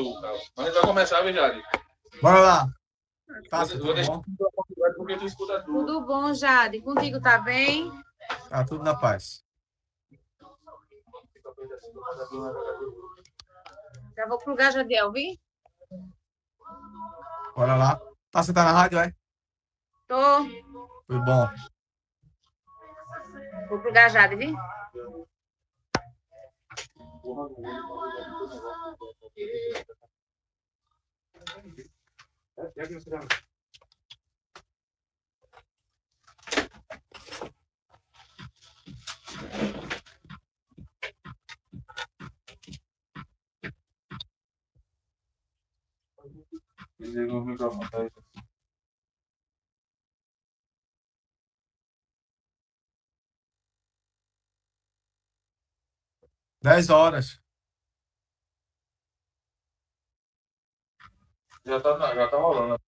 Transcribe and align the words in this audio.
eu. 0.00 0.20
Mas 0.56 0.66
a 0.66 0.70
gente 0.70 0.74
vai 0.74 0.86
começar, 0.86 1.22
viu, 1.22 1.32
Jade? 1.32 1.62
Bora 2.22 2.40
lá. 2.40 2.66
Tá, 3.48 3.64
vou, 3.64 3.78
vou 3.78 3.94
deixar 3.94 4.20
porque 4.96 5.16
tu 5.16 5.24
escuta 5.24 5.62
tudo. 5.62 5.86
Tudo 5.86 6.06
bom, 6.06 6.34
Jade? 6.34 6.80
Contigo 6.80 7.20
tá 7.20 7.38
bem? 7.38 7.90
Tá 8.48 8.64
tudo 8.64 8.84
na 8.84 8.94
paz. 8.94 9.44
Já 14.16 14.26
vou 14.26 14.38
plugar, 14.38 14.72
Jadiel, 14.72 15.12
vi? 15.12 15.40
Bora 17.54 17.76
lá. 17.76 18.00
Tá, 18.30 18.42
você 18.42 18.52
tá 18.52 18.64
na 18.64 18.72
rádio, 18.72 18.98
é? 18.98 19.14
Tô. 20.06 20.44
Foi 21.06 21.18
bom. 21.18 21.48
Vou 23.68 23.80
plugar, 23.80 24.10
Jade, 24.10 24.36
vi? 24.36 24.54
Я 27.22 27.32
к 32.86 32.90
нему 32.90 33.00
сюда. 33.00 33.20
Или 46.98 47.20
его 47.20 47.40
в 47.40 47.46
микрофон 47.46 47.86
ставится. 47.86 48.20
10 56.62 56.90
horas. 56.90 57.40
Já 61.64 61.80
tá, 61.80 61.98
tá, 61.98 62.14
já 62.14 62.28
tá 62.28 62.36
rolando. 62.36 62.80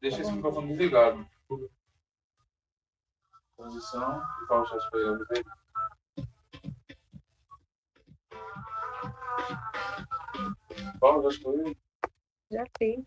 Deixa 0.00 0.20
esse 0.20 0.32
microfone 0.32 0.68
desligado. 0.68 1.28
Posição 3.56 4.22
e 4.42 4.46
pausa 4.46 4.76
as 4.76 4.90
pegadas 4.90 5.28
já 11.22 11.28
escolheu? 11.28 11.76
Já 12.50 12.64
fiz. 12.76 13.04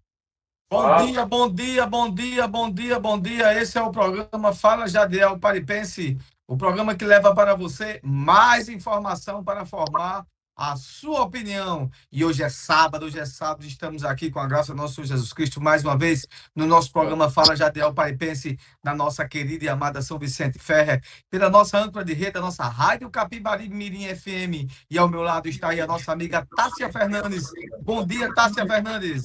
Bom 0.70 0.88
ah. 0.88 1.06
dia, 1.06 1.26
bom 1.26 1.54
dia, 1.54 1.88
bom 1.88 2.14
dia, 2.14 2.48
bom 2.48 2.72
dia, 2.72 3.00
bom 3.00 3.20
dia. 3.20 3.62
Esse 3.62 3.78
é 3.78 3.82
o 3.82 3.92
programa 3.92 4.54
Fala 4.54 4.88
Jadiel 4.88 5.40
Paripense 5.40 6.18
o 6.48 6.58
programa 6.58 6.96
que 6.96 7.06
leva 7.06 7.34
para 7.34 7.56
você 7.56 8.00
mais 8.04 8.70
informação 8.70 9.44
para 9.44 9.66
formar 9.66 10.26
a 10.56 10.78
sua 10.78 11.24
opinião. 11.24 11.92
E 12.10 12.24
hoje 12.24 12.42
é 12.42 12.48
sábado, 12.48 13.06
hoje 13.06 13.20
é 13.20 13.26
sábado, 13.26 13.66
estamos 13.66 14.06
aqui 14.06 14.32
com 14.32 14.40
a 14.40 14.48
graça 14.48 14.74
do 14.74 14.78
nosso 14.78 15.04
Jesus 15.04 15.34
Cristo 15.34 15.60
mais 15.60 15.84
uma 15.84 15.98
vez 15.98 16.26
no 16.56 16.66
nosso 16.66 16.92
programa 16.94 17.30
Fala 17.30 17.56
Jadiel 17.56 17.94
Paripense, 17.94 18.58
na 18.82 18.96
nossa 18.96 19.28
querida 19.28 19.66
e 19.66 19.70
amada 19.70 20.02
São 20.02 20.18
Vicente 20.18 20.58
Ferrer, 20.58 21.04
pela 21.30 21.50
nossa 21.50 21.78
âncora 21.78 22.06
de 22.06 22.14
rede, 22.14 22.38
a 22.38 22.42
nossa 22.42 22.64
Rádio 22.68 23.10
Capibari 23.10 23.68
Mirim 23.68 24.16
FM. 24.16 24.72
E 24.90 24.98
ao 24.98 25.10
meu 25.10 25.22
lado 25.22 25.50
está 25.50 25.70
aí 25.70 25.82
a 25.82 25.88
nossa 25.88 26.14
amiga 26.14 26.48
Tássia 26.56 26.90
Fernandes. 26.92 27.52
Bom 27.82 28.06
dia, 28.06 28.34
Tássia 28.34 28.66
Fernandes. 28.66 29.24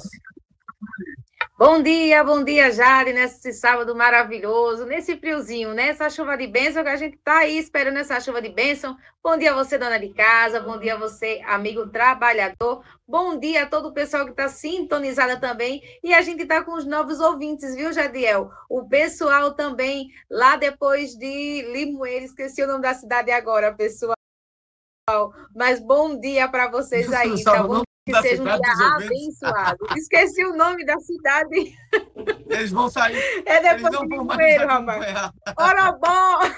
Bom 1.61 1.83
dia, 1.83 2.25
bom 2.25 2.43
dia, 2.43 2.73
Jade, 2.73 3.13
nesse 3.13 3.53
sábado 3.53 3.95
maravilhoso, 3.95 4.87
nesse 4.87 5.19
friozinho, 5.19 5.75
né? 5.75 5.89
Essa 5.89 6.09
chuva 6.09 6.35
de 6.35 6.47
bênção 6.47 6.83
que 6.83 6.89
a 6.89 6.97
gente 6.97 7.19
tá 7.19 7.41
aí 7.41 7.59
esperando 7.59 7.99
essa 7.99 8.19
chuva 8.19 8.41
de 8.41 8.49
bênção. 8.49 8.97
Bom 9.23 9.37
dia 9.37 9.53
a 9.53 9.55
você, 9.55 9.77
dona 9.77 9.99
de 9.99 10.09
casa, 10.15 10.59
bom 10.59 10.79
dia 10.79 10.95
a 10.95 10.99
você, 10.99 11.43
amigo 11.45 11.87
trabalhador. 11.91 12.83
Bom 13.07 13.39
dia 13.39 13.65
a 13.65 13.67
todo 13.67 13.89
o 13.89 13.93
pessoal 13.93 14.25
que 14.25 14.31
está 14.31 14.49
sintonizada 14.49 15.39
também. 15.39 15.83
E 16.03 16.15
a 16.15 16.23
gente 16.23 16.45
está 16.45 16.65
com 16.65 16.73
os 16.73 16.87
novos 16.87 17.21
ouvintes, 17.21 17.75
viu, 17.75 17.93
Jadiel? 17.93 18.51
O 18.67 18.89
pessoal 18.89 19.53
também, 19.53 20.09
lá 20.31 20.57
depois 20.57 21.15
de 21.15 21.61
Limoeiro, 21.75 22.25
esqueci 22.25 22.63
o 22.63 22.67
nome 22.67 22.81
da 22.81 22.95
cidade 22.95 23.31
agora, 23.31 23.71
pessoal. 23.71 24.17
Mas 25.55 25.79
bom 25.79 26.19
dia 26.19 26.49
para 26.49 26.71
vocês 26.71 27.13
aí, 27.13 27.37
Sabe 27.37 27.85
Que 28.07 28.13
da 28.13 28.23
seja 28.23 28.43
um 28.43 28.47
dia 28.47 28.95
abençoado. 28.97 29.79
Esqueci 29.97 30.45
o 30.45 30.57
nome 30.57 30.85
da 30.85 30.99
cidade. 31.01 31.75
Eles 32.49 32.71
vão 32.71 32.89
sair. 32.89 33.17
É 33.47 33.61
depois 33.61 33.95
Limoeiro, 34.01 34.67
nos 34.67 34.73
rapaz. 34.73 35.33
Orobó! 35.59 36.55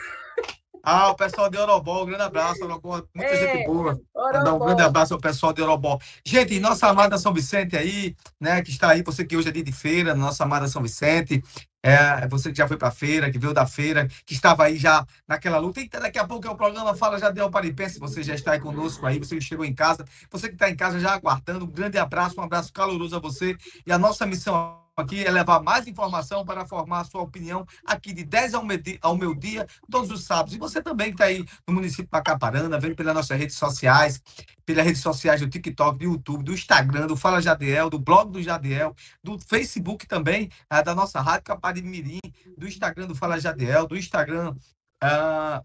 Ah, 0.84 1.10
o 1.10 1.14
pessoal 1.14 1.48
de 1.48 1.56
Orobó, 1.58 2.02
um 2.02 2.06
grande 2.06 2.22
abraço. 2.24 2.64
Orobó, 2.64 3.02
muita 3.14 3.32
É, 3.32 3.54
gente 3.54 3.66
boa. 3.66 4.00
Mandar 4.14 4.38
um 4.40 4.46
Orobó. 4.54 4.64
grande 4.66 4.82
abraço 4.82 5.14
ao 5.14 5.20
pessoal 5.20 5.52
de 5.52 5.62
Orobó. 5.62 5.98
Gente, 6.26 6.58
nossa 6.58 6.88
amada 6.88 7.16
São 7.18 7.32
Vicente 7.32 7.76
aí, 7.76 8.16
né, 8.40 8.60
que 8.62 8.70
está 8.70 8.90
aí, 8.90 9.02
você 9.02 9.24
que 9.24 9.36
hoje 9.36 9.48
é 9.48 9.52
dia 9.52 9.62
de 9.62 9.70
feira, 9.72 10.12
nossa 10.12 10.42
amada 10.42 10.66
São 10.66 10.82
Vicente, 10.82 11.40
é, 11.82 12.28
você 12.28 12.50
que 12.50 12.58
já 12.58 12.68
foi 12.68 12.76
para 12.76 12.88
a 12.88 12.92
feira, 12.92 13.30
que 13.30 13.38
veio 13.38 13.52
da 13.52 13.66
feira, 13.66 14.08
que 14.24 14.34
estava 14.34 14.64
aí 14.64 14.76
já 14.76 15.04
naquela 15.26 15.58
luta. 15.58 15.80
Eita, 15.80 15.98
daqui 15.98 16.18
a 16.18 16.26
pouco 16.26 16.46
é 16.46 16.50
o 16.50 16.56
programa 16.56 16.94
Fala 16.94 17.18
Já 17.18 17.30
Deu 17.30 17.50
Paripense, 17.50 17.98
você 17.98 18.22
já 18.22 18.34
está 18.34 18.52
aí 18.52 18.60
conosco 18.60 19.04
aí, 19.04 19.18
você 19.18 19.36
que 19.36 19.44
chegou 19.44 19.64
em 19.64 19.74
casa, 19.74 20.04
você 20.30 20.48
que 20.48 20.54
está 20.54 20.70
em 20.70 20.76
casa 20.76 21.00
já 21.00 21.12
aguardando, 21.14 21.64
um 21.64 21.68
grande 21.68 21.98
abraço, 21.98 22.40
um 22.40 22.44
abraço 22.44 22.72
caloroso 22.72 23.16
a 23.16 23.18
você. 23.18 23.56
E 23.86 23.92
a 23.92 23.98
nossa 23.98 24.24
missão 24.26 24.81
aqui 24.96 25.24
é 25.24 25.30
levar 25.30 25.62
mais 25.62 25.86
informação 25.86 26.44
para 26.44 26.66
formar 26.66 27.00
a 27.00 27.04
sua 27.04 27.22
opinião 27.22 27.66
aqui 27.84 28.12
de 28.12 28.24
10 28.24 28.54
ao, 28.54 28.64
ao 29.00 29.16
meu 29.16 29.34
dia, 29.34 29.66
todos 29.90 30.10
os 30.10 30.24
sábados. 30.24 30.54
E 30.54 30.58
você 30.58 30.82
também 30.82 31.08
que 31.08 31.14
está 31.14 31.24
aí 31.24 31.44
no 31.66 31.74
município 31.74 32.04
de 32.04 32.10
Macaparana, 32.12 32.78
vendo 32.78 32.94
pelas 32.94 33.14
nossas 33.14 33.38
redes 33.38 33.56
sociais, 33.56 34.20
pelas 34.66 34.84
redes 34.84 35.00
sociais 35.00 35.40
do 35.40 35.48
TikTok, 35.48 35.98
do 35.98 36.04
YouTube, 36.04 36.44
do 36.44 36.52
Instagram, 36.52 37.06
do 37.06 37.16
Fala 37.16 37.40
Jadiel, 37.40 37.88
do 37.88 37.98
blog 37.98 38.30
do 38.30 38.42
Jadiel, 38.42 38.94
do 39.22 39.38
Facebook 39.38 40.06
também, 40.06 40.50
ah, 40.68 40.82
da 40.82 40.94
nossa 40.94 41.20
Rádio 41.20 41.44
Capari 41.44 41.82
Mirim, 41.82 42.20
do 42.56 42.66
Instagram 42.66 43.06
do 43.06 43.14
Fala 43.14 43.40
Jadiel, 43.40 43.86
do 43.86 43.96
Instagram. 43.96 44.54
ah, 45.02 45.62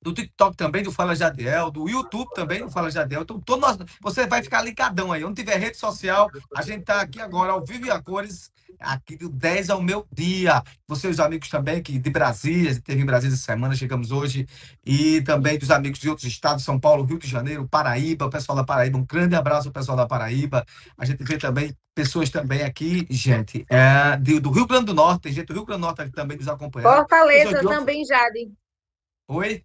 do 0.00 0.12
TikTok 0.12 0.56
também, 0.56 0.82
do 0.82 0.92
Fala 0.92 1.14
Jadiel, 1.14 1.70
do 1.70 1.88
YouTube 1.88 2.28
também, 2.34 2.60
do 2.60 2.70
Fala 2.70 2.90
Jadiel. 2.90 3.22
Então, 3.22 3.40
todo 3.40 3.60
nós, 3.60 3.76
você 4.00 4.26
vai 4.26 4.42
ficar 4.42 4.62
ligadão 4.62 5.12
aí. 5.12 5.24
Onde 5.24 5.42
tiver 5.42 5.56
rede 5.56 5.76
social, 5.76 6.30
a 6.54 6.62
gente 6.62 6.80
está 6.80 7.00
aqui 7.00 7.20
agora, 7.20 7.52
ao 7.52 7.64
vivo 7.64 7.86
e 7.86 7.90
a 7.90 8.00
cores, 8.00 8.50
aqui 8.78 9.16
do 9.16 9.28
10 9.28 9.70
ao 9.70 9.82
meu 9.82 10.06
dia. 10.12 10.62
Você 10.86 11.08
e 11.08 11.10
os 11.10 11.18
amigos 11.18 11.48
também, 11.48 11.82
que 11.82 11.98
de 11.98 12.10
Brasília, 12.10 12.70
a 12.70 12.74
gente 12.74 12.84
teve 12.84 13.02
em 13.02 13.06
Brasília 13.06 13.34
essa 13.34 13.44
semana, 13.44 13.74
chegamos 13.74 14.12
hoje, 14.12 14.46
e 14.86 15.20
também 15.22 15.58
dos 15.58 15.70
amigos 15.70 15.98
de 15.98 16.08
outros 16.08 16.26
estados, 16.26 16.64
São 16.64 16.78
Paulo, 16.78 17.04
Rio 17.04 17.18
de 17.18 17.26
Janeiro, 17.26 17.68
Paraíba, 17.68 18.26
o 18.26 18.30
pessoal 18.30 18.56
da 18.56 18.64
Paraíba, 18.64 18.98
um 18.98 19.04
grande 19.04 19.34
abraço 19.34 19.68
ao 19.68 19.74
pessoal 19.74 19.96
da 19.96 20.06
Paraíba. 20.06 20.64
A 20.96 21.04
gente 21.04 21.24
vê 21.24 21.36
também 21.36 21.76
pessoas 21.92 22.30
também 22.30 22.62
aqui, 22.62 23.04
gente, 23.10 23.66
é, 23.68 24.16
do 24.16 24.52
Rio 24.52 24.66
Grande 24.66 24.86
do 24.86 24.94
Norte, 24.94 25.22
tem 25.22 25.32
gente 25.32 25.46
do 25.46 25.54
Rio 25.54 25.64
Grande 25.64 25.80
do 25.80 25.86
Norte 25.86 26.10
também 26.12 26.36
nos 26.36 26.46
acompanhando. 26.46 26.94
Fortaleza 26.94 27.60
também, 27.60 28.04
Jade. 28.04 28.52
Oi? 29.26 29.64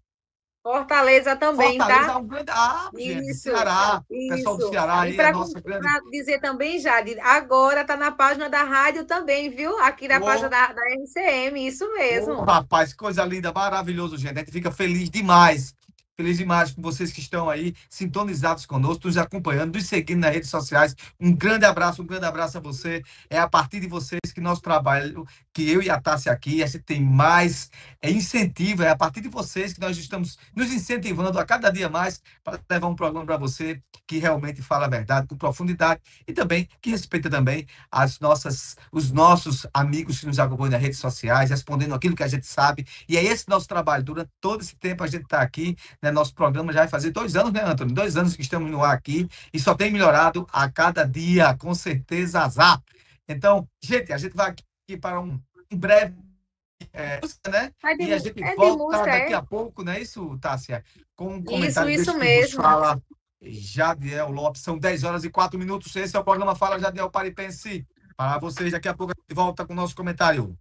Fortaleza 0.63 1.35
também, 1.35 1.77
Fortaleza 1.77 2.07
tá? 2.07 2.13
é 2.13 2.15
um 2.15 2.25
grande. 2.25 2.51
Ah, 2.51 2.89
gente, 2.97 3.31
Isso, 3.31 3.41
Ceará. 3.41 4.01
O 4.09 4.29
pessoal 4.29 4.55
do 4.55 4.63
isso. 4.63 4.71
Ceará 4.71 4.99
aí 5.01 5.15
E 5.17 5.19
é 5.19 5.31
nossa 5.33 5.59
grande. 5.59 6.09
dizer 6.09 6.39
também, 6.39 6.79
Jade, 6.79 7.19
agora 7.19 7.83
tá 7.83 7.97
na 7.97 8.11
página 8.11 8.49
da 8.49 8.63
rádio 8.63 9.03
também, 9.03 9.49
viu? 9.49 9.77
Aqui 9.79 10.07
na 10.07 10.21
página 10.21 10.47
da, 10.47 10.67
da 10.67 10.81
RCM, 11.03 11.67
isso 11.67 11.91
mesmo. 11.93 12.41
Rapaz, 12.41 12.93
coisa 12.93 13.25
linda, 13.25 13.51
maravilhoso, 13.51 14.17
gente. 14.17 14.37
A 14.37 14.39
gente 14.39 14.51
fica 14.53 14.71
feliz 14.71 15.09
demais. 15.09 15.75
Feliz 16.15 16.37
demais 16.37 16.71
com 16.71 16.79
vocês 16.79 17.11
que 17.11 17.19
estão 17.19 17.49
aí 17.49 17.73
sintonizados 17.89 18.67
conosco, 18.67 19.07
nos 19.07 19.17
acompanhando, 19.17 19.73
nos 19.73 19.87
seguindo 19.87 20.19
nas 20.19 20.31
redes 20.31 20.49
sociais. 20.51 20.95
Um 21.19 21.35
grande 21.35 21.65
abraço, 21.65 22.03
um 22.03 22.05
grande 22.05 22.25
abraço 22.25 22.55
a 22.55 22.61
você. 22.61 23.01
É 23.31 23.39
a 23.39 23.49
partir 23.49 23.79
de 23.79 23.87
vocês 23.87 24.19
que 24.31 24.39
nosso 24.39 24.61
trabalho, 24.61 25.25
que 25.51 25.67
eu 25.67 25.81
e 25.81 25.89
a 25.89 25.99
Tássia 25.99 26.31
aqui, 26.31 26.61
a 26.61 26.67
gente 26.67 26.83
tem 26.83 27.01
mais 27.01 27.71
é, 27.99 28.11
incentivo. 28.11 28.83
É 28.83 28.89
a 28.89 28.95
partir 28.95 29.21
de 29.21 29.27
vocês 29.27 29.73
que 29.73 29.81
nós 29.81 29.97
estamos 29.97 30.37
nos 30.55 30.71
incentivando 30.71 31.39
a 31.39 31.45
cada 31.45 31.71
dia 31.71 31.89
mais 31.89 32.21
para 32.43 32.59
levar 32.69 32.89
um 32.89 32.95
programa 32.95 33.25
para 33.25 33.37
você 33.37 33.81
que 34.05 34.19
realmente 34.19 34.61
fala 34.61 34.85
a 34.85 34.89
verdade 34.89 35.25
com 35.25 35.35
profundidade 35.35 35.99
e 36.27 36.33
também 36.33 36.69
que 36.79 36.91
respeita 36.91 37.27
também 37.27 37.65
as 37.91 38.19
nossas, 38.19 38.75
os 38.91 39.09
nossos 39.09 39.65
amigos 39.73 40.19
que 40.19 40.27
nos 40.27 40.37
acompanham 40.37 40.73
nas 40.73 40.81
redes 40.81 40.99
sociais, 40.99 41.49
respondendo 41.49 41.95
aquilo 41.95 42.15
que 42.15 42.21
a 42.21 42.27
gente 42.27 42.45
sabe. 42.45 42.85
E 43.09 43.17
é 43.17 43.23
esse 43.23 43.49
nosso 43.49 43.67
trabalho. 43.67 44.03
Durante 44.03 44.29
todo 44.39 44.61
esse 44.61 44.75
tempo 44.75 45.03
a 45.03 45.07
gente 45.07 45.23
está 45.23 45.41
aqui, 45.41 45.75
né? 46.03 46.11
Nosso 46.11 46.35
programa 46.35 46.73
já 46.73 46.81
vai 46.81 46.89
fazer 46.89 47.11
dois 47.11 47.35
anos, 47.37 47.53
né, 47.53 47.63
Antônio? 47.63 47.95
Dois 47.95 48.17
anos 48.17 48.35
que 48.35 48.41
estamos 48.41 48.69
no 48.69 48.83
ar 48.83 48.93
aqui 48.93 49.27
e 49.53 49.59
só 49.59 49.73
tem 49.73 49.89
melhorado 49.89 50.45
a 50.51 50.69
cada 50.69 51.05
dia, 51.05 51.55
com 51.55 51.73
certeza, 51.73 52.41
azar. 52.41 52.83
Então, 53.27 53.65
gente, 53.81 54.11
a 54.11 54.17
gente 54.17 54.35
vai 54.35 54.49
aqui 54.51 54.97
para 54.99 55.21
um, 55.21 55.39
um 55.71 55.77
breve. 55.77 56.13
É, 56.91 57.21
né? 57.49 57.71
É 57.81 57.95
de, 57.95 58.03
E 58.03 58.13
a 58.13 58.17
gente 58.17 58.43
é 58.43 58.55
volta 58.55 58.83
música, 58.83 59.05
daqui 59.05 59.33
é? 59.33 59.35
a 59.35 59.41
pouco, 59.41 59.83
não 59.83 59.93
é 59.93 60.01
isso, 60.01 60.37
Tássia? 60.39 60.83
Com 61.15 61.35
um 61.35 61.43
comentário 61.43 61.89
isso 61.89 62.11
vos 62.11 62.19
mesmo. 62.19 62.61
fala 62.61 63.01
Jadiel 63.41 64.29
Lopes. 64.29 64.61
São 64.61 64.77
10 64.77 65.05
horas 65.05 65.23
e 65.23 65.29
4 65.29 65.57
minutos. 65.57 65.95
Esse 65.95 66.17
é 66.17 66.19
o 66.19 66.23
programa 66.23 66.53
Fala 66.53 66.77
Jadiel 66.77 67.09
Paripense. 67.09 67.87
Para 68.17 68.37
vocês, 68.39 68.73
daqui 68.73 68.89
a 68.89 68.93
pouco 68.93 69.13
a 69.13 69.21
gente 69.21 69.33
volta 69.33 69.65
com 69.65 69.71
o 69.71 69.75
nosso 69.75 69.95
comentário. 69.95 70.57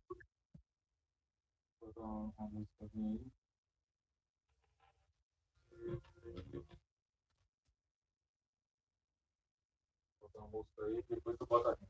Música 10.63 10.85
aí, 10.85 11.05
depois 11.09 11.37
tu 11.39 11.47
bota 11.47 11.71
aqui. 11.71 11.87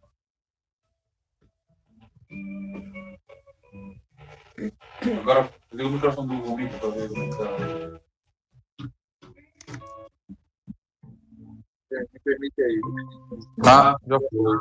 Agora, 5.21 5.53
liga 5.73 5.89
o 5.89 5.93
microfone 5.93 6.43
do 6.43 6.57
Vitor 6.57 6.81
para 6.81 6.91
ver 6.91 7.09
como 7.09 7.23
é 7.23 7.29
que 7.29 7.37
tá. 7.37 7.45
Me 11.91 12.21
permite 12.25 12.63
aí. 12.63 12.81
Ah, 13.67 13.97
já 14.07 14.19
foi. 14.19 14.59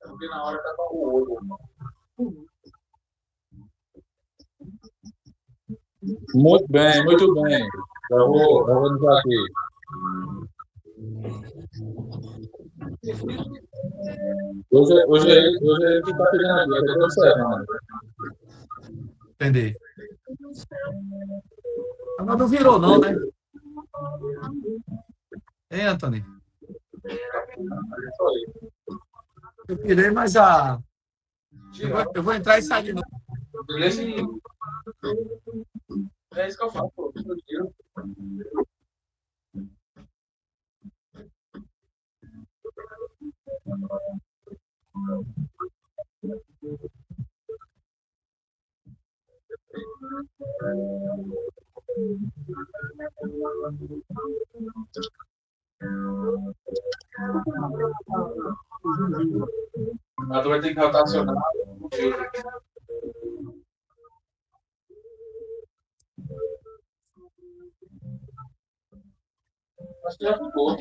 Porque 0.00 0.28
na 0.28 0.44
hora 0.44 0.62
tava 0.62 0.82
o 0.90 1.14
olho. 1.14 2.51
Muito 6.34 6.66
bem, 6.68 7.04
muito 7.04 7.34
bem. 7.34 7.68
Eu 8.10 8.26
vou, 8.26 8.70
anunciar 8.70 9.18
aqui. 9.18 9.46
Hoje, 14.70 15.04
hoje, 15.06 15.30
é 15.30 15.48
hoje 15.60 15.84
é 15.84 15.92
ele 15.92 16.02
que 16.02 16.16
tá 16.16 16.30
pegando 16.30 16.74
aqui, 16.74 16.90
é 16.90 16.94
tudo 16.94 17.10
certo, 17.10 17.38
mano. 17.38 17.64
Entendi. 19.30 19.76
Mas 22.18 22.38
não 22.38 22.48
virou, 22.48 22.78
não, 22.78 22.98
né? 22.98 23.16
Hein, 25.70 25.86
Antônio? 25.86 26.24
Eu 29.68 29.76
virei, 29.76 30.10
mas 30.10 30.36
a. 30.36 30.78
Eu 31.78 31.88
vou, 31.88 32.12
eu 32.14 32.22
vou 32.22 32.34
entrar 32.34 32.58
e 32.58 32.62
sair 32.62 32.84
de 32.84 32.92
novo. 32.92 33.06
Beleza? 33.66 34.02
É 36.34 36.48
isso 36.48 36.58
que 36.58 36.64
eu 36.64 36.70
falo, 36.70 36.90
pô. 36.90 37.12
Tu 60.42 60.48
vai 60.48 60.60
ter 60.60 60.74
que 60.74 60.80
rotacionar 60.80 61.36
o 61.80 61.88
já 70.20 70.38
ficou. 70.38 70.76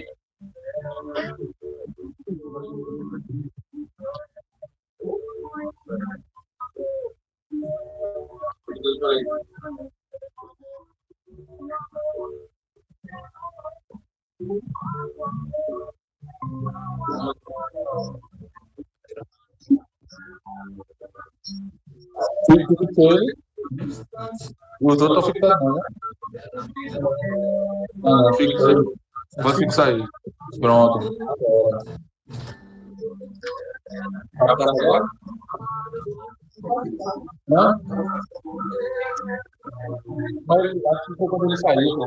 Fico 22.52 22.76
que 22.76 22.94
foi. 22.94 23.18
Os 24.82 25.02
outros 25.02 25.28
estão 25.28 25.34
fixando, 25.34 25.76
né? 25.76 25.82
Ah, 28.06 28.34
fixa 28.36 28.68
aí. 28.68 28.76
Pode 29.44 29.58
fixar 29.58 29.88
aí. 29.90 30.04
Pronto. 30.60 31.10
Vai 34.40 34.56
para 34.56 34.72
agora? 34.72 35.06
Hã? 37.50 37.80
Mas 40.48 40.62
acho 40.62 41.06
que 41.06 41.16
foi 41.18 41.28
quando 41.30 41.46
ele 41.46 41.58
saiu. 41.58 41.98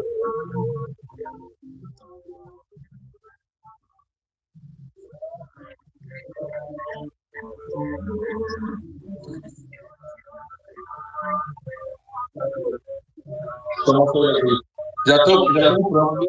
Toma 13.84 14.04
aqui. 14.30 14.74
Já 15.06 15.22
tô, 15.24 15.52
já 15.52 15.74
tô 15.74 15.88
pronto. 15.88 16.26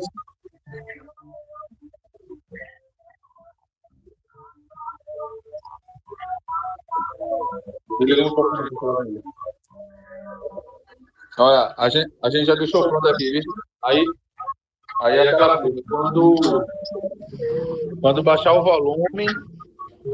Beleza, 8.00 8.24
um 8.24 8.36
pouquinho 8.36 8.80
falando 8.80 9.08
aí. 9.08 9.24
Olha, 11.38 11.76
a 11.78 11.90
gente, 11.90 12.14
a 12.24 12.30
gente 12.30 12.46
já 12.46 12.56
deixou 12.56 12.88
pronto 12.88 13.08
aqui, 13.08 13.32
viu? 13.32 13.42
Aí, 13.84 14.06
aí 15.02 15.18
é 15.18 15.30
aquela 15.30 15.62
coisa, 15.62 15.82
quando, 15.90 16.36
quando 18.02 18.24
baixar 18.24 18.54
o 18.54 18.64
volume, 18.64 19.26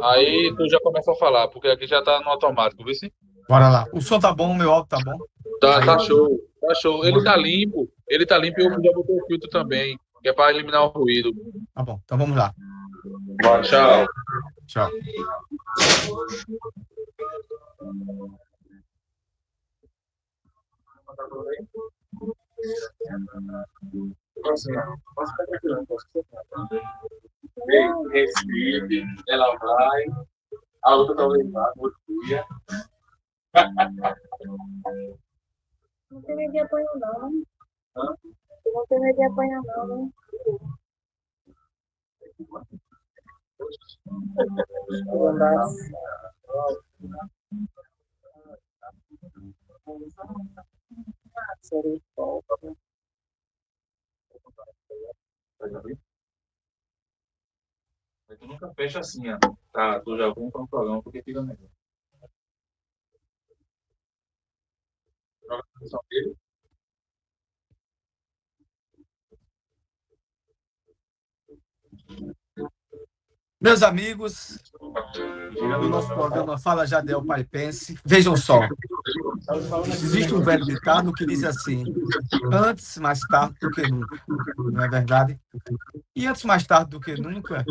aí 0.03 0.53
tu 0.56 0.69
já 0.69 0.80
começa 0.80 1.12
a 1.12 1.15
falar, 1.15 1.48
porque 1.48 1.68
aqui 1.68 1.88
já 1.88 2.01
tá 2.01 2.19
no 2.21 2.30
automático, 2.30 2.83
viu? 2.83 2.94
sim? 2.94 3.12
Bora 3.48 3.69
lá. 3.69 3.86
O 3.94 4.01
som 4.01 4.19
tá 4.19 4.33
bom, 4.33 4.51
o 4.51 4.56
meu 4.56 4.71
áudio 4.71 4.89
tá 4.89 4.98
bom. 5.03 5.18
Tá, 5.59 5.86
tá 5.86 6.00
show, 6.00 6.39
tá 6.62 6.74
show. 6.75 7.06
Ele 7.06 7.24
tá 7.24 7.36
limpo, 7.36 7.89
ele 8.07 8.25
tá 8.25 8.38
limpo 8.38 8.62
e 8.62 8.65
eu 8.65 8.71
já 8.71 8.92
botei 8.94 9.15
o 9.15 9.25
filtro 9.25 9.50
também, 9.50 9.98
que 10.21 10.30
é 10.30 10.33
para 10.33 10.51
eliminar 10.51 10.83
o 10.86 10.88
ruído. 10.88 11.31
Tá 11.74 11.83
bom, 11.83 12.00
então 12.03 12.18
vamos 12.18 12.38
lá. 12.38 12.53
Tchau. 13.63 14.07
Tchau. 14.68 14.92
Ó, 24.44 24.44
posso 24.44 24.69
ficar 24.69 25.45
tranquilo, 25.45 25.75
não 25.75 25.86
posso 25.86 26.07
ficar 26.07 26.44
Recife, 28.12 29.06
ela 29.27 29.56
vai, 29.57 30.06
a 30.83 30.95
outra 30.95 31.15
talvez 31.15 31.51
vá, 31.51 31.74
no 31.75 31.83
outro 31.83 32.00
dia. 32.25 32.45
Não 36.12 36.21
tem 36.21 36.36
medo 36.36 36.51
de 36.51 36.59
apanhar, 36.59 36.95
não, 36.95 37.31
né? 37.31 37.44
Hã? 37.95 38.15
Não 38.65 38.86
tem 38.88 39.00
medo 39.00 39.15
de 39.17 39.24
apanhar, 39.25 39.62
não, 39.63 39.88
né? 39.88 40.12
Mas 58.31 58.39
tu 58.39 58.47
nunca 58.47 58.73
fecha 58.73 59.00
assim, 59.01 59.29
ó. 59.29 59.38
Tá, 59.73 60.00
tu 60.00 60.17
já 60.17 60.33
compra 60.33 60.61
um 60.61 60.67
programa 60.67 61.03
porque 61.03 61.21
fica 61.21 61.41
melhor. 61.41 61.69
Joga 65.43 65.61
a 65.75 65.79
função 65.79 66.00
dele. 66.09 66.35
Meus 73.62 73.84
amigos, 73.84 74.58
no 75.56 75.88
nosso 75.88 76.08
programa 76.08 76.58
Fala 76.58 76.88
Jadel 76.88 77.24
Pai 77.24 77.44
Pense, 77.44 77.96
vejam 78.03 78.36
só. 78.36 78.60
Existe 79.86 80.34
um 80.34 80.41
velho 80.41 80.65
ditado 80.65 81.13
que 81.13 81.27
diz 81.27 81.44
assim: 81.44 81.84
antes 82.51 82.98
mais 82.98 83.20
tarde 83.20 83.56
do 83.62 83.70
que 83.70 83.84
nunca. 83.84 84.20
Não 84.58 84.84
é 84.84 84.89
verdade? 84.89 85.39
E 86.15 86.25
antes 86.25 86.44
mais 86.44 86.65
tarde 86.65 86.89
do 86.89 87.00
que 87.00 87.15
nunca, 87.22 87.63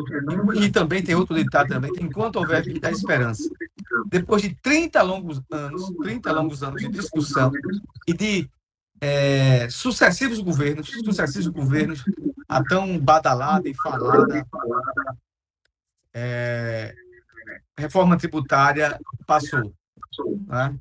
e, 0.55 0.71
também 0.71 1.03
tem 1.03 1.17
outro 1.17 1.35
ditado 1.35 1.69
também, 1.71 1.91
enquanto 2.01 2.37
houver 2.37 2.63
vida, 2.63 2.87
há 2.87 2.93
esperança. 2.93 3.43
Depois 4.07 4.43
de 4.43 4.55
30 4.63 5.03
longos 5.03 5.43
anos, 5.51 5.83
30 6.03 6.33
longos 6.33 6.63
anos 6.63 6.83
de 6.83 6.89
discussão 6.89 7.51
e 8.07 8.13
de 8.13 8.49
eh, 9.01 9.67
sucessivos 9.71 10.39
governos, 10.39 10.89
sucessivos 11.05 11.49
governos, 11.49 12.05
a 12.49 12.63
tão 12.63 12.99
badalada 12.99 13.69
e 13.69 13.75
falada 13.75 14.47
é, 16.15 16.95
reforma 17.79 18.17
tributária 18.17 18.99
passou. 19.27 19.73
Né? 20.47 20.79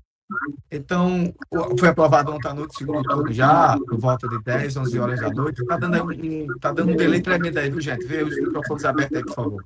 Então, 0.72 1.34
foi 1.80 1.90
aprovado 1.90 2.32
ontem 2.32 2.48
à 2.48 2.54
noite, 2.54 2.78
segundo 2.78 3.02
turno 3.04 3.34
já, 3.34 3.78
por 3.80 3.98
volta 3.98 4.28
de 4.28 4.42
10, 4.44 4.78
11 4.78 5.00
horas 5.00 5.20
da 5.20 5.30
noite. 5.30 5.62
Está 5.62 5.78
dando, 5.78 6.04
um, 6.04 6.60
tá 6.60 6.72
dando 6.72 6.92
um 6.92 6.96
delay 6.96 7.22
tremendo 7.22 7.58
aí, 7.58 7.70
viu, 7.70 7.82
gente? 7.82 8.06
Vê 8.06 8.24
os 8.24 8.36
microfones 8.36 8.86
abertos 8.86 9.18
aí, 9.18 9.24
por 9.24 9.34
favor. 9.34 9.66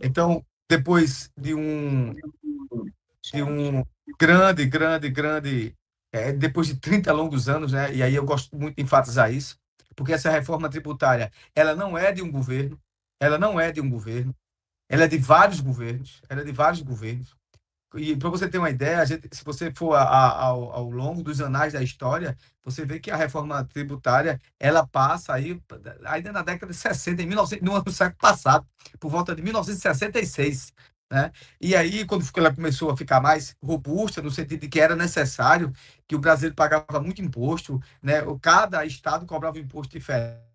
Então, 0.00 0.44
depois 0.68 1.30
de 1.36 1.54
um, 1.54 2.14
de 3.32 3.42
um 3.42 3.84
grande, 4.18 4.64
grande, 4.66 5.10
grande 5.10 5.74
é, 6.12 6.32
depois 6.32 6.68
de 6.68 6.76
30 6.76 7.12
longos 7.12 7.48
anos, 7.48 7.72
né? 7.72 7.92
E 7.92 8.02
aí 8.02 8.14
eu 8.14 8.24
gosto 8.24 8.56
muito 8.56 8.76
de 8.76 8.82
enfatizar 8.82 9.32
isso, 9.32 9.58
porque 9.96 10.12
essa 10.12 10.30
reforma 10.30 10.68
tributária, 10.68 11.32
ela 11.54 11.74
não 11.74 11.98
é 11.98 12.12
de 12.12 12.22
um 12.22 12.30
governo, 12.30 12.78
ela 13.20 13.38
não 13.38 13.58
é 13.58 13.72
de 13.72 13.80
um 13.80 13.90
governo, 13.90 14.34
ela 14.90 15.04
é 15.04 15.08
de 15.08 15.18
vários 15.18 15.60
governos, 15.60 16.20
ela 16.28 16.40
é 16.40 16.44
de 16.44 16.50
vários 16.50 16.82
governos. 16.82 17.36
E 17.94 18.16
para 18.16 18.28
você 18.28 18.48
ter 18.48 18.58
uma 18.58 18.70
ideia, 18.70 19.06
gente, 19.06 19.28
se 19.32 19.44
você 19.44 19.72
for 19.72 19.94
a, 19.94 20.02
a, 20.02 20.44
ao, 20.46 20.72
ao, 20.72 20.90
longo 20.90 21.22
dos 21.22 21.40
anais 21.40 21.72
da 21.72 21.82
história, 21.82 22.36
você 22.64 22.84
vê 22.84 22.98
que 22.98 23.10
a 23.10 23.16
reforma 23.16 23.64
tributária 23.64 24.40
ela 24.58 24.86
passa 24.86 25.32
aí 25.32 25.60
ainda 26.04 26.32
na 26.32 26.42
década 26.42 26.72
de 26.72 26.78
60, 26.78 27.22
em 27.22 27.26
1900, 27.26 27.84
no 27.84 27.92
século 27.92 28.18
passado, 28.18 28.66
por 28.98 29.10
volta 29.10 29.34
de 29.34 29.42
1966. 29.42 30.72
Né? 31.10 31.32
E 31.60 31.74
aí, 31.74 32.04
quando 32.04 32.24
ela 32.36 32.54
começou 32.54 32.90
a 32.90 32.96
ficar 32.96 33.20
mais 33.20 33.56
robusta, 33.62 34.20
no 34.20 34.30
sentido 34.30 34.60
de 34.60 34.68
que 34.68 34.80
era 34.80 34.96
necessário, 34.96 35.72
que 36.06 36.16
o 36.16 36.20
Brasil 36.20 36.52
pagava 36.54 37.00
muito 37.00 37.22
imposto, 37.22 37.80
né? 38.02 38.22
cada 38.40 38.84
estado 38.84 39.26
cobrava 39.26 39.58
imposto 39.58 39.96
diferente 39.96 40.49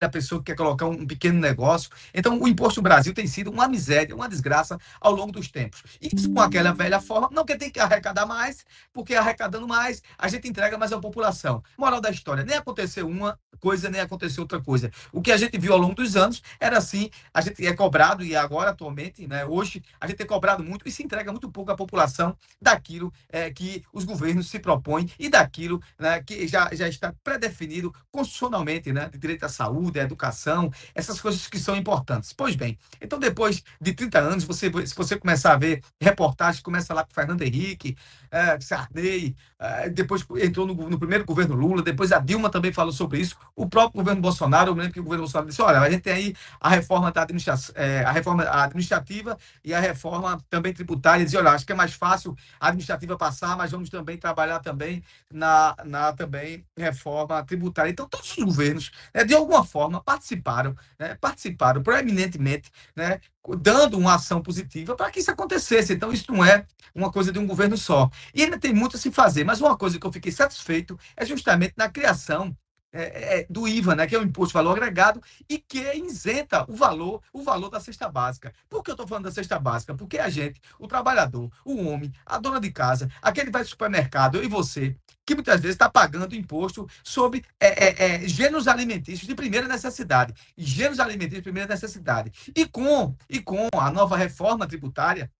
da 0.00 0.08
pessoa 0.08 0.40
que 0.40 0.46
quer 0.46 0.56
colocar 0.56 0.86
um 0.86 1.06
pequeno 1.06 1.40
negócio. 1.40 1.90
Então, 2.14 2.40
o 2.40 2.46
imposto 2.46 2.80
no 2.80 2.84
Brasil 2.84 3.12
tem 3.12 3.26
sido 3.26 3.50
uma 3.50 3.68
miséria, 3.68 4.14
uma 4.14 4.28
desgraça 4.28 4.78
ao 5.00 5.12
longo 5.12 5.32
dos 5.32 5.48
tempos. 5.48 5.82
Isso 6.00 6.32
com 6.32 6.40
aquela 6.40 6.72
velha 6.72 7.00
forma, 7.00 7.28
não 7.32 7.44
que 7.44 7.56
tem 7.56 7.70
que 7.70 7.80
arrecadar 7.80 8.26
mais, 8.26 8.64
porque 8.92 9.14
arrecadando 9.14 9.66
mais, 9.66 10.02
a 10.16 10.28
gente 10.28 10.48
entrega 10.48 10.78
mais 10.78 10.92
à 10.92 10.98
população. 10.98 11.62
Moral 11.76 12.00
da 12.00 12.10
história, 12.10 12.44
nem 12.44 12.56
aconteceu 12.56 13.08
uma 13.08 13.38
coisa, 13.58 13.90
nem 13.90 14.00
aconteceu 14.00 14.42
outra 14.42 14.60
coisa. 14.60 14.90
O 15.12 15.20
que 15.20 15.32
a 15.32 15.36
gente 15.36 15.58
viu 15.58 15.72
ao 15.72 15.78
longo 15.78 15.94
dos 15.94 16.16
anos 16.16 16.42
era 16.60 16.78
assim, 16.78 17.10
a 17.34 17.40
gente 17.40 17.66
é 17.66 17.74
cobrado, 17.74 18.24
e 18.24 18.36
agora, 18.36 18.70
atualmente, 18.70 19.26
né, 19.26 19.44
hoje, 19.44 19.82
a 20.00 20.06
gente 20.06 20.22
é 20.22 20.26
cobrado 20.26 20.62
muito 20.62 20.86
e 20.86 20.92
se 20.92 21.02
entrega 21.02 21.32
muito 21.32 21.50
pouco 21.50 21.70
à 21.72 21.76
população 21.76 22.36
daquilo 22.60 23.12
é, 23.28 23.50
que 23.50 23.84
os 23.92 24.04
governos 24.04 24.48
se 24.48 24.58
propõem 24.58 25.10
e 25.18 25.28
daquilo 25.28 25.82
né, 25.98 26.22
que 26.22 26.46
já, 26.46 26.70
já 26.72 26.88
está 26.88 27.12
predefinido 27.24 27.92
constitucionalmente, 28.12 28.92
né, 28.92 29.08
de 29.08 29.18
direito 29.18 29.44
à 29.44 29.48
saúde, 29.48 29.87
saúde, 29.88 30.00
a 30.00 30.02
educação, 30.02 30.70
essas 30.94 31.20
coisas 31.20 31.46
que 31.46 31.58
são 31.58 31.76
importantes. 31.76 32.32
Pois 32.32 32.54
bem, 32.54 32.78
então 33.00 33.18
depois 33.18 33.62
de 33.80 33.92
30 33.92 34.18
anos, 34.18 34.44
você, 34.44 34.70
se 34.86 34.94
você 34.94 35.16
começar 35.16 35.52
a 35.52 35.56
ver 35.56 35.82
reportagens, 36.00 36.62
começa 36.62 36.94
lá 36.94 37.04
com 37.04 37.12
Fernando 37.12 37.42
Henrique, 37.42 37.96
é, 38.30 38.60
Sarney, 38.60 39.34
é, 39.58 39.88
depois 39.88 40.24
entrou 40.36 40.66
no, 40.66 40.74
no, 40.74 40.98
primeiro 40.98 41.24
governo 41.24 41.54
Lula, 41.54 41.82
depois 41.82 42.12
a 42.12 42.18
Dilma 42.18 42.50
também 42.50 42.72
falou 42.72 42.92
sobre 42.92 43.18
isso, 43.18 43.36
o 43.56 43.68
próprio 43.68 44.00
governo 44.00 44.20
Bolsonaro, 44.20 44.70
eu 44.70 44.74
me 44.74 44.80
lembro 44.80 44.94
que 44.94 45.00
o 45.00 45.04
governo 45.04 45.24
Bolsonaro 45.24 45.48
disse, 45.48 45.62
olha, 45.62 45.80
a 45.80 45.90
gente 45.90 46.02
tem 46.02 46.12
aí 46.12 46.34
a 46.60 46.68
reforma, 46.68 47.10
da 47.10 47.22
administração, 47.22 47.74
é, 47.76 48.04
a 48.04 48.12
reforma 48.12 48.44
administrativa 48.48 49.36
e 49.64 49.72
a 49.72 49.80
reforma 49.80 50.38
também 50.50 50.72
tributária, 50.72 51.24
dizer, 51.24 51.38
olha, 51.38 51.50
acho 51.50 51.64
que 51.64 51.72
é 51.72 51.74
mais 51.74 51.94
fácil 51.94 52.36
a 52.60 52.68
administrativa 52.68 53.16
passar, 53.16 53.56
mas 53.56 53.70
vamos 53.70 53.88
também 53.88 54.16
trabalhar 54.16 54.60
também 54.60 55.02
na, 55.32 55.74
na 55.84 56.12
também 56.12 56.64
reforma 56.76 57.42
tributária. 57.44 57.90
Então, 57.90 58.06
todos 58.08 58.36
os 58.36 58.44
governos, 58.44 58.90
né, 59.14 59.24
de 59.24 59.34
alguma 59.34 59.64
forma, 59.64 59.77
forma, 59.78 60.02
participaram, 60.02 60.74
né, 60.98 61.14
participaram 61.20 61.80
proeminentemente, 61.84 62.68
né, 62.96 63.20
dando 63.60 63.96
uma 63.96 64.14
ação 64.14 64.42
positiva 64.42 64.96
para 64.96 65.08
que 65.08 65.20
isso 65.20 65.30
acontecesse. 65.30 65.92
Então, 65.92 66.12
isso 66.12 66.32
não 66.32 66.44
é 66.44 66.66
uma 66.92 67.12
coisa 67.12 67.30
de 67.30 67.38
um 67.38 67.46
governo 67.46 67.76
só. 67.76 68.10
E 68.34 68.42
ainda 68.42 68.58
tem 68.58 68.74
muito 68.74 68.96
a 68.96 68.98
se 68.98 69.12
fazer, 69.12 69.44
mas 69.44 69.60
uma 69.60 69.76
coisa 69.76 69.96
que 69.96 70.04
eu 70.04 70.12
fiquei 70.12 70.32
satisfeito 70.32 70.98
é 71.16 71.24
justamente 71.24 71.74
na 71.76 71.88
criação 71.88 72.56
é, 73.02 73.40
é, 73.40 73.46
do 73.48 73.66
IVA, 73.66 73.94
né, 73.94 74.06
que 74.06 74.14
é 74.14 74.18
o 74.18 74.22
imposto 74.22 74.48
de 74.48 74.54
valor 74.54 74.76
agregado, 74.76 75.22
e 75.48 75.58
que 75.58 75.80
isenta 75.94 76.64
o 76.68 76.74
valor, 76.74 77.22
o 77.32 77.42
valor 77.42 77.70
da 77.70 77.80
cesta 77.80 78.08
básica. 78.08 78.52
Por 78.68 78.82
que 78.82 78.90
eu 78.90 78.94
estou 78.94 79.06
falando 79.06 79.24
da 79.24 79.30
cesta 79.30 79.58
básica? 79.58 79.94
Porque 79.94 80.18
a 80.18 80.28
gente, 80.28 80.60
o 80.78 80.86
trabalhador, 80.86 81.50
o 81.64 81.84
homem, 81.86 82.12
a 82.26 82.38
dona 82.38 82.60
de 82.60 82.70
casa, 82.70 83.10
aquele 83.22 83.46
que 83.46 83.52
vai 83.52 83.62
ao 83.62 83.68
supermercado, 83.68 84.36
eu 84.36 84.44
e 84.44 84.48
você, 84.48 84.96
que 85.28 85.34
muitas 85.34 85.60
vezes 85.60 85.74
está 85.74 85.90
pagando 85.90 86.34
imposto 86.34 86.88
sobre 87.04 87.44
é, 87.60 87.66
é, 87.66 88.24
é, 88.24 88.28
gêneros 88.28 88.66
alimentícios 88.66 89.28
de 89.28 89.34
primeira 89.34 89.68
necessidade. 89.68 90.32
Gêneros 90.56 90.98
alimentícios 90.98 91.40
de 91.40 91.42
primeira 91.42 91.68
necessidade. 91.68 92.32
E 92.56 92.64
com, 92.64 93.14
e 93.28 93.38
com 93.38 93.68
a 93.74 93.90
nova 93.90 94.16
reforma 94.16 94.66
tributária, 94.66 95.30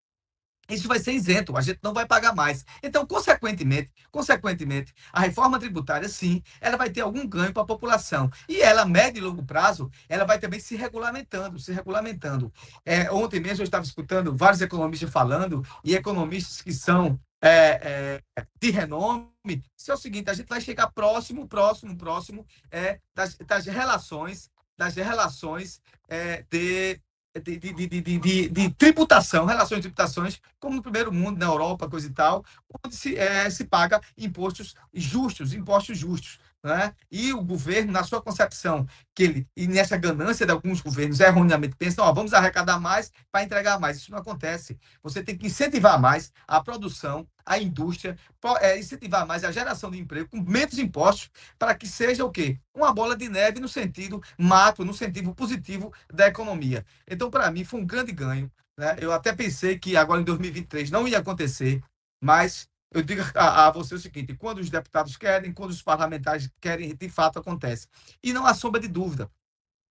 isso 0.69 0.87
vai 0.87 0.99
ser 0.99 1.13
isento, 1.13 1.57
a 1.57 1.61
gente 1.61 1.81
não 1.83 1.95
vai 1.95 2.07
pagar 2.07 2.35
mais. 2.35 2.65
Então, 2.83 3.07
consequentemente, 3.07 3.91
consequentemente, 4.11 4.95
a 5.13 5.21
reforma 5.21 5.59
tributária, 5.59 6.09
sim, 6.09 6.43
ela 6.61 6.77
vai 6.77 6.91
ter 6.91 7.01
algum 7.01 7.27
ganho 7.27 7.53
para 7.53 7.63
a 7.63 7.67
população. 7.67 8.31
E 8.49 8.61
ela, 8.61 8.85
médio 8.85 9.21
e 9.21 9.23
longo 9.23 9.43
prazo, 9.45 9.91
ela 10.09 10.25
vai 10.25 10.39
também 10.39 10.61
se 10.61 10.77
regulamentando, 10.77 11.59
se 11.59 11.73
regulamentando. 11.73 12.53
É, 12.85 13.11
ontem 13.11 13.41
mesmo 13.41 13.63
eu 13.63 13.65
estava 13.65 13.85
escutando 13.85 14.37
vários 14.37 14.61
economistas 14.61 15.11
falando, 15.11 15.65
e 15.83 15.95
economistas 15.95 16.61
que 16.61 16.73
são 16.73 17.19
é, 17.41 18.21
é, 18.37 18.47
de 18.61 18.71
renome, 18.71 19.31
se 19.77 19.91
é 19.91 19.95
o 19.95 19.97
seguinte, 19.97 20.31
a 20.31 20.35
gente 20.35 20.49
vai 20.49 20.61
chegar 20.61 20.91
próximo, 20.91 21.47
próximo, 21.47 21.97
próximo 21.97 22.47
é, 22.71 23.01
das, 23.15 23.37
das 23.37 23.67
relações, 23.67 24.51
das 24.77 24.95
relações 24.95 25.81
é, 26.09 26.45
de 26.51 27.01
de, 27.37 27.59
de, 27.59 27.87
de, 27.87 28.49
de, 28.49 28.71
tributação, 28.71 29.45
relações 29.45 29.79
de 29.79 29.83
tributações, 29.83 30.41
como 30.59 30.77
no 30.77 30.83
primeiro 30.83 31.13
mundo, 31.13 31.39
na 31.39 31.47
Europa, 31.47 31.89
coisa 31.89 32.07
e 32.07 32.13
tal, 32.13 32.45
onde 32.85 32.97
se, 32.97 33.17
é, 33.17 33.49
se 33.51 33.65
paga 33.65 34.01
impostos 34.17 34.75
justos, 34.93 35.53
impostos 35.53 35.99
justos. 35.99 36.39
Né? 36.63 36.93
E 37.11 37.33
o 37.33 37.41
governo, 37.41 37.93
na 37.93 38.03
sua 38.03 38.21
concepção, 38.21 38.87
que 39.15 39.23
ele, 39.23 39.49
e 39.57 39.69
nessa 39.69 39.97
ganância 39.97 40.45
de 40.45 40.51
alguns 40.51 40.81
governos, 40.81 41.21
erroneamente 41.21 41.77
pensam, 41.77 42.05
ó, 42.05 42.13
vamos 42.13 42.35
arrecadar 42.35 42.81
mais 42.81 43.13
para 43.31 43.45
entregar 43.45 43.79
mais. 43.79 43.99
Isso 43.99 44.11
não 44.11 44.19
acontece. 44.19 44.77
Você 45.03 45.23
tem 45.23 45.37
que 45.37 45.47
incentivar 45.47 46.01
mais 46.01 46.33
a 46.49 46.61
produção, 46.61 47.29
a 47.49 47.59
indústria, 47.59 48.17
é, 48.61 48.79
incentivar 48.79 49.27
mais 49.27 49.43
a 49.43 49.51
geração 49.51 49.91
de 49.91 49.99
emprego 49.99 50.29
com 50.29 50.41
menos 50.41 50.79
impostos, 50.79 51.31
para 51.59 51.75
que 51.75 51.89
seja 51.89 52.25
o 52.25 52.31
quê? 52.31 52.59
Uma 52.75 52.93
bola 52.93 53.17
de 53.17 53.29
neve 53.29 53.59
no 53.59 53.69
sentido 53.69 54.23
macro, 54.37 54.85
no 54.85 54.93
sentido 54.93 55.35
positivo 55.35 55.93
da 56.13 56.29
economia. 56.29 56.85
Então, 57.07 57.31
para 57.31 57.51
mim, 57.51 57.65
foi 57.65 57.81
um 57.81 57.87
grande 57.87 58.13
ganho. 58.13 58.51
Né? 58.77 58.97
Eu 59.01 59.13
até 59.13 59.33
pensei 59.33 59.79
que 59.79 59.97
agora 59.97 60.21
em 60.21 60.25
2023 60.25 60.91
não 60.91 61.09
ia 61.09 61.19
acontecer, 61.19 61.83
mas 62.23 62.69
eu 62.93 63.03
digo 63.03 63.23
a, 63.35 63.67
a, 63.67 63.71
você 63.71 63.95
o 63.95 63.99
seguinte: 63.99 64.35
quando 64.35 64.59
os 64.59 64.71
deputados 64.71 65.17
querem, 65.17 65.53
quando 65.53 65.71
os 65.71 65.83
parlamentares 65.83 66.51
querem, 66.61 66.95
de 66.95 67.09
fato 67.09 67.39
acontece. 67.39 67.87
E 68.23 68.33
não 68.33 68.47
há 68.47 68.55
sombra 68.55 68.81
de 68.81 68.89
dúvida. 68.89 69.31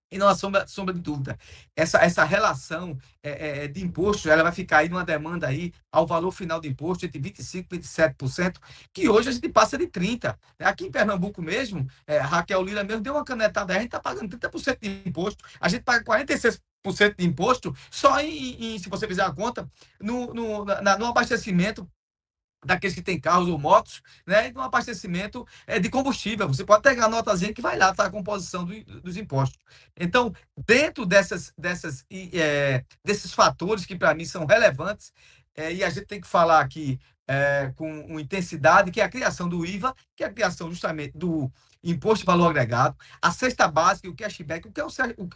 E 0.10 0.18
não 0.18 0.28
há 0.28 0.36
sombra, 0.36 0.66
sombra 0.68 0.94
de 0.94 1.02
dúvida. 1.02 1.38
Essa, 1.76 1.98
essa 2.00 2.24
relação 2.24 2.98
é, 3.22 3.64
é, 3.64 3.68
de 3.68 3.84
imposto, 3.84 4.30
ela 4.30 4.44
vai 4.44 4.54
ficar 4.54 4.78
aí 4.78 4.90
numa 4.90 5.04
demanda 5.04 5.48
aí 5.48 5.74
ao 5.92 6.08
valor 6.08 6.32
final 6.32 6.62
de 6.62 6.70
imposto 6.70 7.06
entre 7.06 7.20
25% 7.20 7.66
e 7.72 7.80
27%, 7.80 8.58
que 8.94 9.10
hoje 9.10 9.30
a 9.30 9.32
gente 9.34 9.50
passa 9.50 9.78
de 9.78 9.88
30%. 9.88 10.38
Aqui 10.60 10.86
em 10.86 10.92
Pernambuco 10.92 11.42
mesmo, 11.42 11.86
é, 12.06 12.20
Raquel 12.20 12.64
Lira 12.64 12.84
mesmo 12.84 13.02
deu 13.02 13.16
uma 13.16 13.26
canetada, 13.26 13.74
a 13.74 13.76
gente 13.76 13.88
está 13.88 14.00
pagando 14.00 14.38
30% 14.38 14.78
de 14.80 15.10
imposto, 15.10 15.44
a 15.60 15.68
gente 15.68 15.84
paga 15.84 16.06
46% 16.06 16.62
de 17.18 17.26
imposto 17.26 17.76
só 17.92 18.20
em, 18.22 18.76
em, 18.76 18.80
se 18.80 18.88
você 18.88 19.06
fizer 19.08 19.24
a 19.24 19.32
conta, 19.32 19.70
no, 20.00 20.34
no, 20.34 20.64
na, 20.64 20.98
no 20.98 21.06
abastecimento 21.08 21.86
daqueles 22.68 22.94
que 22.94 23.02
têm 23.02 23.20
carros 23.20 23.48
ou 23.48 23.58
motos, 23.58 24.02
né, 24.26 24.50
e 24.50 24.58
um 24.58 24.62
abastecimento 24.62 25.48
é, 25.66 25.80
de 25.80 25.90
combustível. 25.90 26.48
Você 26.48 26.64
pode 26.64 26.84
pegar 26.84 27.06
a 27.06 27.10
notazinha 27.10 27.54
que 27.54 27.62
vai 27.62 27.78
lá, 27.78 27.94
tá 27.94 28.06
a 28.06 28.12
composição 28.12 28.66
do, 28.66 28.84
dos 29.02 29.18
impostos. 29.18 29.58
Então, 30.00 30.34
dentro 30.68 31.06
dessas, 31.06 31.54
dessas, 31.58 32.06
é, 32.12 32.84
desses 33.04 33.34
fatores 33.34 33.86
que 33.86 33.96
para 33.96 34.14
mim 34.14 34.26
são 34.26 34.46
relevantes, 34.46 35.14
é, 35.56 35.74
e 35.74 35.84
a 35.84 35.90
gente 35.90 36.06
tem 36.06 36.22
que 36.22 36.28
falar 36.28 36.60
aqui 36.60 37.00
é, 37.28 37.72
com 37.76 38.20
intensidade, 38.20 38.92
que 38.92 39.02
é 39.02 39.04
a 39.04 39.10
criação 39.10 39.50
do 39.50 39.66
IVA, 39.66 39.96
que 40.16 40.24
é 40.24 40.28
a 40.28 40.34
criação 40.34 40.70
justamente 40.70 41.18
do 41.18 41.52
imposto 41.92 42.20
de 42.20 42.26
valor 42.26 42.50
agregado, 42.50 42.96
a 43.22 43.32
cesta 43.32 43.68
básica 43.68 44.08
e 44.08 44.10
o 44.10 44.16
cashback. 44.16 44.68
O 44.68 44.72
que 44.72 44.82
é 44.82 44.86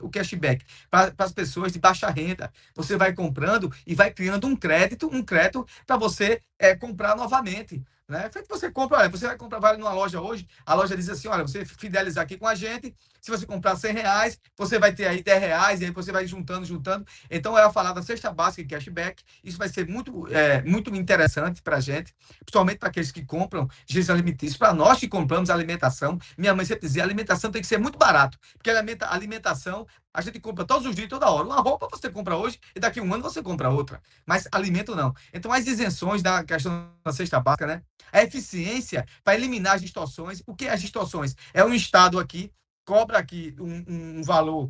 o, 0.02 0.10
cashback? 0.10 0.66
Para 0.90 1.14
as 1.18 1.32
pessoas 1.32 1.72
de 1.72 1.80
baixa 1.80 2.10
renda. 2.10 2.52
Você 2.76 2.96
vai 2.98 3.14
comprando 3.14 3.72
e 3.86 3.96
vai 3.96 4.12
criando 4.12 4.48
um 4.48 4.56
crédito, 4.56 5.10
um 5.12 5.24
crédito 5.24 5.66
para 5.86 5.98
você 5.98 6.42
é, 6.60 6.76
comprar 6.76 7.16
novamente. 7.16 7.84
Né? 8.12 8.30
Feito 8.30 8.50
você 8.50 8.70
compra, 8.70 8.98
olha, 8.98 9.10
você 9.10 9.26
vai 9.26 9.38
comprar, 9.38 9.60
vai 9.60 9.78
numa 9.78 9.94
loja 9.94 10.20
hoje, 10.20 10.46
a 10.66 10.74
loja 10.74 10.98
diz 10.98 11.08
assim, 11.08 11.30
olha, 11.30 11.44
você 11.44 11.64
fidelizar 11.64 12.26
aqui 12.26 12.38
com 12.38 12.46
a 12.46 12.54
gente, 12.54 12.94
se 13.22 13.32
você 13.32 13.46
comprar 13.46 13.78
100 13.78 13.94
reais, 13.94 14.38
você 14.58 14.78
vai 14.78 14.94
ter 14.94 15.08
aí 15.08 15.24
10 15.24 15.40
reais, 15.40 15.80
e 15.80 15.86
aí 15.86 15.92
você 15.92 16.12
vai 16.12 16.28
juntando, 16.28 16.66
juntando. 16.66 17.06
Então, 17.30 17.58
ela 17.58 17.72
falar 17.72 17.94
da 17.94 18.02
cesta 18.02 18.30
básica 18.30 18.64
e 18.64 18.66
cashback, 18.66 19.24
isso 19.42 19.58
vai 19.58 19.70
ser 19.70 19.88
muito, 19.88 20.28
é, 20.28 20.62
muito 20.64 20.94
interessante 20.94 21.62
para 21.62 21.78
a 21.78 21.80
gente, 21.80 22.14
principalmente 22.40 22.80
para 22.80 22.90
aqueles 22.90 23.14
que 23.14 23.24
compram 23.24 23.70
gêneros 23.88 24.10
alimentícios, 24.10 24.58
para 24.58 24.74
nós 24.74 25.00
que 25.00 25.08
compramos 25.08 25.50
alimentação. 25.50 26.20
Minha 26.38 26.54
mãe 26.54 26.66
sempre 26.66 26.86
dizia, 26.86 27.04
alimentação 27.04 27.50
tem 27.50 27.62
que 27.62 27.68
ser 27.68 27.78
muito 27.78 27.98
barato, 27.98 28.38
porque 28.58 28.70
alimentação 28.70 29.88
A 30.14 30.22
gente 30.22 30.40
compra 30.40 30.66
todos 30.66 30.86
os 30.86 30.96
dias, 30.96 31.08
toda 31.08 31.30
hora. 31.30 31.46
Uma 31.46 31.62
roupa 31.62 31.88
você 31.90 32.10
compra 32.10 32.36
hoje 32.36 32.60
e 32.76 32.80
daqui 32.80 33.00
a 33.00 33.04
um 33.04 33.14
ano 33.14 33.24
você 33.24 33.42
compra 33.42 33.70
outra. 33.70 34.02
Mas 34.26 34.48
alimento 34.52 34.96
não. 34.96 35.14
Então, 35.34 35.52
as 35.52 35.66
isenções 35.66 36.22
da 36.22 36.44
questão 36.44 36.92
da 37.04 37.14
cesta 37.14 37.40
básica, 37.40 37.66
né? 37.66 37.82
A 38.12 38.22
eficiência 38.22 39.06
para 39.24 39.36
eliminar 39.36 39.76
as 39.76 39.82
distorções. 39.82 40.44
O 40.46 40.56
que 40.56 40.66
é 40.66 40.72
as 40.72 40.82
distorções? 40.82 41.36
É 41.54 41.64
um 41.64 41.74
Estado 41.74 42.20
aqui, 42.20 42.52
cobra 42.86 43.18
aqui 43.18 43.56
um, 43.60 44.20
um 44.20 44.24
valor 44.24 44.70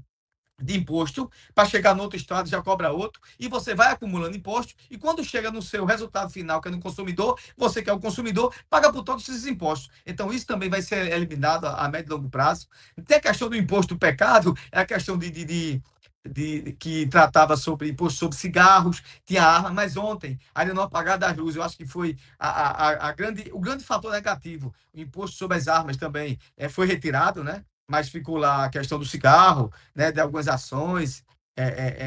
de 0.62 0.78
imposto, 0.78 1.30
para 1.54 1.68
chegar 1.68 1.96
no 1.96 2.04
outro 2.04 2.18
estado 2.18 2.50
já 2.50 2.62
cobra 2.62 2.92
outro, 2.92 3.22
e 3.40 3.48
você 3.48 3.74
vai 3.74 3.92
acumulando 3.92 4.36
imposto, 4.36 4.74
e 4.90 4.98
quando 4.98 5.24
chega 5.24 5.52
no 5.52 5.62
seu 5.62 5.86
resultado 5.86 6.32
final, 6.32 6.62
que 6.62 6.68
é 6.68 6.72
no 6.72 6.80
consumidor, 6.80 7.40
você 7.58 7.82
que 7.82 7.90
é 7.90 7.94
o 7.94 8.00
consumidor, 8.00 8.54
paga 8.70 8.92
por 8.92 9.04
todos 9.04 9.28
esses 9.28 9.46
impostos. 9.46 9.90
Então, 10.06 10.32
isso 10.32 10.46
também 10.46 10.70
vai 10.70 10.82
ser 10.82 11.12
eliminado 11.12 11.66
a 11.66 11.88
médio 11.90 12.12
e 12.12 12.14
longo 12.14 12.30
prazo. 12.30 12.68
Tem 13.06 13.18
a 13.18 13.22
questão 13.22 13.50
do 13.50 13.56
imposto 13.56 13.96
do 13.96 14.00
pecado, 14.00 14.56
é 14.72 14.80
a 14.80 14.86
questão 14.86 15.18
de, 15.18 15.30
de, 15.30 15.46
de 15.46 15.84
de, 16.26 16.74
que 16.74 17.08
tratava 17.08 17.58
sobre 17.58 17.90
imposto 17.90 18.20
sobre 18.20 18.38
cigarros, 18.38 19.02
tinha 19.26 19.44
arma, 19.44 19.72
mas 19.72 19.98
ontem, 19.98 20.40
a 20.54 20.64
não 20.66 20.90
pagar 20.90 21.18
das 21.18 21.36
luzes, 21.36 21.56
eu 21.56 21.64
acho 21.64 21.78
que 21.78 21.86
foi 21.86 22.18
a, 22.38 22.50
a, 22.50 23.10
a, 23.10 23.12
grande, 23.12 23.50
o 23.52 23.60
grande 23.60 23.84
fator 23.84 24.12
negativo. 24.12 24.74
O 24.94 25.00
imposto 25.00 25.38
sobre 25.38 25.58
as 25.58 25.68
armas 25.68 25.98
também 25.98 26.38
é, 26.56 26.70
foi 26.70 26.86
retirado, 26.86 27.44
né? 27.44 27.66
Mas 27.92 28.10
ficou 28.10 28.38
lá 28.38 28.66
a 28.66 28.70
questão 28.70 28.98
do 28.98 29.06
cigarro, 29.06 29.72
né, 29.94 30.12
de 30.12 30.22
algumas 30.22 30.48
ações 30.48 31.26
é, 31.58 31.64
é, 31.64 31.98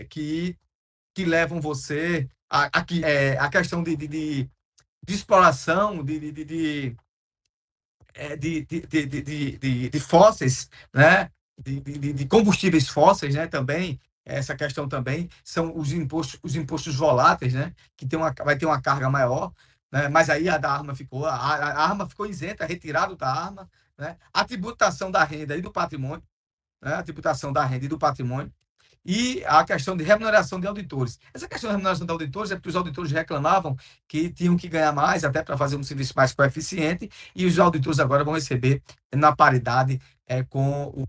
é, 0.00 0.04
que, 0.04 0.56
que 1.12 1.24
levam 1.24 1.60
você 1.60 2.28
a, 2.48 2.66
a, 2.66 2.86
é, 3.02 3.36
a 3.36 3.48
questão 3.50 3.82
de, 3.82 3.96
de, 3.96 4.06
de, 4.06 4.50
de 5.04 5.14
exploração 5.14 6.04
de, 6.04 6.20
de, 6.20 6.32
de, 6.32 6.44
de, 6.44 6.96
é, 8.14 8.36
de, 8.36 8.64
de, 8.64 9.58
de, 9.58 9.90
de, 9.90 10.00
fósseis, 10.00 10.70
né, 10.94 11.28
de, 11.60 11.80
de, 11.80 12.12
de 12.12 12.26
combustíveis 12.26 12.88
fósseis, 12.88 13.34
né, 13.34 13.48
também 13.48 14.00
essa 14.24 14.54
questão 14.56 14.88
também 14.88 15.28
são 15.42 15.76
os 15.76 15.92
impostos, 15.92 16.38
os 16.42 16.54
impostos 16.54 16.94
voláteis, 16.94 17.54
né, 17.54 17.74
que 17.96 18.06
tem 18.06 18.18
uma, 18.18 18.32
vai 18.44 18.56
ter 18.56 18.66
uma 18.66 18.80
carga 18.80 19.10
maior, 19.10 19.52
né, 19.92 20.08
mas 20.08 20.30
aí 20.30 20.48
a 20.48 20.58
da 20.58 20.70
arma 20.70 20.94
ficou, 20.94 21.26
a, 21.26 21.34
a 21.34 21.84
arma 21.84 22.08
ficou 22.08 22.24
isenta, 22.24 22.64
retirado 22.64 23.16
da 23.16 23.28
arma, 23.28 23.68
né? 23.98 24.16
a 24.32 24.44
tributação 24.44 25.10
da 25.10 25.24
renda 25.24 25.56
e 25.56 25.60
do 25.60 25.72
patrimônio, 25.72 26.22
né? 26.82 26.94
a 26.94 27.02
tributação 27.02 27.52
da 27.52 27.64
renda 27.64 27.84
e 27.84 27.88
do 27.88 27.98
patrimônio, 27.98 28.52
e 29.06 29.44
a 29.44 29.62
questão 29.64 29.96
de 29.96 30.02
remuneração 30.02 30.58
de 30.58 30.66
auditores. 30.66 31.18
Essa 31.34 31.46
questão 31.46 31.68
de 31.68 31.76
remuneração 31.76 32.06
de 32.06 32.12
auditores 32.12 32.50
é 32.50 32.54
porque 32.56 32.70
os 32.70 32.76
auditores 32.76 33.12
reclamavam 33.12 33.76
que 34.08 34.30
tinham 34.30 34.56
que 34.56 34.66
ganhar 34.66 34.92
mais, 34.92 35.24
até 35.24 35.42
para 35.42 35.58
fazer 35.58 35.76
um 35.76 35.82
serviço 35.82 36.14
mais 36.16 36.32
coeficiente, 36.32 37.10
e 37.34 37.44
os 37.44 37.58
auditores 37.58 38.00
agora 38.00 38.24
vão 38.24 38.34
receber 38.34 38.82
na 39.14 39.36
paridade 39.36 40.00
é, 40.26 40.42
com 40.42 40.86
o 40.86 41.06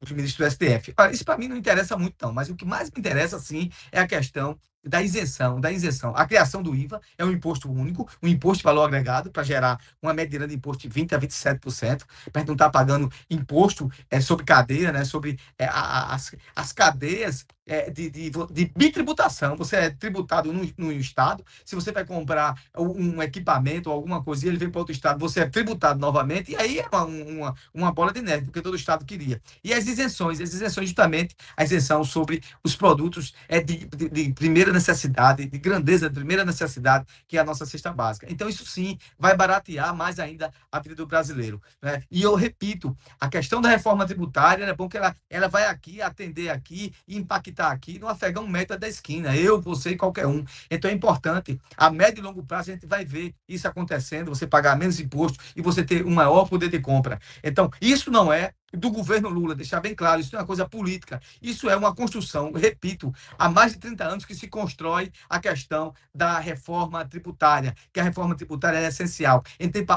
os 0.00 0.12
ministros 0.12 0.48
do 0.48 0.50
STF. 0.50 0.94
Isso 1.12 1.24
para 1.24 1.36
mim 1.36 1.48
não 1.48 1.56
interessa 1.56 1.96
muito, 1.96 2.14
não, 2.22 2.32
mas 2.32 2.48
o 2.48 2.54
que 2.54 2.64
mais 2.64 2.90
me 2.90 2.98
interessa, 2.98 3.38
sim, 3.38 3.70
é 3.90 4.00
a 4.00 4.06
questão 4.06 4.58
da 4.88 5.02
isenção, 5.02 5.60
da 5.60 5.70
isenção. 5.70 6.14
A 6.16 6.26
criação 6.26 6.62
do 6.62 6.74
IVA 6.74 7.00
é 7.18 7.24
um 7.24 7.30
imposto 7.30 7.70
único, 7.70 8.08
um 8.22 8.28
imposto 8.28 8.58
de 8.58 8.64
valor 8.64 8.84
agregado 8.84 9.30
para 9.30 9.42
gerar 9.42 9.78
uma 10.02 10.14
medida 10.14 10.48
de 10.48 10.54
imposto 10.54 10.82
de 10.82 10.88
20 10.88 11.14
a 11.14 11.20
27%, 11.20 12.02
para 12.32 12.44
não 12.44 12.54
estar 12.54 12.64
tá 12.66 12.70
pagando 12.70 13.12
imposto 13.30 13.90
é, 14.10 14.20
sobre 14.20 14.44
cadeia, 14.44 14.90
né, 14.90 15.04
sobre 15.04 15.38
é, 15.58 15.66
as, 15.66 16.34
as 16.56 16.72
cadeias 16.72 17.46
é, 17.68 17.90
de, 17.90 18.10
de, 18.10 18.30
de, 18.30 18.72
bitributação. 18.74 19.56
Você 19.56 19.76
é 19.76 19.90
tributado 19.90 20.52
no, 20.52 20.68
no, 20.76 20.92
estado. 20.92 21.44
Se 21.64 21.74
você 21.74 21.92
vai 21.92 22.04
comprar 22.04 22.58
um 22.76 23.22
equipamento 23.22 23.90
ou 23.90 23.94
alguma 23.94 24.22
coisa 24.22 24.46
e 24.46 24.48
ele 24.48 24.56
vem 24.56 24.70
para 24.70 24.80
outro 24.80 24.92
estado, 24.92 25.18
você 25.20 25.40
é 25.40 25.46
tributado 25.46 26.00
novamente. 26.00 26.52
E 26.52 26.56
aí 26.56 26.78
é 26.78 26.86
uma, 26.90 27.04
uma, 27.04 27.54
uma 27.74 27.92
bola 27.92 28.12
de 28.12 28.22
neve, 28.22 28.46
porque 28.46 28.62
todo 28.62 28.74
estado 28.74 29.04
queria. 29.04 29.40
E 29.62 29.74
as 29.74 29.86
isenções, 29.86 30.40
as 30.40 30.52
isenções 30.52 30.88
justamente 30.88 31.36
a 31.56 31.64
isenção 31.64 32.02
sobre 32.02 32.42
os 32.64 32.74
produtos 32.74 33.34
é, 33.48 33.60
de, 33.60 33.86
de, 33.86 34.08
de 34.08 34.32
primeira 34.32 34.72
necessidade, 34.72 35.46
de 35.46 35.58
grandeza 35.58 36.08
de 36.08 36.14
primeira 36.14 36.44
necessidade, 36.44 37.06
que 37.26 37.36
é 37.36 37.40
a 37.40 37.44
nossa 37.44 37.66
cesta 37.66 37.92
básica. 37.92 38.26
Então, 38.30 38.48
isso 38.48 38.64
sim 38.64 38.98
vai 39.18 39.36
baratear 39.36 39.94
mais 39.94 40.18
ainda 40.18 40.50
a 40.72 40.80
vida 40.80 40.94
do 40.94 41.06
brasileiro. 41.06 41.60
Né? 41.82 42.02
E 42.10 42.22
eu 42.22 42.34
repito, 42.34 42.96
a 43.20 43.28
questão 43.28 43.60
da 43.60 43.68
reforma 43.68 44.06
tributária 44.06 44.64
é 44.64 44.74
bom 44.74 44.88
que 44.88 44.96
ela, 44.96 45.14
ela 45.28 45.48
vai 45.48 45.66
aqui 45.66 46.00
atender 46.00 46.48
aqui 46.48 46.94
e 47.06 47.16
impactar 47.16 47.57
está 47.58 47.72
aqui 47.72 47.98
no 47.98 48.06
afegão 48.06 48.46
meta 48.46 48.78
da 48.78 48.88
esquina, 48.88 49.36
eu, 49.36 49.60
você 49.60 49.90
e 49.90 49.96
qualquer 49.96 50.26
um. 50.26 50.44
Então 50.70 50.88
é 50.88 50.94
importante, 50.94 51.60
a 51.76 51.90
médio 51.90 52.20
e 52.20 52.22
longo 52.22 52.44
prazo 52.44 52.70
a 52.70 52.74
gente 52.74 52.86
vai 52.86 53.04
ver 53.04 53.34
isso 53.48 53.66
acontecendo, 53.66 54.28
você 54.28 54.46
pagar 54.46 54.76
menos 54.76 55.00
imposto 55.00 55.38
e 55.56 55.60
você 55.60 55.82
ter 55.82 56.06
um 56.06 56.14
maior 56.14 56.48
poder 56.48 56.68
de 56.68 56.78
compra. 56.78 57.20
Então, 57.42 57.68
isso 57.80 58.10
não 58.10 58.32
é 58.32 58.52
do 58.72 58.90
governo 58.90 59.28
Lula, 59.30 59.54
deixar 59.54 59.80
bem 59.80 59.94
claro, 59.94 60.20
isso 60.20 60.30
não 60.32 60.40
é 60.40 60.42
uma 60.42 60.46
coisa 60.46 60.68
política, 60.68 61.20
isso 61.40 61.70
é 61.70 61.76
uma 61.76 61.94
construção, 61.94 62.52
repito, 62.52 63.12
há 63.38 63.48
mais 63.48 63.72
de 63.72 63.78
30 63.78 64.04
anos 64.04 64.24
que 64.26 64.34
se 64.34 64.46
constrói 64.46 65.10
a 65.28 65.40
questão 65.40 65.94
da 66.14 66.38
reforma 66.38 67.02
tributária, 67.06 67.74
que 67.92 67.98
a 67.98 68.02
reforma 68.02 68.34
tributária 68.36 68.78
é 68.78 68.86
essencial. 68.86 69.42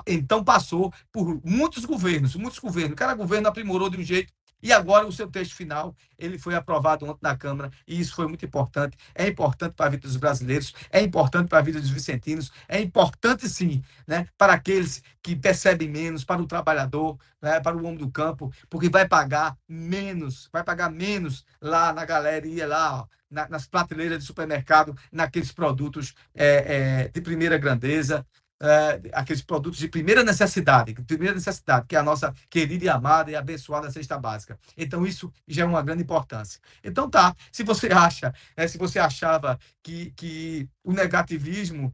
Então 0.07 0.43
passou 0.43 0.91
por 1.11 1.41
muitos 1.43 1.83
governos, 1.83 2.35
muitos 2.35 2.59
governos, 2.59 2.95
cada 2.95 3.13
governo 3.13 3.49
aprimorou 3.49 3.89
de 3.89 3.97
um 3.97 4.03
jeito 4.03 4.31
e 4.61 4.71
agora 4.71 5.07
o 5.07 5.11
seu 5.11 5.27
texto 5.27 5.55
final, 5.55 5.95
ele 6.17 6.37
foi 6.37 6.55
aprovado 6.55 7.05
ontem 7.05 7.19
na 7.21 7.35
Câmara, 7.35 7.71
e 7.87 7.99
isso 7.99 8.15
foi 8.15 8.27
muito 8.27 8.45
importante. 8.45 8.97
É 9.15 9.27
importante 9.27 9.73
para 9.73 9.87
a 9.87 9.89
vida 9.89 10.07
dos 10.07 10.17
brasileiros, 10.17 10.73
é 10.89 11.01
importante 11.01 11.47
para 11.47 11.59
a 11.59 11.61
vida 11.61 11.79
dos 11.79 11.89
vicentinos, 11.89 12.51
é 12.67 12.79
importante 12.79 13.47
sim, 13.49 13.83
né, 14.07 14.27
para 14.37 14.53
aqueles 14.53 15.01
que 15.21 15.35
percebem 15.35 15.89
menos, 15.89 16.23
para 16.23 16.41
o 16.41 16.47
trabalhador, 16.47 17.17
né, 17.41 17.59
para 17.59 17.75
o 17.75 17.85
homem 17.85 17.97
do 17.97 18.11
campo, 18.11 18.51
porque 18.69 18.89
vai 18.89 19.07
pagar 19.07 19.57
menos, 19.67 20.49
vai 20.51 20.63
pagar 20.63 20.89
menos 20.89 21.45
lá 21.59 21.93
na 21.93 22.05
galeria, 22.05 22.67
lá, 22.67 23.01
ó, 23.01 23.07
na, 23.31 23.47
nas 23.47 23.65
prateleiras 23.65 24.19
de 24.19 24.25
supermercado, 24.25 24.95
naqueles 25.11 25.51
produtos 25.51 26.13
é, 26.35 27.05
é, 27.05 27.07
de 27.07 27.21
primeira 27.21 27.57
grandeza, 27.57 28.25
uh, 28.61 29.09
aqueles 29.13 29.41
produtos 29.41 29.79
de 29.79 29.87
primeira 29.87 30.23
necessidade, 30.23 30.93
primeira 30.93 31.33
necessidade, 31.33 31.87
que 31.87 31.95
é 31.95 31.99
a 31.99 32.03
nossa 32.03 32.33
querida 32.49 32.85
e 32.85 32.89
amada 32.89 33.31
e 33.31 33.35
abençoada 33.35 33.91
cesta 33.91 34.17
básica. 34.17 34.59
Então, 34.77 35.05
isso 35.05 35.33
já 35.47 35.63
é 35.63 35.65
uma 35.65 35.81
grande 35.81 36.03
importância. 36.03 36.61
Então, 36.83 37.09
tá, 37.09 37.35
se 37.51 37.63
você 37.63 37.87
acha, 37.91 38.33
né, 38.55 38.67
se 38.67 38.77
você 38.77 38.99
achava 38.99 39.59
que, 39.83 40.11
que 40.11 40.69
o 40.83 40.93
negativismo 40.93 41.93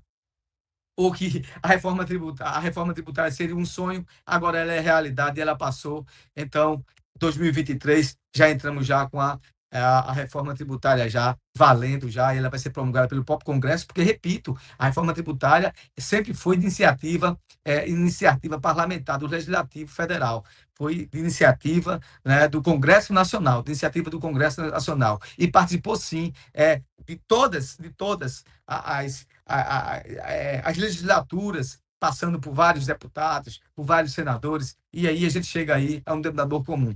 ou 0.96 1.12
que 1.14 1.46
a 1.62 1.68
reforma 1.68 2.04
tributária, 2.06 2.54
a 2.54 2.60
reforma 2.60 2.94
tributária 2.94 3.32
seria 3.32 3.56
um 3.56 3.66
sonho, 3.66 4.06
agora 4.26 4.58
ela 4.60 4.74
é 4.74 4.80
realidade, 4.80 5.40
ela 5.40 5.56
passou. 5.56 6.06
Então, 6.36 6.84
2023 7.20 8.18
já 8.36 8.50
entramos 8.50 8.86
já 8.86 9.08
com 9.08 9.20
a 9.22 9.34
é 9.34 9.57
a, 9.72 10.12
reforma 10.14 10.54
tributária 10.54 11.10
já 11.10 11.38
valendo 11.56 12.10
já, 12.10 12.34
ela 12.34 12.50
vai 12.50 12.60
ser 12.60 12.70
promulgada 12.70 13.08
pelo 13.08 13.24
próprio 13.24 13.46
Congresso, 13.46 13.88
porque, 13.88 14.02
repito, 14.02 14.58
a 14.78 14.86
reforma 14.86 15.14
tributária 15.14 15.74
sempre 15.98 16.34
foi 16.34 16.56
de 16.56 16.64
iniciativa, 16.64 17.38
é, 17.66 17.88
iniciativa 17.90 18.60
parlamentar 18.60 19.18
do 19.18 19.28
Legislativo 19.28 19.92
Federal, 19.92 20.46
foi 20.76 21.08
de 21.08 21.20
iniciativa 21.20 22.00
né, 22.24 22.48
do 22.48 22.62
Congresso 22.62 23.12
Nacional, 23.12 23.64
de 23.64 23.72
iniciativa 23.72 24.10
do 24.10 24.20
Congresso 24.20 24.62
Nacional, 24.62 25.20
e 25.38 25.48
participou, 25.48 25.96
sim, 25.96 26.32
é, 26.54 26.82
de 27.06 27.16
todas, 27.28 27.76
de 27.78 27.90
todas 27.90 28.44
as, 28.66 29.26
as, 29.46 30.08
é, 30.28 30.62
as 30.64 30.78
legislaturas, 30.78 31.80
passando 32.00 32.40
por 32.40 32.54
vários 32.54 32.86
deputados, 32.86 33.60
por 33.76 33.84
vários 33.84 34.14
senadores, 34.14 34.78
e 34.94 35.08
aí 35.08 35.26
a 35.26 35.30
gente 35.30 35.48
chega 35.48 35.76
aí 35.76 36.02
a 36.06 36.14
um 36.14 36.22
denominador 36.22 36.64
comum. 36.64 36.96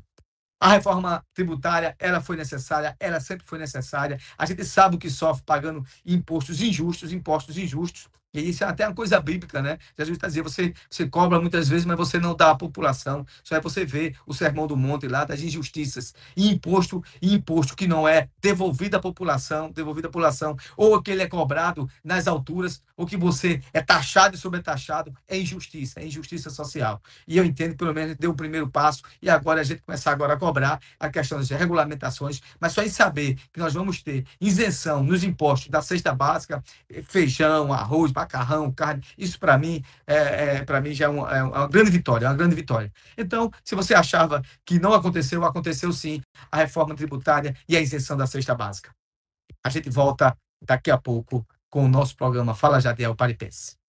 A 0.63 0.69
reforma 0.69 1.26
tributária, 1.34 1.95
ela 1.97 2.21
foi 2.21 2.38
necessária, 2.38 2.95
ela 3.00 3.19
sempre 3.19 3.43
foi 3.47 3.58
necessária. 3.58 4.19
A 4.38 4.45
gente 4.45 4.63
sabe 4.63 4.95
o 4.95 5.00
que 5.00 5.10
sofre 5.10 5.41
pagando 5.43 5.84
impostos 6.06 6.62
injustos, 6.62 7.12
impostos 7.12 7.58
injustos. 7.58 8.08
E 8.33 8.49
isso 8.49 8.63
é 8.63 8.67
até 8.67 8.87
uma 8.87 8.95
coisa 8.95 9.19
bíblica, 9.19 9.61
né? 9.61 9.77
Jesus 9.97 10.15
está 10.15 10.27
dizendo, 10.27 10.49
você, 10.49 10.73
você 10.89 11.07
cobra 11.07 11.39
muitas 11.39 11.67
vezes, 11.67 11.85
mas 11.85 11.97
você 11.97 12.17
não 12.17 12.33
dá 12.33 12.51
à 12.51 12.55
população. 12.55 13.25
Só 13.43 13.55
é 13.55 13.61
você 13.61 13.85
ver 13.85 14.15
o 14.25 14.33
sermão 14.33 14.67
do 14.67 14.77
monte 14.77 15.07
lá 15.07 15.25
das 15.25 15.41
injustiças. 15.41 16.13
E 16.35 16.49
imposto, 16.49 17.03
e 17.21 17.33
imposto 17.33 17.75
que 17.75 17.87
não 17.87 18.07
é 18.07 18.29
devolvido 18.41 18.95
à 18.95 18.99
população, 18.99 19.69
devolvido 19.69 20.07
à 20.07 20.09
população, 20.09 20.55
ou 20.77 21.01
que 21.01 21.11
ele 21.11 21.23
é 21.23 21.27
cobrado 21.27 21.89
nas 22.03 22.25
alturas, 22.25 22.81
ou 22.95 23.05
que 23.05 23.17
você 23.17 23.61
é 23.73 23.81
taxado 23.81 24.35
e 24.35 24.39
sobretaxado, 24.39 25.13
é 25.27 25.37
injustiça, 25.37 25.99
é 25.99 26.05
injustiça 26.05 26.49
social. 26.49 27.01
E 27.27 27.37
eu 27.37 27.43
entendo 27.43 27.75
pelo 27.75 27.93
menos 27.93 28.15
deu 28.15 28.31
o 28.31 28.35
primeiro 28.35 28.69
passo, 28.69 29.01
e 29.21 29.29
agora 29.29 29.59
a 29.59 29.63
gente 29.63 29.81
começar 29.81 30.11
agora 30.11 30.33
a 30.33 30.37
cobrar 30.37 30.79
a 30.99 31.09
questão 31.09 31.37
das 31.37 31.49
regulamentações, 31.49 32.41
mas 32.59 32.71
só 32.71 32.81
em 32.81 32.89
saber 32.89 33.37
que 33.51 33.59
nós 33.59 33.73
vamos 33.73 34.01
ter 34.01 34.25
isenção 34.39 35.03
nos 35.03 35.23
impostos 35.23 35.69
da 35.69 35.81
cesta 35.81 36.13
básica, 36.13 36.63
feijão, 37.03 37.73
arroz, 37.73 38.11
macarrão, 38.21 38.71
carne. 38.71 39.03
Isso 39.17 39.39
para 39.39 39.57
mim 39.57 39.84
é, 40.07 40.15
é 40.57 40.65
para 40.65 40.79
mim 40.81 40.93
já 40.93 41.05
é 41.05 41.10
uma, 41.10 41.38
é 41.38 41.43
uma, 41.43 41.67
grande 41.67 41.91
vitória, 41.91 42.25
é 42.25 42.29
uma 42.29 42.36
grande 42.36 42.55
vitória. 42.55 42.91
Então, 43.17 43.51
se 43.63 43.75
você 43.75 43.93
achava 43.93 44.41
que 44.65 44.79
não 44.79 44.93
aconteceu, 44.93 45.43
aconteceu 45.43 45.91
sim 45.91 46.21
a 46.51 46.57
reforma 46.57 46.95
tributária 46.95 47.55
e 47.67 47.75
a 47.75 47.81
isenção 47.81 48.15
da 48.17 48.27
cesta 48.27 48.55
básica. 48.55 48.91
A 49.63 49.69
gente 49.69 49.89
volta 49.89 50.36
daqui 50.63 50.91
a 50.91 50.97
pouco 50.97 51.45
com 51.69 51.86
o 51.86 51.88
nosso 51.88 52.15
programa 52.15 52.53
Fala 52.53 52.79
Jadiel 52.79 53.15
Paripense. 53.15 53.80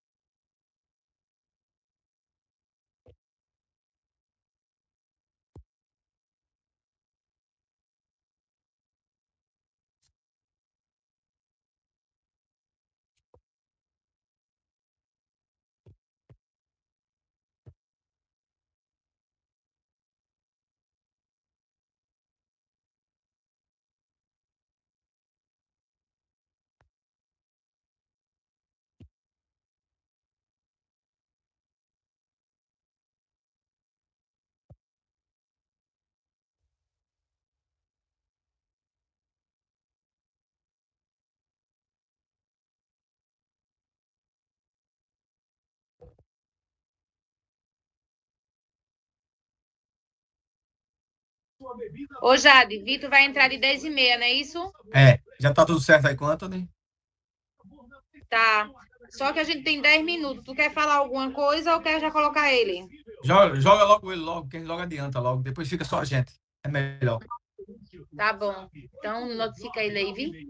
Ô, 52.22 52.36
Jade, 52.36 52.82
Vitor 52.82 53.10
vai 53.10 53.24
entrar 53.24 53.48
de 53.48 53.58
10 53.58 53.84
e 53.84 53.90
meia, 53.90 54.16
não 54.16 54.24
é 54.24 54.32
isso? 54.32 54.72
É, 54.94 55.18
já 55.40 55.52
tá 55.52 55.64
tudo 55.64 55.80
certo 55.80 56.06
aí 56.06 56.16
com 56.16 56.24
o 56.24 56.28
Anthony? 56.28 56.68
Tá. 58.28 58.70
Só 59.10 59.32
que 59.32 59.40
a 59.40 59.44
gente 59.44 59.62
tem 59.62 59.80
10 59.80 60.04
minutos. 60.04 60.42
Tu 60.44 60.54
quer 60.54 60.72
falar 60.72 60.94
alguma 60.94 61.30
coisa 61.32 61.74
ou 61.74 61.82
quer 61.82 62.00
já 62.00 62.10
colocar 62.10 62.52
ele? 62.52 62.88
Joga, 63.22 63.60
joga 63.60 63.84
logo 63.84 64.12
ele 64.12 64.22
logo, 64.22 64.48
quem 64.48 64.64
logo 64.64 64.80
adianta 64.80 65.20
logo, 65.20 65.42
depois 65.42 65.68
fica 65.68 65.84
só 65.84 66.00
a 66.00 66.04
gente. 66.04 66.32
É 66.64 66.68
melhor. 66.68 67.20
Tá 68.16 68.32
bom. 68.32 68.68
Então, 68.74 69.34
notifica 69.34 69.80
aí, 69.80 69.90
Leive. 69.90 70.48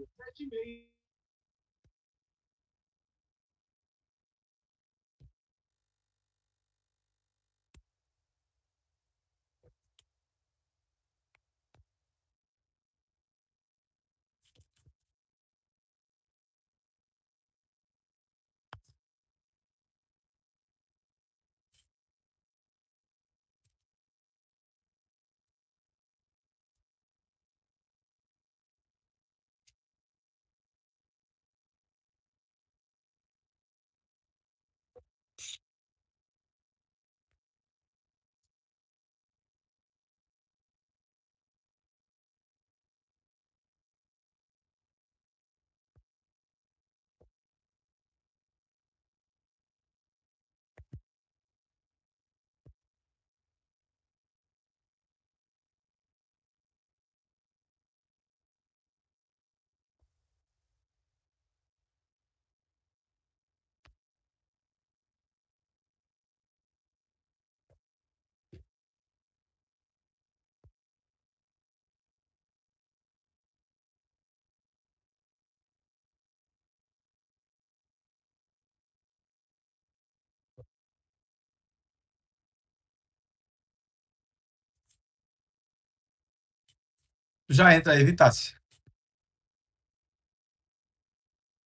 Já 87.53 87.75
entra 87.75 87.93
aí, 87.93 88.03
Vitácia. 88.03 88.59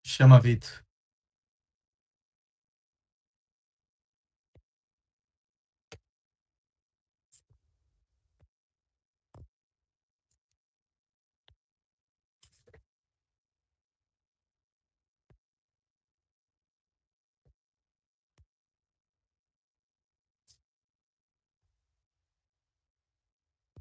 Chama 0.04 0.38
Vitor. 0.42 0.86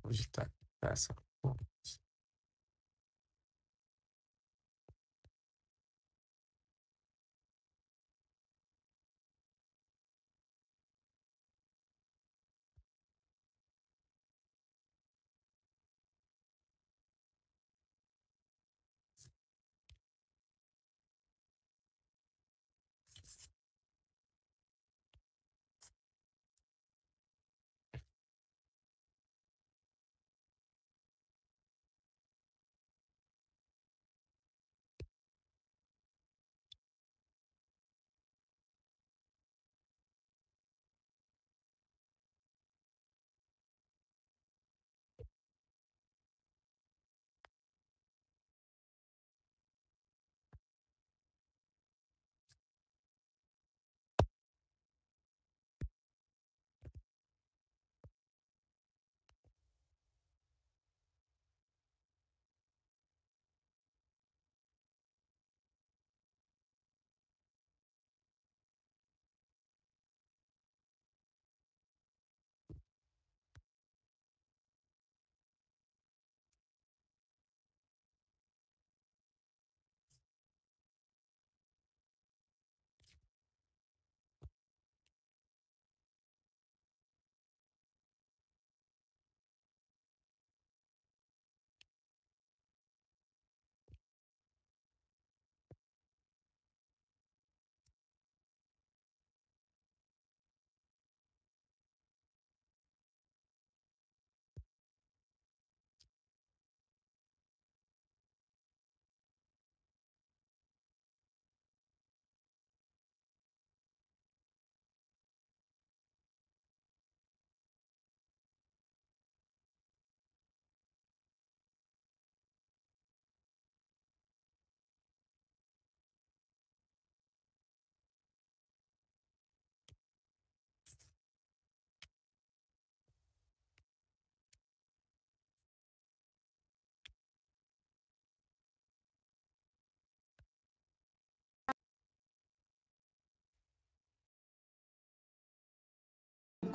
Hoje 0.05 0.29
tá 0.29 0.49
essa. 0.83 1.13
porra. 1.43 1.76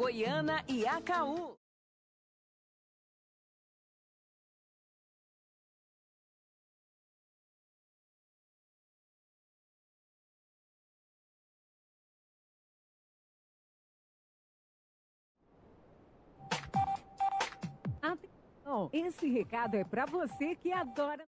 Goiânia 0.02 0.66
e 0.68 0.84
Acaú. 0.88 1.56
Esse 18.92 19.30
recado 19.30 19.76
é 19.76 19.84
para 19.84 20.08
você 20.08 20.56
que 20.56 20.72
adora. 20.74 21.31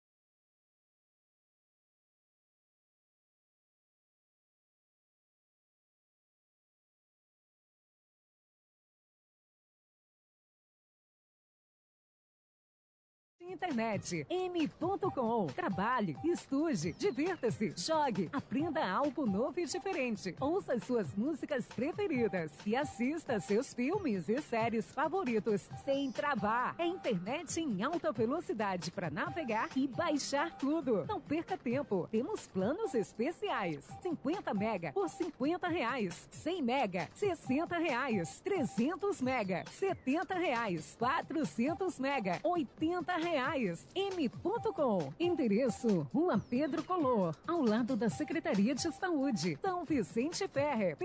Internet 13.53 14.25
m.com. 14.31 15.45
Trabalhe, 15.45 16.17
estude, 16.23 16.91
divirta-se, 16.93 17.71
jogue, 17.77 18.27
aprenda 18.33 18.83
algo 18.83 19.27
novo 19.27 19.59
e 19.59 19.65
diferente. 19.65 20.35
Ouça 20.39 20.79
suas 20.79 21.13
músicas 21.13 21.63
preferidas 21.67 22.51
e 22.65 22.75
assista 22.75 23.39
seus 23.39 23.71
filmes 23.71 24.27
e 24.27 24.41
séries 24.41 24.91
favoritos 24.91 25.69
sem 25.85 26.11
travar. 26.11 26.73
É 26.79 26.87
internet 26.87 27.59
em 27.61 27.83
alta 27.83 28.11
velocidade 28.11 28.89
para 28.89 29.11
navegar 29.11 29.69
e 29.75 29.87
baixar 29.87 30.57
tudo. 30.57 31.05
Não 31.07 31.21
perca 31.21 31.55
tempo. 31.55 32.07
Temos 32.11 32.47
planos 32.47 32.95
especiais: 32.95 33.87
50 34.01 34.51
mega 34.55 34.91
por 34.93 35.07
50 35.07 35.67
reais, 35.67 36.27
100 36.31 36.61
mega 36.63 37.07
60 37.13 37.77
reais, 37.77 38.41
300 38.43 39.21
mega 39.21 39.63
70 39.69 40.33
reais, 40.33 40.95
400 40.97 41.99
mega 41.99 42.39
80 42.43 43.15
reais 43.17 43.42
reais. 43.43 43.85
M.com. 43.93 45.13
Endereço: 45.19 46.07
Rua 46.13 46.39
Pedro 46.49 46.83
Color, 46.83 47.35
ao 47.47 47.61
lado 47.61 47.95
da 47.95 48.09
Secretaria 48.09 48.73
de 48.73 48.91
Saúde. 48.93 49.57
São 49.61 49.83
Vicente 49.83 50.47
Ferre. 50.47 50.95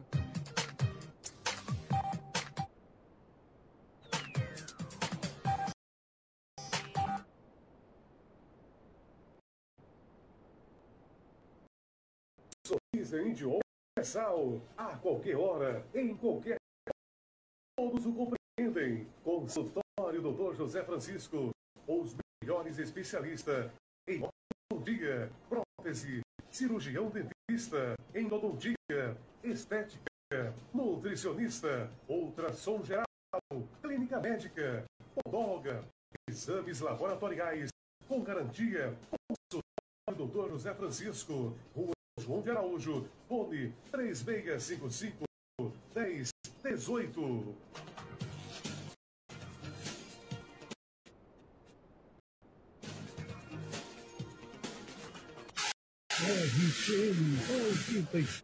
Dizem 13.08 13.32
de 13.32 13.46
Universal, 13.46 14.62
a 14.76 14.98
qualquer 14.98 15.38
hora, 15.38 15.88
em 15.96 16.13
qualquer 16.13 16.58
todos 17.78 18.06
o 18.06 18.12
compreendem. 18.12 19.08
Consultório 19.24 20.22
Dr. 20.22 20.54
José 20.58 20.84
Francisco, 20.84 21.52
os 21.88 22.13
melhores 22.43 22.78
especialistas 22.80 23.72
em 24.10 24.22
odontia, 24.70 25.32
prótese, 25.48 26.20
cirurgião 26.52 27.10
dentista, 27.10 27.96
endodontia, 28.13 28.76
estética, 29.41 30.54
nutricionista, 30.74 31.89
ultrassom 32.10 32.84
geral, 32.84 33.06
clínica 33.82 34.20
médica, 34.20 34.84
podóloga, 35.15 35.82
exames 36.30 36.82
laboratoriais, 36.82 37.70
com 38.06 38.22
garantia. 38.22 38.93
Consultório 39.50 40.28
Dr. 40.28 40.50
José 40.50 40.74
Francisco, 40.74 41.58
Rua 41.74 41.97
João 42.28 42.42
de 42.42 42.50
Araújo, 42.50 43.08
fone 43.30 43.74
3655 43.90 45.24
1018. 45.96 47.56
RCN 56.20 57.24
80. 58.12 58.44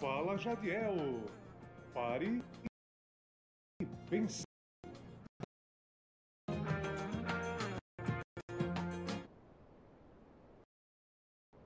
Fala 0.00 0.36
Jadiel. 0.36 1.22
Pare 1.94 2.42
e 3.80 3.86
pense. 4.10 4.47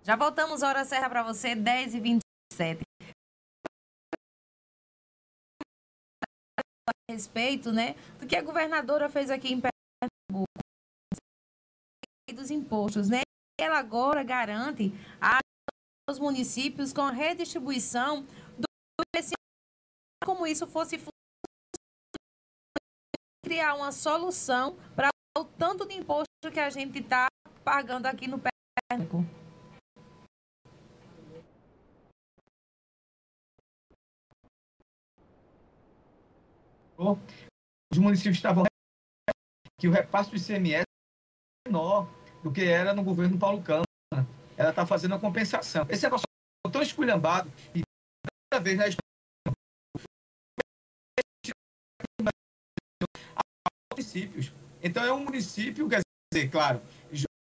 Já 0.05 0.17
voltamos, 0.17 0.62
Hora 0.62 0.85
Serra, 0.85 1.09
para 1.09 1.23
você, 1.23 1.55
10 1.55 1.95
e 1.95 2.01
27. 2.01 2.83
A 6.88 7.12
respeito, 7.12 7.73
né, 7.73 7.95
do 8.19 8.27
que 8.27 8.35
a 8.35 8.43
governadora 8.43 9.09
fez 9.09 9.31
aqui 9.31 9.53
em 9.53 9.61
Pernambuco, 9.61 10.49
dos 12.35 12.51
impostos, 12.51 13.09
né? 13.09 13.21
Ela 13.61 13.79
agora 13.79 14.25
garante 14.25 14.93
aos 16.09 16.19
municípios 16.19 16.93
com 16.93 17.03
a 17.03 17.11
redistribuição 17.11 18.23
do 18.59 18.65
como 20.25 20.47
isso 20.47 20.67
fosse 20.67 20.99
criar 23.45 23.75
uma 23.75 23.93
solução 23.93 24.77
para 24.97 25.11
o 25.37 25.45
tanto 25.45 25.87
de 25.87 25.95
imposto 25.95 26.27
que 26.53 26.61
a 26.61 26.71
gente 26.71 26.99
está 26.99 27.29
pagando 27.62 28.07
aqui 28.07 28.27
no 28.27 28.41
Pernambuco. 28.41 29.41
Os 37.93 37.99
municípios 37.99 38.37
estavam 38.37 38.65
que 39.79 39.88
o 39.88 39.91
repasse 39.91 40.31
do 40.31 40.37
ICMS 40.37 40.83
é 40.83 41.69
menor 41.69 42.09
do 42.43 42.53
que 42.53 42.65
era 42.65 42.95
no 42.95 43.03
governo 43.03 43.38
Paulo 43.38 43.62
Câmara. 43.62 43.85
Ela 44.57 44.71
está 44.71 44.87
fazendo 44.87 45.15
a 45.15 45.19
compensação. 45.19 45.87
Esse 45.88 46.05
negócio 46.05 46.25
é 46.67 46.71
tão 46.71 46.83
esculhambado 46.83 47.51
e 47.75 47.83
cada 48.51 48.62
vez 48.62 48.79
na 48.79 48.85
municípios. 53.93 54.53
Então 54.83 55.05
é 55.05 55.12
um 55.12 55.25
município, 55.25 55.88
quer 55.88 56.01
dizer, 56.33 56.49
claro, 56.49 56.81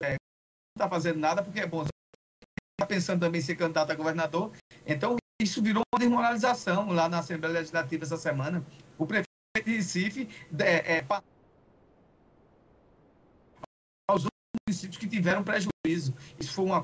é, 0.01 0.09
não 0.11 0.75
está 0.75 0.89
fazendo 0.89 1.19
nada 1.19 1.43
porque 1.43 1.59
é 1.59 1.67
bom. 1.67 1.83
Está 1.83 2.85
pensando 2.87 3.21
também 3.21 3.39
em 3.39 3.43
ser 3.43 3.55
candidato 3.55 3.91
a 3.91 3.95
governador. 3.95 4.51
Então 4.85 5.17
isso 5.41 5.61
virou 5.61 5.83
uma 5.93 5.99
desmoralização 5.99 6.91
lá 6.91 7.09
na 7.09 7.19
Assembleia 7.19 7.53
Legislativa 7.55 8.03
essa 8.03 8.17
semana. 8.17 8.65
O 8.97 9.05
prefeito 9.05 9.32
Recife 9.61 10.27
é, 10.59 10.97
é, 10.97 11.05
aos 14.09 14.25
municípios 14.67 14.97
que 14.97 15.07
tiveram 15.07 15.43
prejuízo. 15.43 16.13
Isso 16.39 16.53
foi 16.53 16.65
uma 16.65 16.81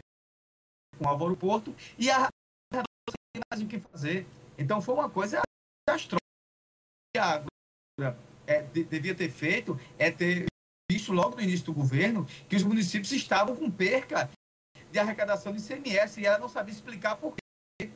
com 0.97 1.05
um 1.05 1.07
Álvaro 1.07 1.35
Porto 1.35 1.75
e 1.97 2.11
a 2.11 2.27
mais 3.51 3.63
o 3.63 3.67
que 3.67 3.79
fazer. 3.79 4.27
Então 4.57 4.81
foi 4.81 4.93
uma 4.93 5.09
coisa 5.09 5.41
desastrosa. 5.87 6.19
A 7.17 7.43
é, 8.45 8.61
de, 8.61 8.83
devia 8.83 9.15
ter 9.15 9.29
feito 9.29 9.79
é 9.97 10.11
ter 10.11 10.45
visto 10.91 11.11
logo 11.11 11.35
no 11.35 11.41
início 11.41 11.65
do 11.65 11.73
governo 11.73 12.25
que 12.47 12.55
os 12.55 12.63
municípios 12.63 13.11
estavam 13.11 13.55
com 13.55 13.69
perca 13.69 14.29
de 14.91 14.99
arrecadação 14.99 15.53
de 15.53 15.59
ICMS 15.59 16.19
e 16.19 16.25
ela 16.25 16.37
não 16.37 16.49
sabia 16.49 16.73
explicar 16.73 17.15
por 17.15 17.35
quê. 17.35 17.91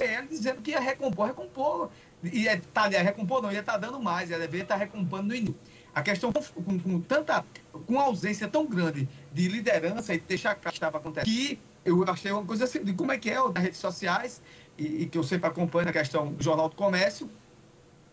Ela 0.00 0.26
dizendo 0.26 0.60
que 0.62 0.72
ia 0.72 0.80
recompor, 0.80 1.26
recompor 1.26 1.90
ia 2.32 2.60
tá, 2.72 2.90
ia 2.90 3.02
recompor, 3.02 3.42
não, 3.42 3.52
ia 3.52 3.60
estar 3.60 3.72
tá 3.72 3.78
dando 3.78 4.00
mais, 4.00 4.30
ela 4.30 4.40
deveria 4.40 4.62
estar 4.62 4.74
tá 4.74 4.80
recompondo 4.80 5.24
no 5.24 5.34
início. 5.34 5.56
A 5.94 6.02
questão 6.02 6.32
com, 6.32 6.78
com, 6.78 7.00
tanta, 7.00 7.44
com 7.86 8.00
ausência 8.00 8.48
tão 8.48 8.66
grande 8.66 9.08
de 9.32 9.48
liderança 9.48 10.12
e 10.14 10.18
deixar 10.18 10.54
claro 10.56 10.70
que 10.70 10.76
estava 10.76 10.98
acontecendo, 10.98 11.32
que 11.32 11.58
eu 11.84 12.02
achei 12.08 12.32
uma 12.32 12.44
coisa 12.44 12.64
assim, 12.64 12.82
de 12.82 12.92
como 12.92 13.12
é 13.12 13.18
que 13.18 13.30
é, 13.30 13.36
das 13.52 13.62
redes 13.62 13.78
sociais, 13.78 14.42
e, 14.76 15.02
e, 15.02 15.06
que 15.06 15.16
eu 15.16 15.22
sempre 15.22 15.48
acompanho 15.48 15.88
a 15.88 15.92
questão 15.92 16.32
do 16.32 16.42
Jornal 16.42 16.68
do 16.68 16.74
Comércio, 16.74 17.30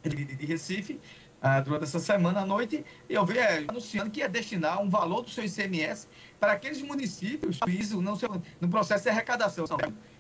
de, 0.04 0.26
de 0.26 0.46
Recife, 0.46 1.00
uh, 1.42 1.64
durante 1.64 1.84
essa 1.84 2.00
semana 2.00 2.42
à 2.42 2.46
noite, 2.46 2.86
eu 3.10 3.26
vi 3.26 3.40
é, 3.40 3.66
anunciando 3.68 4.12
que 4.12 4.20
ia 4.20 4.30
destinar 4.30 4.82
um 4.82 4.90
valor 4.90 5.24
do 5.24 5.30
seu 5.30 5.44
ICMS 5.44 6.08
para 6.40 6.54
aqueles 6.54 6.82
municípios, 6.82 7.60
não 7.94 8.18
no 8.60 8.70
processo 8.70 9.04
de 9.04 9.10
arrecadação. 9.10 9.66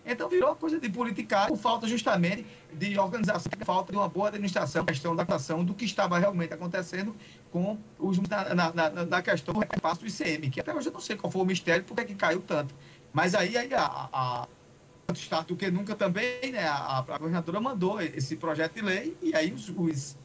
Então 0.05 0.27
virou 0.27 0.49
uma 0.49 0.55
coisa 0.55 0.79
de 0.79 0.89
politicagem, 0.89 1.49
por 1.49 1.57
falta 1.57 1.87
justamente 1.87 2.45
de 2.73 2.97
organização, 2.97 3.51
falta 3.63 3.91
de 3.91 3.97
uma 3.97 4.09
boa 4.09 4.29
administração, 4.29 4.83
questão 4.83 5.15
da 5.15 5.23
ação 5.23 5.63
do 5.63 5.73
que 5.73 5.85
estava 5.85 6.17
realmente 6.17 6.53
acontecendo 6.53 7.15
com 7.51 7.77
os 7.99 8.17
na, 8.19 8.73
na, 8.73 9.05
na 9.05 9.21
questão 9.21 9.53
do 9.53 9.59
repasse 9.59 10.01
do 10.01 10.07
ICM, 10.07 10.49
que 10.49 10.59
até 10.59 10.73
hoje 10.73 10.89
eu 10.89 10.93
não 10.93 10.99
sei 10.99 11.15
qual 11.15 11.29
foi 11.29 11.41
o 11.41 11.45
mistério, 11.45 11.83
porque 11.83 12.01
é 12.01 12.05
que 12.05 12.15
caiu 12.15 12.41
tanto. 12.41 12.73
Mas 13.13 13.35
aí, 13.35 13.55
aí 13.57 13.73
a, 13.73 13.83
a, 13.83 14.43
a 14.43 15.41
do 15.41 15.55
que 15.55 15.69
nunca 15.69 15.93
também, 15.93 16.51
né, 16.51 16.63
a, 16.63 16.99
a 16.99 17.17
governadora 17.17 17.59
mandou 17.59 18.01
esse 18.01 18.37
projeto 18.37 18.75
de 18.75 18.81
lei, 18.81 19.17
e 19.21 19.35
aí 19.35 19.51
os, 19.51 19.69
os, 19.69 20.17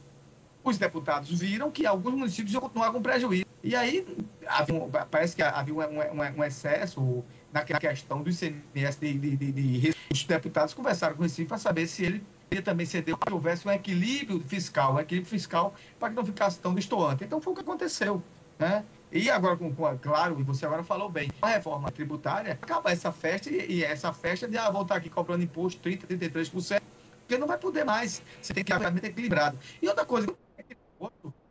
os 0.63 0.77
deputados 0.77 1.29
viram 1.39 1.69
que 1.69 1.85
alguns 1.85 2.13
municípios 2.13 2.53
iam 2.53 2.61
continuar 2.61 2.91
com 2.91 3.01
prejuízo. 3.01 3.45
E 3.63 3.75
aí 3.75 4.07
havia, 4.47 4.79
parece 5.11 5.35
que 5.35 5.41
havia 5.41 5.73
um, 5.73 5.79
um, 5.79 6.39
um 6.39 6.43
excesso 6.43 7.23
naquela 7.57 7.79
questão 7.79 8.21
do 8.21 8.29
ICMS 8.29 8.99
de, 8.99 9.13
de, 9.13 9.35
de, 9.35 9.51
de, 9.51 9.95
os 10.11 10.23
deputados 10.23 10.73
conversaram 10.73 11.15
com 11.15 11.23
o 11.23 11.45
para 11.45 11.57
saber 11.57 11.87
se 11.87 12.05
ele 12.05 12.23
ia 12.51 12.61
também 12.61 12.85
ceder 12.85 13.15
que 13.17 13.33
houvesse 13.33 13.67
um 13.67 13.71
equilíbrio 13.71 14.39
fiscal, 14.39 14.95
um 14.95 14.99
equilíbrio 14.99 15.29
fiscal 15.29 15.73
para 15.99 16.09
que 16.09 16.15
não 16.15 16.25
ficasse 16.25 16.59
tão 16.59 16.73
destoante. 16.73 17.23
Então 17.23 17.41
foi 17.41 17.53
o 17.53 17.55
que 17.55 17.61
aconteceu. 17.61 18.23
Né? 18.57 18.83
E 19.11 19.29
agora, 19.29 19.55
com, 19.55 19.73
com, 19.73 19.97
claro, 19.97 20.35
você 20.43 20.65
agora 20.65 20.83
falou 20.83 21.09
bem, 21.09 21.29
a 21.41 21.49
reforma 21.49 21.91
tributária 21.91 22.53
acaba 22.53 22.91
essa 22.91 23.11
festa 23.11 23.49
e, 23.49 23.77
e 23.77 23.83
essa 23.83 24.11
festa 24.13 24.47
de 24.47 24.57
ah, 24.57 24.69
voltar 24.69 24.95
aqui 24.95 25.09
cobrando 25.09 25.43
imposto 25.43 25.81
30%, 25.81 26.07
33%, 26.07 26.81
porque 27.19 27.37
não 27.37 27.47
vai 27.47 27.57
poder 27.57 27.83
mais. 27.83 28.21
Você 28.41 28.53
tem 28.53 28.63
que 28.63 28.73
ter 28.73 29.05
equilibrado. 29.05 29.57
E 29.81 29.87
outra 29.87 30.05
coisa, 30.05 30.27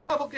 ah, 0.08 0.16
vou 0.16 0.28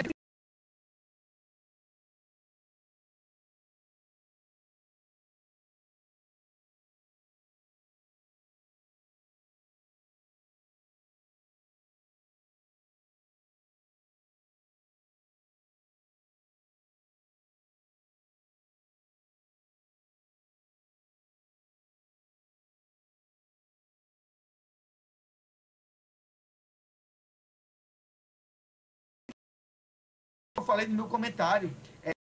falei 30.68 30.87
no 30.87 30.94
meu 30.94 31.09
comentário. 31.09 31.74
É, 32.02 32.12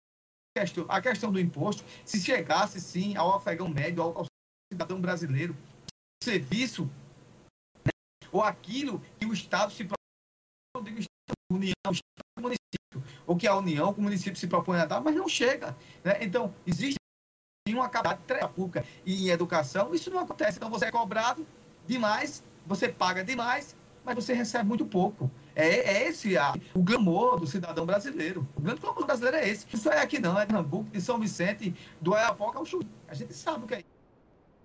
a 0.88 1.02
questão 1.02 1.30
do 1.30 1.38
imposto, 1.38 1.84
se 2.04 2.18
chegasse 2.18 2.80
sim 2.80 3.14
ao 3.14 3.36
afegão 3.36 3.68
médio, 3.68 4.02
ao, 4.02 4.18
ao 4.18 4.26
cidadão 4.72 4.98
brasileiro, 5.00 5.54
serviço, 6.24 6.90
né, 7.84 7.92
ou 8.32 8.42
aquilo 8.42 9.00
que 9.20 9.26
o 9.26 9.32
Estado 9.34 9.70
se 9.70 9.84
propõe, 9.84 11.04
União, 11.52 11.74
Estado, 11.92 12.40
município, 12.40 13.20
ou 13.26 13.36
que 13.36 13.46
a 13.46 13.54
União, 13.54 13.90
o 13.90 14.00
município 14.00 14.38
se 14.38 14.46
propõe 14.46 14.80
a 14.80 14.86
dar, 14.86 15.00
mas 15.00 15.14
não 15.14 15.28
chega. 15.28 15.76
Né? 16.02 16.18
Então, 16.22 16.54
existe 16.66 16.96
uma 17.68 17.88
capacidade 17.88 18.52
pública 18.54 18.84
e 19.04 19.26
em 19.26 19.28
educação, 19.28 19.94
isso 19.94 20.10
não 20.10 20.20
acontece. 20.20 20.56
Então, 20.56 20.70
você 20.70 20.86
é 20.86 20.90
cobrado 20.90 21.46
demais, 21.86 22.42
você 22.66 22.88
paga 22.88 23.22
demais, 23.22 23.76
mas 24.04 24.14
você 24.14 24.32
recebe 24.32 24.66
muito 24.66 24.86
pouco. 24.86 25.30
É, 25.60 25.66
é 25.66 26.08
esse 26.08 26.38
a, 26.38 26.54
o 26.72 26.82
glamour 26.82 27.40
do 27.40 27.46
cidadão 27.46 27.84
brasileiro. 27.84 28.46
O 28.56 28.60
grande 28.60 28.80
glamour 28.80 29.04
brasileiro 29.04 29.38
é 29.38 29.48
esse. 29.48 29.66
Isso 29.72 29.90
é 29.90 30.00
aqui 30.00 30.20
não, 30.20 30.38
é 30.38 30.46
de 30.46 30.54
de 30.92 31.00
São 31.00 31.18
Vicente, 31.18 31.74
do 32.00 32.12
Oiapoca 32.12 32.58
ao 32.58 32.64
Chuí. 32.64 32.86
A 33.08 33.14
gente 33.14 33.34
sabe 33.34 33.64
o 33.64 33.66
que 33.66 33.74
é 33.74 33.84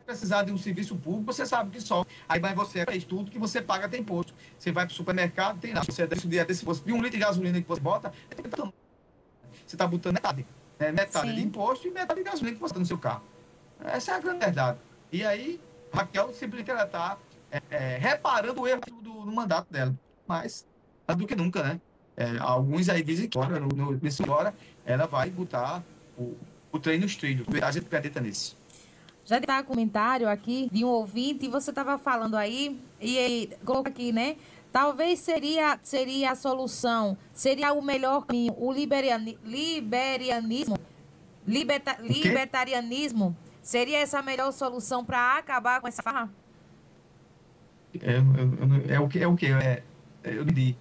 precisar 0.06 0.44
de 0.44 0.52
um 0.52 0.58
serviço 0.58 0.96
público, 0.96 1.34
você 1.34 1.46
sabe 1.46 1.72
que 1.72 1.82
só. 1.82 2.06
Aí 2.30 2.40
vai 2.40 2.54
você 2.54 2.86
faz 2.86 3.04
tudo 3.06 3.32
que 3.32 3.40
você 3.40 3.62
paga 3.62 3.90
tem 3.90 4.02
imposto. 4.02 4.36
Você 4.60 4.72
vai 4.72 4.86
para 4.86 4.94
o 4.94 4.96
supermercado, 4.96 5.60
tem 5.60 5.74
lá. 5.74 5.82
Você 5.84 6.06
desse 6.06 6.28
dia 6.28 6.46
desse 6.46 6.64
de 6.64 6.94
um 6.94 6.98
litro 6.98 7.12
de 7.12 7.18
gasolina 7.18 7.60
que 7.60 7.68
você 7.68 7.82
bota, 7.82 8.14
você 9.66 9.76
está 9.76 9.88
botando 9.88 10.14
metade. 10.14 10.46
Né? 10.78 10.92
Metade 10.92 11.30
Sim. 11.30 11.36
de 11.36 11.42
imposto 11.42 11.88
e 11.88 11.92
metade 11.92 12.20
de 12.20 12.30
gasolina 12.30 12.56
que 12.56 12.62
você 12.62 12.72
está 12.72 12.80
no 12.80 12.86
seu 12.86 12.98
carro. 12.98 13.24
Essa 13.84 14.12
é 14.12 14.16
a 14.16 14.20
grande 14.20 14.40
verdade. 14.46 14.78
E 15.12 15.26
aí, 15.26 15.60
Raquel 15.92 16.34
simplesmente 16.34 16.70
ela 16.70 16.84
está 16.84 17.18
é, 17.52 17.62
é, 17.70 17.98
reparando 17.98 18.62
o 18.62 18.68
erro 18.68 18.82
do, 19.02 19.26
do, 19.26 19.32
mandato 19.32 19.72
dela. 19.72 19.94
Mas, 20.28 20.66
do 21.08 21.28
que 21.28 21.36
nunca, 21.36 21.64
né? 21.64 21.82
É, 22.16 22.38
alguns 22.40 22.90
aí 22.90 23.04
dizem 23.04 23.28
que 23.28 23.38
agora, 23.38 23.60
no, 23.60 23.68
no, 23.68 24.00
nesse 24.02 24.28
hora, 24.30 24.54
ela 24.86 25.08
vai 25.08 25.30
botar 25.30 25.84
o, 26.18 26.36
o 26.72 26.80
treino 26.80 27.04
nos 27.04 27.16
trilhos. 27.16 27.46
A 27.62 27.72
gente 27.72 27.86
acredita 27.86 28.22
nisso. 28.22 28.58
Já 29.26 29.38
está 29.38 29.64
comentário 29.64 30.28
aqui 30.28 30.70
de 30.72 30.84
um 30.84 30.90
ouvinte, 30.90 31.46
e 31.46 31.50
você 31.50 31.70
estava 31.72 31.98
falando 31.98 32.36
aí, 32.36 32.80
e 33.02 33.50
coloca 33.66 33.90
aqui, 33.90 34.12
né? 34.12 34.36
Talvez 34.72 35.20
seria, 35.20 35.80
seria 35.84 36.32
a 36.32 36.36
solução, 36.36 37.18
seria 37.32 37.72
o 37.74 37.82
melhor 37.82 38.26
caminho, 38.26 38.54
o 38.58 38.72
liberiani, 38.72 39.38
liberianismo, 39.46 40.78
liberta, 41.48 41.98
libertarianismo, 42.02 43.36
seria 43.62 44.00
essa 44.00 44.20
a 44.20 44.24
melhor 44.24 44.52
solução 44.52 45.06
para 45.06 45.38
acabar 45.38 45.80
com 45.80 45.88
essa 45.88 46.02
farra? 46.02 46.30
É, 48.02 48.16
é, 48.92 48.96
é, 48.96 49.00
o 49.00 49.08
que? 49.08 49.20
É 49.20 49.28
o 49.28 49.36
que? 49.36 49.46
É, 49.46 49.84
eu 50.24 50.44
li 50.44 50.76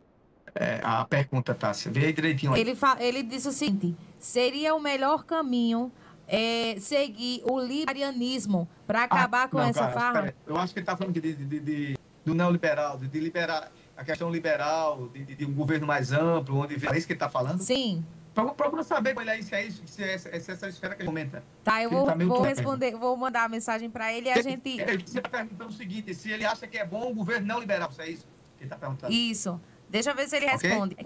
é, 0.55 0.81
a 0.83 1.05
pergunta, 1.05 1.55
Tássia. 1.55 1.91
Vê 1.91 2.07
aí 2.07 2.13
direitinho. 2.13 2.53
Aí. 2.53 2.61
Ele, 2.61 2.77
ele 3.01 3.23
disse 3.23 3.49
o 3.49 3.53
seguinte: 3.53 3.97
seria 4.19 4.75
o 4.75 4.81
melhor 4.81 5.25
caminho 5.25 5.91
é, 6.29 6.77
seguir 6.79 7.43
o 7.45 7.59
liberalismo 7.59 8.69
para 8.87 9.01
ah, 9.01 9.05
acabar 9.05 9.45
ah, 9.45 9.49
com 9.49 9.59
não, 9.59 9.65
essa 9.65 9.89
cara, 9.89 9.93
farra? 9.93 10.35
Eu 10.47 10.57
acho 10.57 10.73
que 10.73 10.79
ele 10.79 10.85
está 10.85 10.97
falando 10.97 11.15
de, 11.15 11.35
de, 11.35 11.61
de, 11.61 11.99
do 12.25 12.35
neoliberal, 12.35 12.99
de, 12.99 13.09
de 13.09 13.21
liberar 13.21 13.71
a 13.97 14.05
questão 14.05 14.31
liberal, 14.31 15.09
de, 15.09 15.25
de, 15.25 15.45
um 15.45 15.55
governo 15.55 15.87
mais 15.87 16.13
amplo, 16.13 16.59
onde 16.59 16.75
é 16.75 16.97
isso 16.97 17.07
que 17.07 17.13
ele 17.13 17.17
está 17.17 17.29
falando? 17.29 17.61
Sim. 17.61 18.05
Procura 18.35 18.83
saber 18.83 19.15
olha 19.15 19.33
aí, 19.33 19.43
se 19.43 19.55
é 19.55 19.67
isso, 19.67 19.83
se 19.85 20.03
é, 20.03 20.17
se 20.17 20.29
é 20.31 20.37
essa 20.37 20.67
esfera 20.67 20.95
que 20.95 21.03
ele 21.03 21.07
comenta. 21.07 21.45
Tá, 21.63 21.83
eu 21.83 21.91
vou, 21.91 22.07
tá 22.07 22.15
vou 22.15 22.41
responder, 22.41 22.97
vou 22.97 23.15
mandar 23.15 23.45
a 23.45 23.49
mensagem 23.49 23.91
para 23.91 24.11
ele 24.11 24.29
e 24.29 24.33
a 24.33 24.41
gente. 24.41 24.81
Ele 24.81 25.03
está 25.03 25.29
perguntando 25.29 25.69
o 25.69 25.73
seguinte: 25.73 26.15
se 26.15 26.31
ele 26.31 26.47
acha 26.47 26.67
que 26.67 26.79
é 26.79 26.85
bom 26.85 27.11
o 27.11 27.15
governo 27.15 27.47
não 27.47 27.61
liberal, 27.61 27.93
se 27.93 28.01
é 28.01 28.09
isso 28.09 28.27
que 28.57 28.65
ele 28.65 28.67
está 28.67 28.77
perguntando. 28.77 29.13
Isso. 29.13 29.61
Deixa 29.93 30.11
eu 30.11 30.15
ver 30.17 30.27
se 30.27 30.37
ele 30.37 30.47
okay? 30.47 30.71
responde. 30.71 30.97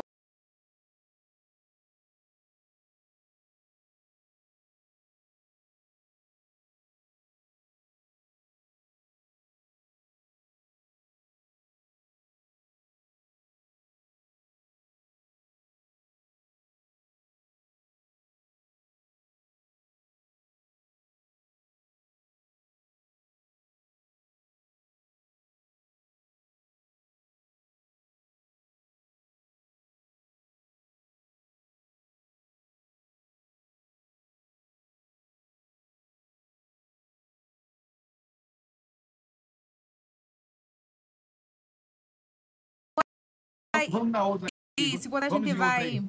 Vamos 43.90 44.10
na 44.10 44.26
outra. 44.26 44.48
Isso, 44.78 45.08
quando 45.08 45.24
a 45.24 45.28
gente 45.28 45.52
vai, 45.54 46.02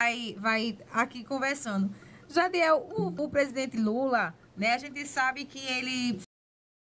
vai, 0.00 0.36
vai 0.38 0.78
aqui 0.92 1.24
conversando. 1.24 1.94
Jadiel, 2.28 2.86
o, 2.90 3.24
o 3.24 3.30
presidente 3.30 3.76
Lula, 3.76 4.34
né, 4.56 4.74
a 4.74 4.78
gente 4.78 5.06
sabe 5.06 5.44
que 5.44 5.58
ele 5.58 6.20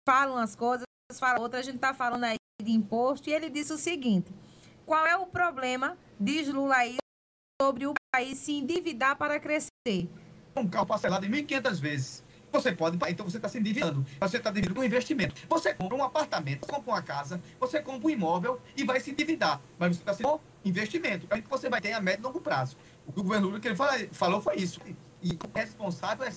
fala 0.08 0.34
umas 0.34 0.56
coisas, 0.56 0.86
fala 1.20 1.40
outras, 1.40 1.62
a 1.62 1.66
gente 1.66 1.76
está 1.76 1.94
falando 1.94 2.26
aí 2.26 2.36
de 2.62 2.72
imposto, 2.72 3.30
e 3.30 3.34
ele 3.34 3.50
disse 3.50 3.74
o 3.74 3.78
seguinte: 3.78 4.32
qual 4.86 5.06
é 5.08 5.16
o 5.16 5.26
problema, 5.26 5.98
diz 6.20 6.48
Lula 6.48 6.76
aí, 6.76 6.98
sobre 7.62 7.88
o 7.88 7.94
país 8.14 8.38
se 8.38 8.54
endividar 8.54 9.16
para 9.16 9.40
crescer? 9.40 10.10
Um 10.56 10.68
carro 10.68 10.86
parcelado 10.86 11.26
em 11.26 11.32
1.500 11.32 11.80
vezes. 11.80 12.24
Você 12.52 12.72
pode, 12.72 12.98
então 13.10 13.28
você 13.28 13.38
está 13.38 13.48
se 13.48 13.58
endividando. 13.58 14.06
Você 14.20 14.38
está 14.38 14.50
endividando 14.50 14.80
com 14.80 14.84
investimento. 14.84 15.36
Você 15.50 15.74
compra 15.74 15.98
um 15.98 16.04
apartamento, 16.04 16.66
você 16.66 16.72
compra 16.72 16.92
uma 16.92 17.02
casa, 17.02 17.42
você 17.60 17.82
compra 17.82 18.08
um 18.08 18.10
imóvel 18.10 18.62
e 18.76 18.84
vai 18.84 19.00
se 19.00 19.12
endividar. 19.12 19.62
Mas 19.80 19.96
você 19.96 20.02
está 20.02 20.14
sendo 20.14 20.40
investimento. 20.66 21.26
Aí 21.30 21.42
você 21.50 21.70
vai 21.70 21.80
ter 21.80 21.94
a 21.94 22.02
médio 22.02 22.22
e 22.22 22.24
longo 22.24 22.42
prazo. 22.42 22.78
O 23.08 23.14
que 23.14 23.20
o 23.20 23.24
governo 23.24 23.48
Lula 23.48 23.60
que 23.60 23.68
ele 23.68 23.78
falou 24.12 24.42
foi 24.42 24.58
isso. 24.58 24.82
E 25.24 25.38
responsável 25.56 26.26
é 26.26 26.32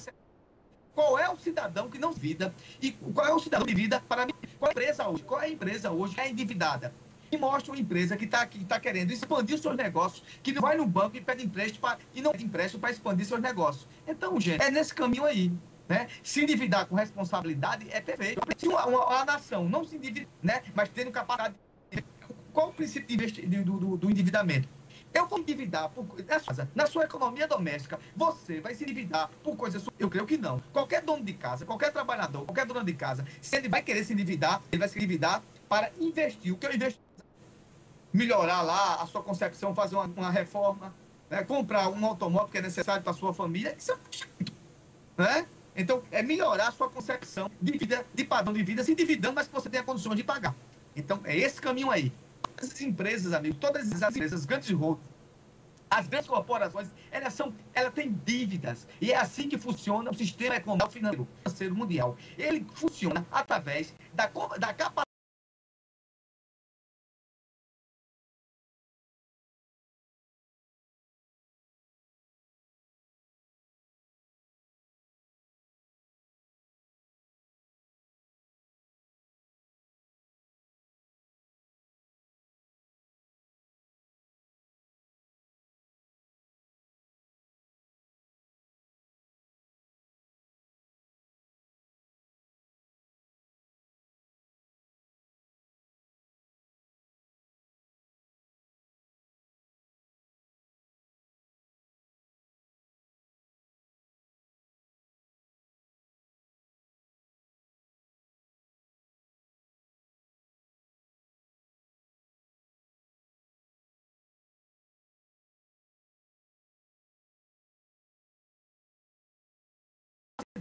qual 0.95 1.19
é 1.19 1.29
o 1.29 1.37
cidadão 1.37 1.91
que 1.91 1.99
não 1.99 2.13
vida 2.13 2.55
e 2.81 2.93
qual 2.93 3.27
é 3.27 3.35
o 3.35 3.41
cidadão 3.41 3.67
de 3.67 3.75
vida 3.75 4.01
para 4.09 4.25
mim? 4.25 4.33
Qual 4.59 4.69
é 4.69 4.71
a 4.71 4.73
empresa 4.73 5.09
hoje? 5.09 5.23
Qual 5.25 5.41
é 5.41 5.47
a 5.47 5.49
empresa 5.51 5.91
hoje 5.91 6.15
que 6.15 6.21
é 6.21 6.31
endividada? 6.31 6.95
E 7.33 7.37
mostra 7.37 7.73
uma 7.73 7.81
empresa 7.81 8.17
que 8.17 8.27
está 8.27 8.49
tá 8.69 8.79
querendo 8.79 9.11
expandir 9.11 9.59
seus 9.59 9.77
negócios, 9.77 10.23
que 10.41 10.53
não 10.53 10.63
vai 10.63 10.77
no 10.77 10.87
banco 10.87 11.17
e 11.17 11.21
pede 11.21 11.45
empréstimo 11.45 11.81
pra, 11.81 11.99
e 12.15 12.23
não 12.23 12.31
pede 12.31 12.45
empréstimo 12.45 12.81
para 12.81 12.93
expandir 12.93 13.27
seus 13.27 13.41
negócios. 13.41 13.89
Então, 14.07 14.39
gente, 14.41 14.63
é 14.63 14.71
nesse 14.71 14.95
caminho 14.95 15.25
aí. 15.25 15.51
Né? 15.89 16.09
Se 16.23 16.43
endividar 16.43 16.87
com 16.87 16.95
responsabilidade 16.95 17.87
é 17.91 18.01
perfeito. 18.01 18.41
Se 18.57 18.67
uma, 18.67 18.87
uma, 18.87 19.07
uma 19.07 19.25
nação 19.25 19.69
não 19.69 19.85
se 19.85 19.97
endividar, 19.97 20.29
né? 20.43 20.63
mas 20.75 20.89
tendo 20.89 21.11
capacidade. 21.11 21.55
Qual 22.53 22.71
o 22.71 22.73
princípio 22.73 23.17
do, 23.65 23.79
do, 23.79 23.97
do, 23.97 24.11
endividamento? 24.11 24.69
Eu 25.13 25.27
vou 25.27 25.41
endividar 25.41 25.91
por, 25.91 26.07
na 26.75 26.87
sua 26.87 27.05
economia 27.05 27.47
doméstica. 27.47 27.99
Você 28.17 28.61
vai 28.61 28.75
se 28.75 28.85
endividar 28.85 29.29
por 29.43 29.57
coisas. 29.57 29.85
Eu 29.99 30.09
creio 30.09 30.27
que 30.27 30.37
não. 30.37 30.61
Qualquer 30.73 31.03
dono 31.03 31.23
de 31.23 31.35
casa, 31.35 31.67
qualquer 31.67 31.93
trabalhador, 31.93 32.45
qualquer 32.45 32.65
dona 32.65 32.83
de 32.83 32.95
casa, 32.95 33.25
se 33.41 33.57
ele 33.57 33.69
vai 33.69 33.83
querer 33.83 34.05
se 34.05 34.13
endividar, 34.13 34.63
ele 34.73 34.79
vai 34.79 34.89
se 34.89 34.97
endividar 34.97 35.43
para 35.69 35.91
investir. 36.01 36.53
O 36.53 36.57
que 36.57 36.67
eu 36.67 36.73
investo? 36.73 37.01
Melhorar 38.13 38.63
lá 38.63 39.03
a 39.03 39.07
sua 39.07 39.23
concepção, 39.23 39.75
fazer 39.75 39.97
uma, 39.97 40.05
uma 40.05 40.31
reforma, 40.31 40.95
né? 41.29 41.43
comprar 41.43 41.89
um 41.89 42.07
automóvel 42.07 42.49
que 42.49 42.59
é 42.59 42.63
necessário 42.63 43.03
para 43.03 43.11
a 43.11 43.15
sua 43.15 43.35
família. 43.35 43.75
Isso 43.77 43.93
é 43.93 43.97
né? 45.17 45.47
Então, 45.77 46.03
é 46.11 46.23
melhorar 46.23 46.69
a 46.69 46.73
sua 46.73 46.89
concepção 46.89 47.51
de 47.61 47.77
vida, 47.77 48.07
de 48.15 48.25
padrão 48.25 48.53
de 48.53 48.63
vida, 48.63 48.85
se 48.85 48.93
endividando, 48.93 49.35
mas 49.35 49.49
que 49.49 49.55
você 49.55 49.69
tenha 49.69 49.83
condições 49.83 50.17
de 50.17 50.25
pagar. 50.25 50.55
Então, 50.95 51.21
é 51.25 51.37
esse 51.37 51.61
caminho 51.61 51.91
aí. 51.91 52.13
Essas 52.57 52.81
empresas, 52.81 53.33
amigos, 53.33 53.59
todas 53.59 53.91
as 54.03 54.15
empresas, 54.15 54.45
grandes 54.45 54.71
rolos, 54.71 54.99
As 55.91 56.09
grandes 56.09 56.29
corporações, 56.29 56.89
elas 57.11 57.35
são, 57.35 57.55
elas 57.73 57.93
têm 57.93 58.13
dívidas. 58.25 58.87
E 59.01 59.13
é 59.13 59.17
assim 59.17 59.49
que 59.49 59.59
funciona 59.59 60.11
o 60.11 60.15
sistema 60.15 60.57
econômico 60.57 60.91
financeiro 60.91 61.75
mundial. 61.75 62.17
Ele 62.39 62.67
funciona 62.75 63.25
através 63.31 63.95
da, 64.13 64.27
da 64.59 64.73
capacidade 64.73 65.14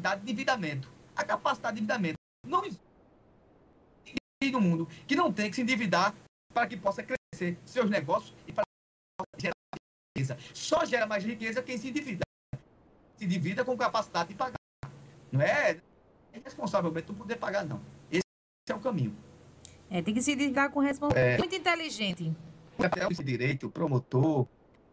capacidade 0.04 0.22
de 0.22 0.32
endividamento. 0.32 0.92
A 1.16 1.24
capacidade 1.24 1.76
de 1.76 1.82
endividamento. 1.82 2.18
Não 2.46 2.66
existe 2.66 2.82
no 4.52 4.60
mundo 4.60 4.88
que 5.08 5.16
não 5.16 5.32
tem 5.32 5.50
que 5.50 5.56
se 5.56 5.62
endividar 5.62 6.14
para 6.54 6.68
que 6.68 6.76
possa 6.76 7.02
crescer 7.02 7.58
seus 7.66 7.90
negócios 7.90 8.36
e 8.46 8.52
para 8.52 8.64
gerar 9.40 9.54
riqueza. 10.16 10.38
Só 10.54 10.84
gera 10.86 11.08
mais 11.08 11.24
riqueza 11.24 11.64
quem 11.64 11.78
se 11.78 11.90
endivida. 11.90 12.24
Se 13.16 13.24
endivida 13.24 13.64
com 13.64 13.78
capacidade 13.78 14.30
de 14.30 14.36
pagar. 14.36 14.58
Não 15.32 15.42
é 15.42 15.80
responsavelmente 16.44 17.08
não 17.08 17.16
poder 17.16 17.38
pagar, 17.38 17.64
não. 17.66 17.82
Esse 18.12 18.24
é 18.70 18.76
o 18.76 18.80
caminho. 18.80 19.16
É, 19.90 20.02
tem 20.02 20.14
que 20.14 20.22
se 20.22 20.34
endividar 20.34 20.70
com 20.72 20.80
responsabilidade. 20.82 21.36
É, 21.36 21.38
Muito 21.38 21.56
inteligente. 21.56 22.36
Até 22.78 23.08
o 23.08 23.10
direito, 23.24 23.70
promotor, 23.70 24.48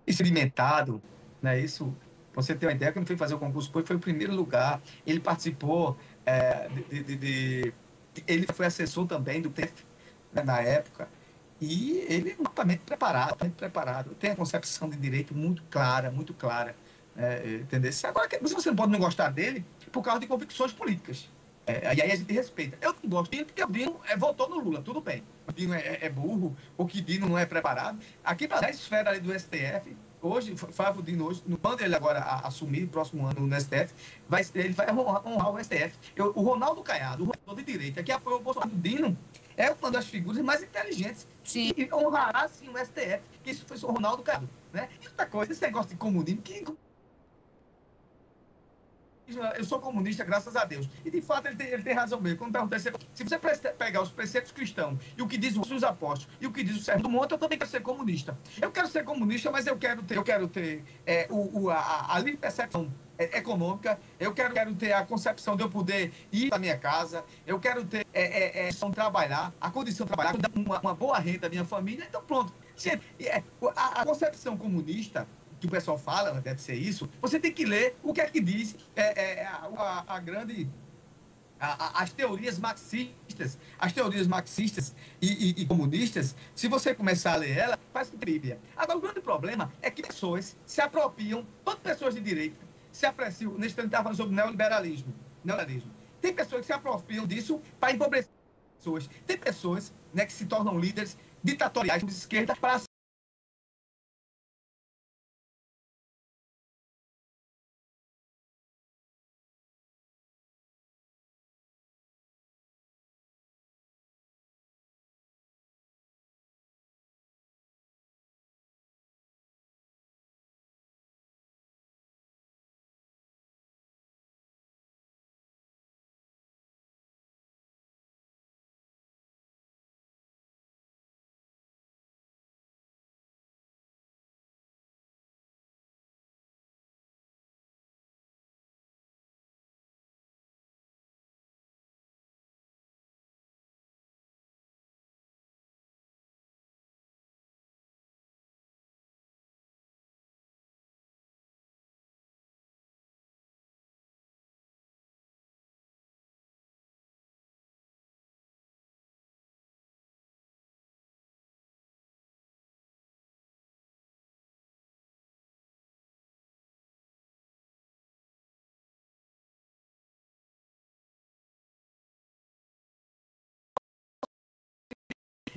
experimentado, 0.06 1.02
né? 1.42 1.58
Isso 1.58 1.94
você 2.34 2.54
tem 2.54 2.68
uma 2.68 2.74
ideia, 2.74 2.92
quando 2.92 3.06
foi 3.06 3.16
fazer 3.16 3.34
o 3.34 3.38
concurso 3.38 3.70
foi, 3.70 3.84
foi 3.84 3.96
o 3.96 3.98
primeiro 3.98 4.34
lugar. 4.34 4.80
Ele 5.06 5.20
participou 5.20 5.96
é, 6.24 6.68
de, 6.68 7.02
de, 7.02 7.16
de, 7.16 7.74
Ele 8.26 8.46
foi 8.52 8.66
assessor 8.66 9.06
também 9.06 9.40
do 9.40 9.50
TEF 9.50 9.72
né, 10.32 10.42
na 10.42 10.60
época. 10.60 11.08
E 11.60 12.06
ele 12.08 12.30
é 12.30 12.34
totalmente 12.34 12.80
preparado, 12.80 13.30
totalmente 13.30 13.56
preparado. 13.56 14.14
Tem 14.14 14.30
a 14.30 14.36
concepção 14.36 14.88
de 14.88 14.96
direito 14.96 15.34
muito 15.34 15.62
clara, 15.64 16.10
muito 16.10 16.32
clara. 16.32 16.74
É, 17.16 17.58
entendeu? 17.60 17.90
Agora, 18.04 18.28
você 18.40 18.70
não 18.70 18.76
pode 18.76 18.92
não 18.92 18.98
gostar 18.98 19.28
dele 19.28 19.64
por 19.92 20.02
causa 20.02 20.20
de 20.20 20.26
convicções 20.26 20.72
políticas. 20.72 21.28
É, 21.66 21.94
e 21.94 22.02
aí 22.02 22.12
a 22.12 22.16
gente 22.16 22.32
respeita. 22.32 22.78
Eu 22.80 22.94
não 23.02 23.10
gosto 23.10 23.30
dele 23.30 23.44
porque 23.44 23.62
o 23.62 23.70
Dino 23.70 24.00
é, 24.08 24.16
votou 24.16 24.48
no 24.48 24.58
Lula, 24.58 24.80
tudo 24.80 25.00
bem. 25.00 25.22
O 25.46 25.52
Dino 25.52 25.74
é, 25.74 25.98
é 26.00 26.08
burro, 26.08 26.56
ou 26.78 26.86
que 26.86 27.00
o 27.00 27.02
Dino 27.02 27.28
não 27.28 27.38
é 27.38 27.44
preparado. 27.44 27.98
Aqui 28.24 28.48
para 28.48 28.66
a 28.66 28.70
esfera 28.70 29.10
ali 29.10 29.20
do 29.20 29.38
STF, 29.38 29.94
hoje, 30.22 30.56
Flávio 30.56 31.02
Dino, 31.02 31.26
hoje, 31.26 31.42
quando 31.60 31.80
ele 31.82 31.94
agora 31.94 32.20
assumir, 32.44 32.86
próximo 32.86 33.26
ano 33.26 33.46
no 33.46 33.60
STF, 33.60 33.94
vai, 34.28 34.44
ele 34.54 34.72
vai 34.72 34.90
honrar, 34.92 35.26
honrar 35.26 35.54
o 35.54 35.62
STF. 35.62 35.92
Eu, 36.14 36.32
o 36.34 36.42
Ronaldo 36.42 36.82
Caiado, 36.82 37.24
o 37.24 37.26
Ronaldo 37.26 37.62
de 37.62 37.72
direita, 37.72 38.02
que 38.02 38.12
apoiou 38.12 38.40
o 38.40 38.42
Bolsonaro, 38.42 38.70
Dino, 38.74 39.16
é 39.56 39.70
uma 39.70 39.90
das 39.90 40.06
figuras 40.06 40.42
mais 40.42 40.62
inteligentes 40.62 41.26
sim. 41.44 41.72
e 41.76 41.92
honrará, 41.92 42.48
sim, 42.48 42.68
o 42.68 42.78
STF, 42.78 43.20
que 43.42 43.50
isso 43.50 43.64
foi 43.66 43.76
o 43.78 43.92
Ronaldo 43.92 44.22
Caiado. 44.22 44.48
Né? 44.72 44.88
E 45.02 45.06
outra 45.06 45.26
coisa, 45.26 45.52
esse 45.52 45.62
negócio 45.62 45.90
de 45.90 45.96
comunismo, 45.96 46.42
que 46.42 46.64
eu 49.56 49.64
sou 49.64 49.78
comunista, 49.78 50.24
graças 50.24 50.56
a 50.56 50.64
Deus. 50.64 50.88
E 51.04 51.10
de 51.10 51.20
fato 51.20 51.46
ele 51.46 51.56
tem, 51.56 51.68
ele 51.68 51.82
tem 51.82 51.94
razão 51.94 52.20
mesmo. 52.20 52.38
Quando 52.38 52.52
pergunta 52.52 52.78
se, 52.78 52.90
você 53.24 53.38
pegar 53.72 54.02
os 54.02 54.10
preceitos 54.10 54.52
cristãos 54.52 54.98
e 55.16 55.22
o 55.22 55.26
que 55.26 55.36
diz 55.36 55.56
os 55.56 55.84
apóstolos 55.84 56.36
e 56.40 56.46
o 56.46 56.52
que 56.52 56.62
diz 56.62 56.76
o 56.76 56.80
Sérgio 56.80 57.02
do 57.02 57.10
Monte, 57.10 57.32
eu 57.32 57.38
também 57.38 57.58
quero 57.58 57.70
ser 57.70 57.80
comunista. 57.80 58.38
Eu 58.60 58.70
quero 58.70 58.88
ser 58.88 59.04
comunista, 59.04 59.50
mas 59.50 59.66
eu 59.66 59.76
quero 59.76 60.02
ter, 60.02 60.16
eu 60.16 60.22
quero 60.22 60.48
ter 60.48 60.84
é, 61.06 61.26
o, 61.30 61.62
o, 61.62 61.70
a, 61.70 62.14
a 62.14 62.18
livre 62.18 62.36
percepção 62.36 62.90
é, 63.20 63.36
econômica, 63.38 64.00
eu 64.18 64.32
quero, 64.32 64.54
quero 64.54 64.74
ter 64.74 64.92
a 64.92 65.04
concepção 65.04 65.54
de 65.54 65.62
eu 65.62 65.68
poder 65.68 66.10
ir 66.32 66.48
para 66.48 66.58
minha 66.58 66.78
casa, 66.78 67.22
eu 67.46 67.60
quero 67.60 67.84
ter 67.84 68.06
é, 68.14 68.64
é, 68.64 68.68
é, 68.68 68.90
trabalhar, 68.94 69.52
a 69.60 69.70
condição 69.70 70.06
de 70.06 70.12
trabalhar, 70.12 70.34
uma, 70.54 70.80
uma 70.80 70.94
boa 70.94 71.18
renda 71.18 71.46
à 71.46 71.50
minha 71.50 71.64
família, 71.64 72.06
então 72.08 72.22
pronto. 72.22 72.52
É, 73.18 73.42
a, 73.76 74.00
a 74.00 74.04
concepção 74.06 74.56
comunista 74.56 75.28
que 75.60 75.66
o 75.66 75.70
pessoal 75.70 75.98
fala, 75.98 76.32
né, 76.32 76.40
deve 76.40 76.60
ser 76.60 76.74
isso, 76.74 77.08
você 77.20 77.38
tem 77.38 77.52
que 77.52 77.64
ler 77.64 77.96
o 78.02 78.12
que 78.12 78.20
é 78.20 78.26
que 78.26 78.40
diz 78.40 78.74
é, 78.96 79.40
é, 79.40 79.46
a, 79.46 79.70
a, 79.76 80.16
a 80.16 80.18
grande 80.18 80.68
as 81.60 82.10
teorias 82.10 82.58
marxistas, 82.58 83.58
as 83.78 83.92
teorias 83.92 84.26
marxistas 84.26 84.94
e, 85.20 85.26
e, 85.26 85.62
e, 85.62 85.66
comunistas, 85.66 86.34
se 86.54 86.68
você 86.68 86.94
começar 86.94 87.34
a 87.34 87.36
ler 87.36 87.54
ela, 87.54 87.78
faz 87.92 88.08
Bíblia. 88.08 88.58
Agora, 88.74 88.96
o 88.96 89.00
grande 89.02 89.20
problema 89.20 89.70
é 89.82 89.90
que 89.90 90.02
pessoas 90.02 90.56
se 90.64 90.80
apropriam, 90.80 91.46
todas 91.62 91.80
pessoas 91.80 92.14
de 92.14 92.20
direita 92.22 92.56
se 92.90 93.04
apreciam, 93.04 93.52
nesse 93.58 93.74
tempo 93.74 93.88
estava 93.88 94.04
falando 94.04 94.16
sobre 94.16 94.34
neoliberalismo, 94.34 95.14
neoliberalismo. 95.44 95.90
Tem 96.20 96.32
pessoas 96.32 96.62
que 96.62 96.66
se 96.66 96.72
apropriam 96.72 97.26
disso 97.26 97.60
para 97.78 97.92
empobrecer 97.92 98.30
pessoas. 98.78 99.08
Tem 99.26 99.36
pessoas 99.36 99.92
né, 100.14 100.24
que 100.24 100.32
se 100.32 100.46
tornam 100.46 100.78
líderes 100.78 101.16
ditatoriais 101.44 102.02
de 102.02 102.10
esquerda 102.10 102.56
para 102.56 102.80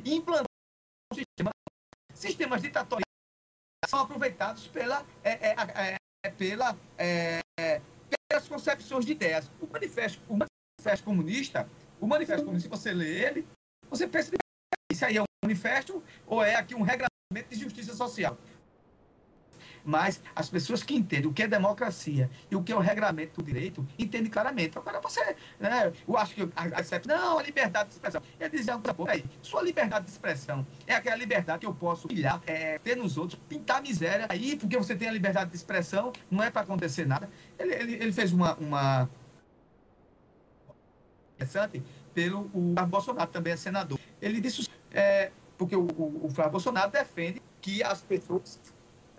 implantar 0.05 0.45
um 1.11 1.15
sistema, 1.15 1.51
sistemas 2.13 2.61
ditatoriais 2.61 3.03
são 3.87 3.99
aproveitados 3.99 4.67
pela, 4.67 5.05
é, 5.23 5.49
é, 5.49 5.97
é, 6.25 6.29
pela, 6.31 6.77
é, 6.97 7.41
pelas 8.29 8.47
concepções 8.47 9.05
de 9.05 9.11
ideias. 9.11 9.51
O 9.61 9.67
manifesto, 9.67 10.21
o 10.27 10.37
manifesto 10.37 11.05
comunista, 11.05 11.69
o 11.99 12.07
manifesto 12.07 12.43
comunista, 12.43 12.69
se 12.69 12.81
você 12.81 12.93
lê 12.93 13.25
ele, 13.25 13.47
você 13.89 14.07
pensa 14.07 14.31
que 14.31 14.37
isso 14.91 15.05
aí 15.05 15.17
é 15.17 15.21
um 15.21 15.25
manifesto 15.43 16.03
ou 16.25 16.43
é 16.43 16.55
aqui 16.55 16.73
um 16.73 16.81
regulamento 16.81 17.49
de 17.49 17.55
justiça 17.55 17.93
social. 17.93 18.37
Mas 19.85 20.21
as 20.35 20.49
pessoas 20.49 20.81
que 20.81 20.95
entendem 20.95 21.29
o 21.29 21.33
que 21.33 21.43
é 21.43 21.47
democracia 21.47 22.29
e 22.49 22.55
o 22.55 22.63
que 22.63 22.71
é 22.71 22.75
o 22.75 22.79
regramento 22.79 23.41
do 23.41 23.45
direito, 23.45 23.85
entendem 23.99 24.31
claramente. 24.31 24.77
Agora 24.77 24.99
você, 25.01 25.35
né, 25.59 25.91
eu 26.07 26.17
acho 26.17 26.35
que 26.35 26.41
a, 26.41 26.63
a, 26.63 27.07
não, 27.07 27.39
a 27.39 27.43
liberdade 27.43 27.89
de 27.89 27.95
expressão. 27.95 28.21
Eu 28.39 28.49
dizia, 28.49 28.77
pô, 28.77 29.07
aí, 29.07 29.25
sua 29.41 29.61
liberdade 29.61 30.05
de 30.05 30.11
expressão 30.11 30.65
é 30.87 30.95
aquela 30.95 31.15
liberdade 31.15 31.59
que 31.59 31.65
eu 31.65 31.73
posso 31.73 32.07
pilhar, 32.07 32.41
é, 32.45 32.79
ter 32.79 32.95
nos 32.95 33.17
outros, 33.17 33.39
pintar 33.49 33.81
miséria. 33.81 34.25
Aí, 34.29 34.55
porque 34.55 34.77
você 34.77 34.95
tem 34.95 35.07
a 35.07 35.11
liberdade 35.11 35.49
de 35.49 35.55
expressão, 35.55 36.13
não 36.31 36.43
é 36.43 36.49
para 36.49 36.61
acontecer 36.61 37.05
nada. 37.05 37.29
Ele, 37.59 37.73
ele, 37.73 37.93
ele 37.95 38.11
fez 38.13 38.31
uma, 38.31 38.55
uma 38.55 39.09
interessante 41.43 41.83
pelo 42.13 42.49
o 42.53 42.73
Bolsonaro, 42.87 43.29
também 43.31 43.53
é 43.53 43.57
senador. 43.57 43.99
Ele 44.21 44.39
disse, 44.39 44.69
é, 44.91 45.31
porque 45.57 45.75
o, 45.75 45.87
o, 45.97 46.25
o 46.25 46.29
Flávio 46.29 46.51
Bolsonaro 46.53 46.91
defende 46.91 47.41
que 47.61 47.83
as 47.83 48.01
pessoas. 48.01 48.59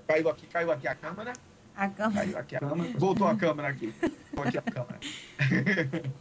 Caiu 0.06 0.28
aqui, 0.28 0.46
caiu 0.46 0.70
aqui 0.70 0.88
a 0.88 0.94
câmera. 0.94 1.32
A 1.76 1.88
câmera. 1.88 2.24
Caiu 2.24 2.38
aqui 2.38 2.56
a 2.56 2.60
câmera. 2.60 2.98
Voltou 2.98 3.26
a 3.26 3.36
câmera 3.36 3.68
aqui. 3.68 3.94
Voltou 4.32 4.48
aqui 4.48 4.58
a 4.58 4.62
câmera. 4.62 5.00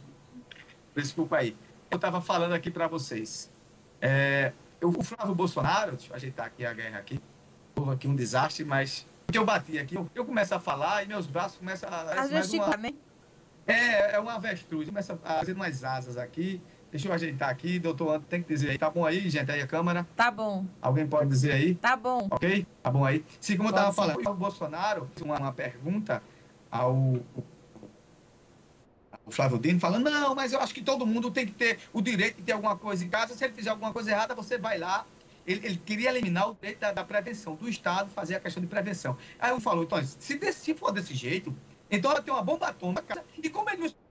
Desculpa 0.94 1.38
aí. 1.38 1.56
Eu 1.90 1.96
estava 1.96 2.20
falando 2.20 2.52
aqui 2.52 2.70
para 2.70 2.86
vocês. 2.86 3.50
É, 4.00 4.52
o 4.82 5.02
Flávio 5.02 5.34
Bolsonaro, 5.34 5.92
deixa 5.92 6.12
eu 6.12 6.16
ajeitar 6.16 6.46
aqui 6.46 6.64
a 6.64 6.72
guerra 6.72 6.98
aqui. 6.98 7.20
Houve 7.76 7.92
aqui 7.92 8.08
um 8.08 8.14
desastre, 8.14 8.64
mas 8.64 9.06
porque 9.26 9.38
eu 9.38 9.44
bati 9.44 9.78
aqui, 9.78 9.96
eu, 9.96 10.08
eu 10.14 10.24
começo 10.24 10.54
a 10.54 10.60
falar 10.60 11.02
e 11.02 11.06
meus 11.06 11.26
braços 11.26 11.58
começam 11.58 11.88
a. 11.90 12.22
A 12.22 12.28
gesticular, 12.28 12.78
né? 12.78 12.92
É, 13.66 14.16
é 14.16 14.18
uma 14.18 14.34
avestruz. 14.34 14.88
Começa 14.88 15.18
a 15.24 15.38
fazer 15.38 15.54
umas 15.54 15.82
asas 15.82 16.16
aqui. 16.16 16.60
Deixa 16.94 17.08
eu 17.08 17.12
ajeitar 17.12 17.48
aqui, 17.48 17.80
doutor 17.80 18.20
tem 18.20 18.40
que 18.40 18.48
dizer 18.48 18.70
aí. 18.70 18.78
Tá 18.78 18.88
bom 18.88 19.04
aí, 19.04 19.28
gente? 19.28 19.50
Aí 19.50 19.60
a 19.60 19.66
câmera? 19.66 20.06
Tá 20.14 20.30
bom. 20.30 20.64
Alguém 20.80 21.04
pode 21.04 21.28
dizer 21.28 21.50
aí? 21.50 21.74
Tá 21.74 21.96
bom. 21.96 22.28
Ok? 22.30 22.64
Tá 22.80 22.88
bom 22.88 23.04
aí. 23.04 23.18
Pode 23.18 23.58
eu 23.58 23.68
estava 23.68 23.92
falando, 23.92 24.28
o 24.28 24.34
Bolsonaro 24.34 25.10
fez 25.12 25.22
uma, 25.22 25.36
uma 25.36 25.52
pergunta 25.52 26.22
ao, 26.70 26.94
o 29.26 29.30
Flávio 29.30 29.58
Dino 29.58 29.80
falando, 29.80 30.08
não, 30.08 30.36
mas 30.36 30.52
eu 30.52 30.60
acho 30.60 30.72
que 30.72 30.82
todo 30.82 31.04
mundo 31.04 31.32
tem 31.32 31.44
que 31.44 31.50
ter 31.50 31.80
o 31.92 32.00
direito 32.00 32.36
de 32.36 32.42
ter 32.42 32.52
alguma 32.52 32.76
coisa 32.76 33.04
em 33.04 33.08
casa. 33.08 33.34
Se 33.34 33.44
ele 33.44 33.54
fizer 33.54 33.70
alguma 33.70 33.92
coisa 33.92 34.12
errada, 34.12 34.32
você 34.32 34.56
vai 34.56 34.78
lá. 34.78 35.04
Ele, 35.44 35.66
ele 35.66 35.76
queria 35.78 36.10
eliminar 36.10 36.48
o 36.48 36.54
direito 36.54 36.78
da, 36.78 36.92
da, 36.92 37.02
prevenção, 37.02 37.56
do 37.56 37.68
Estado 37.68 38.08
fazer 38.10 38.36
a 38.36 38.40
questão 38.40 38.62
de 38.62 38.68
prevenção. 38.68 39.18
Aí 39.40 39.50
eu 39.50 39.58
falou, 39.58 39.82
então, 39.82 40.00
se, 40.00 40.52
se 40.52 40.74
for 40.74 40.92
desse 40.92 41.12
jeito, 41.12 41.52
então 41.90 42.12
ela 42.12 42.22
tem 42.22 42.32
uma 42.32 42.40
bomba 42.40 42.68
atômica 42.68 43.02
na 43.02 43.22
casa. 43.22 43.26
E 43.42 43.50
como 43.50 43.68
ele 43.68 43.78
não 43.78 44.03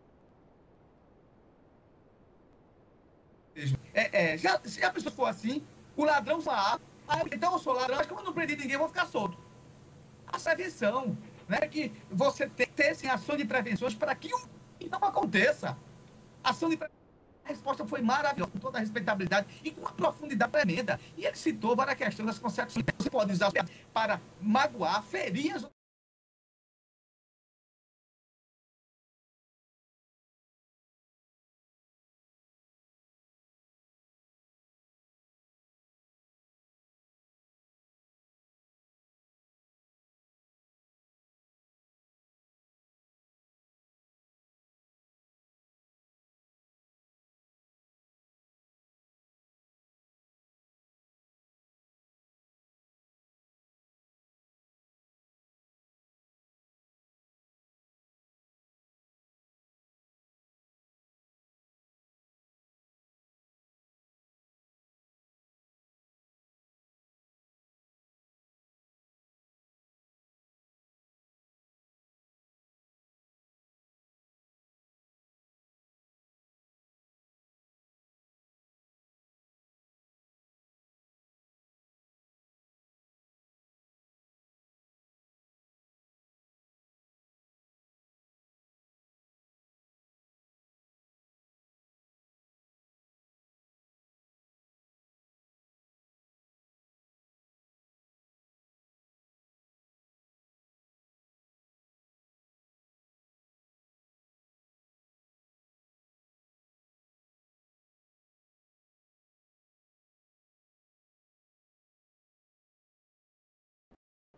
É, 3.93 4.33
é, 4.33 4.37
se, 4.37 4.47
a, 4.47 4.61
se 4.63 4.83
a 4.83 4.91
pessoa 4.91 5.13
for 5.13 5.25
assim, 5.25 5.63
o 5.95 6.03
ladrão 6.03 6.39
vai. 6.39 6.79
Ah, 7.07 7.21
então 7.31 7.53
eu 7.53 7.59
sou 7.59 7.73
ladrão, 7.73 7.97
mas 7.97 8.07
como 8.07 8.21
eu 8.21 8.25
não 8.25 8.33
prendi 8.33 8.55
ninguém, 8.55 8.77
vou 8.77 8.87
ficar 8.87 9.05
solto. 9.05 9.37
A 10.27 10.39
prevenção, 10.39 11.17
né? 11.47 11.59
Que 11.67 11.91
você 12.09 12.47
tem 12.47 12.65
ter 12.67 12.89
assim, 12.89 13.07
ações 13.07 13.37
de 13.37 13.45
prevenções 13.45 13.93
para 13.93 14.15
que 14.15 14.29
não 14.89 14.99
aconteça. 15.03 15.77
Ação 16.43 16.69
de. 16.69 16.79
A 17.45 17.49
resposta 17.49 17.85
foi 17.85 18.01
maravilhosa, 18.01 18.51
com 18.51 18.59
toda 18.59 18.77
a 18.77 18.81
respeitabilidade 18.81 19.47
e 19.63 19.69
com 19.69 19.81
uma 19.81 19.91
profundidade 19.91 20.51
tremenda. 20.51 20.97
E 21.17 21.25
ele 21.25 21.35
citou 21.35 21.75
várias 21.75 21.97
questões 21.97 22.25
das 22.25 22.39
concepções. 22.39 22.85
Você 22.97 23.09
pode 23.09 23.33
usar 23.33 23.51
para 23.93 24.21
magoar, 24.39 25.03
ferir 25.03 25.53
as 25.53 25.69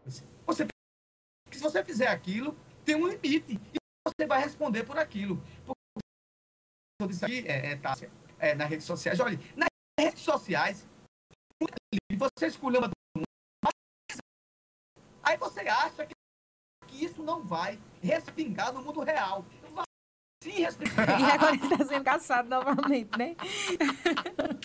Você, 0.05 0.67
se 1.51 1.59
você 1.59 1.83
fizer 1.83 2.07
aquilo, 2.07 2.55
tem 2.83 2.95
um 2.95 3.07
limite. 3.07 3.59
E 3.73 3.77
você 4.07 4.27
vai 4.27 4.41
responder 4.41 4.83
por 4.83 4.97
aquilo. 4.97 5.41
Porque 6.99 7.13
isso 7.13 7.25
aqui 7.25 7.47
é, 7.47 7.71
é, 7.71 7.75
tá, 7.75 7.95
é, 8.39 8.53
nas 8.53 8.69
redes 8.69 8.85
sociais. 8.85 9.19
Olha, 9.19 9.39
nas 9.55 9.69
redes 9.99 10.21
sociais, 10.21 10.87
você 12.17 12.47
escolheu 12.47 12.81
uma 12.81 12.91
Aí 15.23 15.37
você 15.37 15.61
acha 15.61 16.05
que 16.05 17.03
isso 17.03 17.23
não 17.23 17.43
vai 17.43 17.79
respingar 18.01 18.71
no 18.71 18.81
mundo 18.83 19.01
real. 19.01 19.43
E 20.49 21.31
agora 21.31 21.55
ele 21.55 21.63
está 21.63 21.85
sendo 21.85 22.03
caçado 22.03 22.49
novamente, 22.49 23.09
né? 23.17 23.35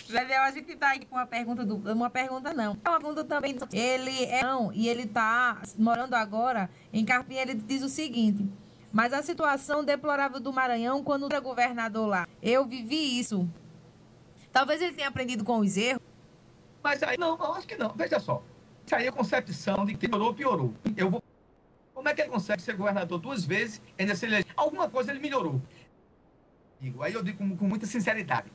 Gabriel, 0.09 0.43
a 0.43 0.51
gente 0.51 0.71
está 0.71 0.91
aqui 0.91 1.05
com 1.05 1.15
uma 1.15 1.25
pergunta, 1.25 1.65
do, 1.65 1.77
uma 1.91 2.09
pergunta 2.09 2.53
não. 2.53 2.77
É 2.83 2.89
uma 2.89 2.99
pergunta 2.99 3.23
também. 3.23 3.57
Ele 3.73 4.25
é 4.25 4.43
não, 4.43 4.71
e 4.73 4.87
ele 4.87 5.03
está 5.03 5.61
morando 5.77 6.13
agora 6.13 6.69
em 6.91 7.03
Carpim. 7.05 7.35
Ele 7.35 7.55
diz 7.55 7.81
o 7.81 7.89
seguinte: 7.89 8.47
mas 8.91 9.13
a 9.13 9.23
situação 9.23 9.83
deplorável 9.83 10.39
do 10.39 10.51
Maranhão 10.51 11.03
quando 11.03 11.25
era 11.25 11.39
governador 11.39 12.07
lá. 12.07 12.27
Eu 12.41 12.65
vivi 12.65 13.19
isso. 13.19 13.49
Talvez 14.51 14.81
ele 14.81 14.93
tenha 14.93 15.07
aprendido 15.07 15.43
com 15.43 15.59
os 15.59 15.77
erros. 15.77 16.01
Mas 16.83 17.01
aí, 17.03 17.17
não, 17.17 17.37
não 17.37 17.53
acho 17.53 17.67
que 17.67 17.77
não. 17.77 17.93
Veja 17.95 18.19
só. 18.19 18.43
Isso 18.85 18.95
aí 18.95 19.07
é 19.07 19.11
concepção 19.11 19.85
de 19.85 19.95
que 19.95 20.09
piorou, 20.09 20.33
piorou. 20.33 20.73
Eu 20.97 21.09
vou 21.09 21.23
como 22.01 22.09
é 22.09 22.15
que 22.15 22.21
ele 22.21 22.31
consegue 22.31 22.63
ser 22.63 22.75
governador 22.75 23.19
duas 23.19 23.45
vezes 23.45 23.79
e 23.97 24.01
ainda 24.01 24.15
se 24.15 24.25
eleger? 24.25 24.51
Alguma 24.57 24.89
coisa 24.89 25.11
ele 25.11 25.19
melhorou. 25.19 25.61
Aí 26.99 27.13
eu 27.13 27.21
digo 27.21 27.37
com, 27.37 27.55
com 27.55 27.67
muita 27.67 27.85
sinceridade. 27.85 28.51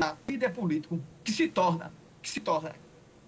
A 0.00 0.16
líder 0.26 0.54
político 0.54 0.98
que 1.22 1.30
se 1.30 1.48
torna, 1.48 1.92
que 2.22 2.30
se 2.30 2.40
torna 2.40 2.74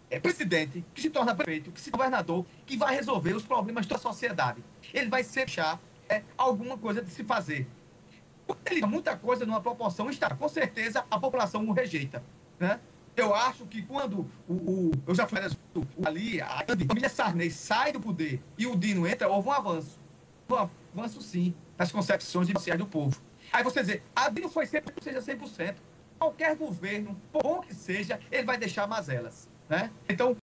é, 0.09 0.19
presidente, 0.19 0.83
que 0.95 1.03
se 1.03 1.11
torna 1.11 1.35
prefeito, 1.35 1.71
que 1.71 1.81
se 1.81 1.91
torna 1.91 2.07
governador, 2.07 2.47
que 2.65 2.75
vai 2.79 2.95
resolver 2.95 3.35
os 3.35 3.45
problemas 3.45 3.87
da 3.87 3.99
sociedade. 3.99 4.65
Ele 4.95 5.11
vai 5.11 5.23
deixar 5.23 5.79
é, 6.09 6.23
alguma 6.39 6.79
coisa 6.79 7.03
de 7.03 7.11
se 7.11 7.23
fazer. 7.23 7.69
Ele 8.65 8.87
muita 8.87 9.15
coisa 9.15 9.45
numa 9.45 9.61
proporção 9.61 10.09
está, 10.09 10.35
com 10.35 10.49
certeza 10.49 11.05
a 11.11 11.21
população 11.21 11.69
o 11.69 11.73
rejeita. 11.73 12.25
Né? 12.59 12.81
Eu 13.21 13.35
acho 13.35 13.67
que 13.67 13.83
quando 13.83 14.27
o, 14.49 14.55
o 14.55 14.91
eu 15.07 15.15
já 15.15 15.27
falei 15.27 15.51
ali, 16.03 16.41
a 16.41 16.65
família 16.89 17.09
Sarney 17.09 17.51
sai 17.51 17.93
do 17.93 18.01
poder 18.01 18.43
e 18.57 18.67
o 18.67 18.75
Dino 18.75 19.07
entra, 19.07 19.29
houve 19.29 19.49
um 19.49 19.53
avanço. 19.53 20.01
Um 20.49 20.57
avanço, 20.57 21.21
sim, 21.21 21.55
nas 21.77 21.93
concepções 21.93 22.49
sociais 22.49 22.81
do 22.81 22.87
povo. 22.87 23.21
Aí 23.53 23.63
você 23.63 23.83
dizer, 23.83 24.03
a 24.17 24.31
Dino 24.31 24.49
foi 24.49 24.65
sempre 24.65 24.95
seja 25.03 25.21
100%. 25.21 25.75
Qualquer 26.19 26.57
governo, 26.57 27.21
bom 27.31 27.61
que 27.61 27.75
seja, 27.75 28.19
ele 28.33 28.45
vai 28.45 28.57
deixar 28.57 28.87
mazelas. 28.87 29.49
Né? 29.69 29.91
Então, 30.09 30.37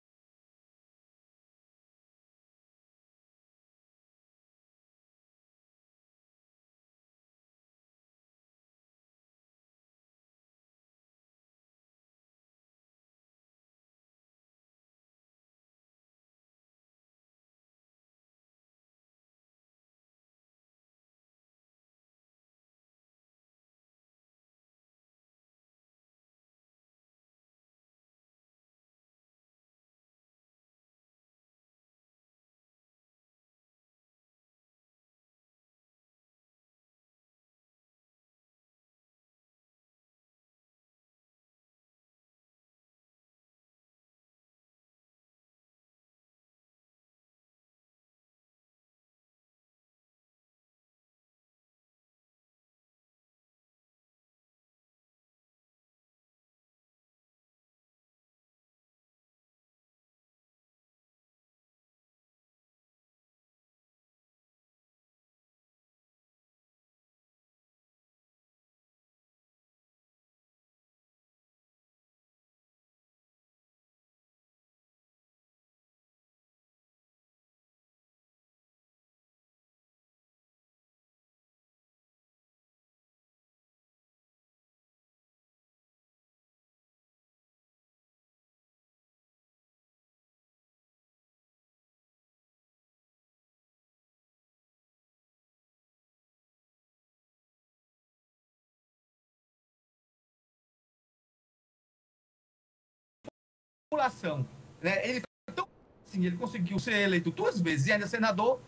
população, 103.91 104.47
né, 104.83 105.07
ele 105.09 105.21
tá 105.21 105.55
tão 105.55 105.69
assim, 106.07 106.25
ele 106.25 106.37
conseguiu 106.37 106.79
ser 106.79 106.95
eleito 106.95 107.31
duas 107.31 107.61
vezes 107.61 107.87
e 107.87 107.93
ainda 107.93 108.07
senador, 108.07 108.61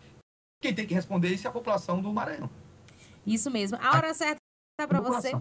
quem 0.61 0.73
tem 0.73 0.87
que 0.87 0.93
responder 0.93 1.29
isso 1.29 1.47
é 1.47 1.49
a 1.49 1.53
população 1.53 2.01
do 2.01 2.11
Maranhão. 2.11 2.49
Isso 3.25 3.51
mesmo. 3.51 3.77
A 3.81 3.95
hora 3.95 4.13
certa 4.13 4.39
para 4.87 5.01
você. 5.01 5.31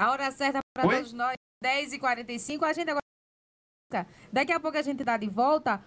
A 0.00 0.10
hora 0.10 0.30
certa 0.30 0.60
para 0.74 0.88
todos 0.88 1.12
nós, 1.12 1.36
10h45. 1.62 2.62
A 2.64 2.72
gente 2.72 2.90
agora. 2.90 4.08
Daqui 4.32 4.52
a 4.52 4.58
pouco 4.58 4.76
a 4.76 4.82
gente 4.82 5.04
dá 5.04 5.16
de 5.16 5.28
volta. 5.28 5.82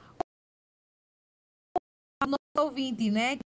O 2.23 2.27
nosso 2.27 2.67
ouvinte, 2.67 3.09
né? 3.11 3.37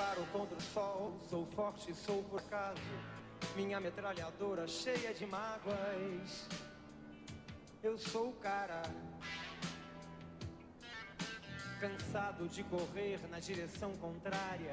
Disparo 0.00 0.26
contra 0.32 0.56
o 0.56 0.60
sol, 0.62 1.20
sou 1.28 1.46
forte, 1.48 1.94
sou 1.94 2.22
por 2.22 2.40
acaso. 2.40 2.80
Minha 3.54 3.78
metralhadora 3.78 4.66
cheia 4.66 5.12
de 5.12 5.26
mágoas. 5.26 6.48
Eu 7.82 7.98
sou 7.98 8.30
o 8.30 8.32
cara. 8.32 8.80
Cansado 11.78 12.48
de 12.48 12.64
correr 12.64 13.20
na 13.30 13.40
direção 13.40 13.94
contrária. 13.98 14.72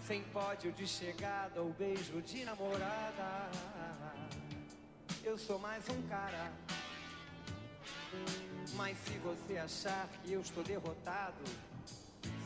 Sem 0.00 0.22
pódio 0.22 0.72
de 0.72 0.86
chegada 0.86 1.60
ou 1.60 1.70
beijo 1.74 2.22
de 2.22 2.42
namorada. 2.46 3.50
Eu 5.22 5.36
sou 5.36 5.58
mais 5.58 5.86
um 5.90 6.00
cara. 6.08 6.50
Mas 8.72 8.96
se 8.96 9.18
você 9.18 9.58
achar 9.58 10.08
que 10.08 10.32
eu 10.32 10.40
estou 10.40 10.64
derrotado, 10.64 11.44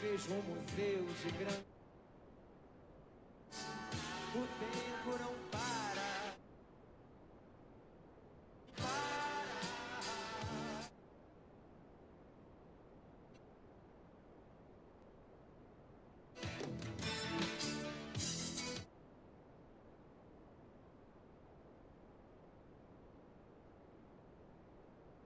Vejo 0.00 0.34
museu 0.34 1.06
de 1.22 1.30
grande. 1.32 1.64
O 4.34 4.46
tempo 4.58 5.18
não 5.18 5.34
para. 5.50 6.34
Para. 8.76 9.20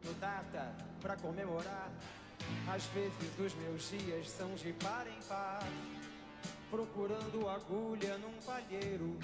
No 0.03 0.15
data 0.15 0.75
pra 1.01 1.17
comemorar. 1.17 1.91
Às 2.67 2.85
vezes 2.87 3.39
os 3.39 3.55
meus 3.55 3.91
dias 3.91 4.31
são 4.31 4.55
de 4.55 4.73
par 4.73 5.07
em 5.07 5.23
par, 5.29 5.63
procurando 6.71 7.49
agulha 7.49 8.17
num 8.19 8.33
palheiro. 8.45 9.17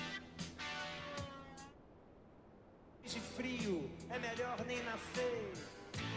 De 3.04 3.18
frio 3.18 3.90
é 4.10 4.18
melhor 4.18 4.64
nem 4.66 4.82
nascer. 4.84 5.52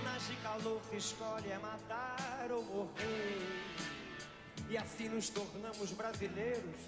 Nas 0.03 0.28
de 0.28 0.36
calor 0.38 0.82
se 0.89 0.97
escolhe 0.97 1.49
é 1.49 1.57
matar 1.57 2.51
ou 2.51 2.63
morrer. 2.63 3.41
E 4.69 4.78
assim 4.78 5.07
nos 5.09 5.30
tornamos 5.30 5.91
brasileiros. 5.91 6.82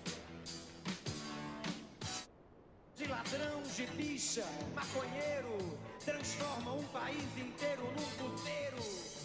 De 2.96 3.08
ladrão, 3.08 3.62
de 3.64 3.88
bicha, 3.88 4.46
maconheiro, 4.76 5.80
transforma 6.04 6.74
um 6.74 6.84
país 6.90 7.38
inteiro 7.38 7.84
num 7.84 8.30
puteiro 8.30 9.25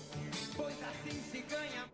pois 0.56 0.76
assim 0.82 1.22
se 1.30 1.40
ganha 1.42 1.88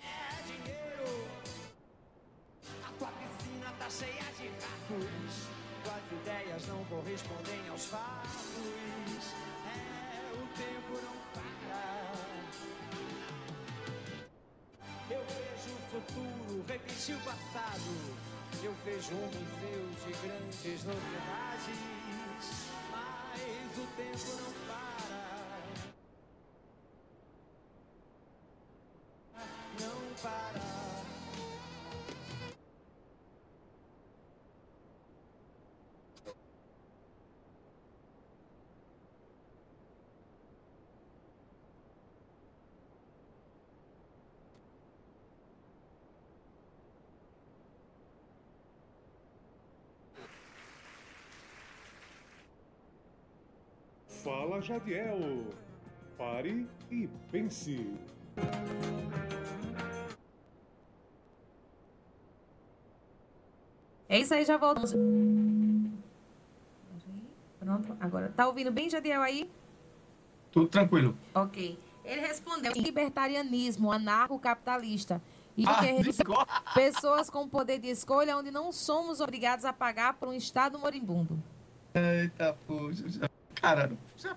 é 0.00 0.42
dinheiro. 0.46 1.28
A 2.84 2.92
tua 2.98 3.08
piscina 3.08 3.72
tá 3.78 3.90
cheia 3.90 4.24
de 4.38 4.48
ratos 4.48 5.62
tuas 5.82 6.12
ideias 6.12 6.66
não 6.68 6.84
correspondem 6.84 7.68
aos 7.68 7.86
fatos. 7.86 8.30
É, 9.66 10.32
o 10.32 10.46
tempo 10.56 10.92
não 11.02 11.16
para. 11.34 12.12
Eu 15.10 15.22
vejo 15.24 15.70
o 15.74 15.80
futuro 15.90 16.64
repetir 16.68 17.16
o 17.16 17.20
passado. 17.20 18.22
Eu 18.62 18.74
vejo 18.84 19.14
um 19.14 19.26
museu 19.26 19.90
de 20.06 20.12
grandes 20.22 20.84
novidades, 20.84 21.78
mas 22.90 23.78
o 23.78 23.86
tempo 23.96 24.42
não 24.42 24.52
para. 24.66 24.71
Fala 54.22 54.60
Jadiel. 54.60 55.46
Pare 56.16 56.68
e 56.90 57.08
pense. 57.30 57.92
É 64.08 64.18
isso 64.18 64.32
aí, 64.32 64.44
já 64.44 64.56
voltamos. 64.56 64.94
Pronto, 67.58 67.96
agora. 67.98 68.28
Tá 68.28 68.46
ouvindo 68.46 68.70
bem, 68.70 68.88
Jadiel, 68.88 69.22
aí? 69.22 69.50
Tudo 70.52 70.68
tranquilo. 70.68 71.16
Ok. 71.34 71.78
Ele 72.04 72.20
respondeu: 72.20 72.72
libertarianismo 72.76 73.90
anarcocapitalista. 73.90 75.20
E 75.56 75.64
Ah, 75.66 75.80
que 75.80 76.74
pessoas 76.74 77.28
com 77.28 77.48
poder 77.48 77.78
de 77.78 77.88
escolha 77.88 78.36
onde 78.36 78.50
não 78.50 78.70
somos 78.72 79.20
obrigados 79.20 79.64
a 79.64 79.72
pagar 79.72 80.14
por 80.14 80.28
um 80.28 80.32
Estado 80.32 80.78
moribundo. 80.78 81.42
Eita, 81.94 82.56
poxa. 82.66 83.30
Cara, 83.62 83.88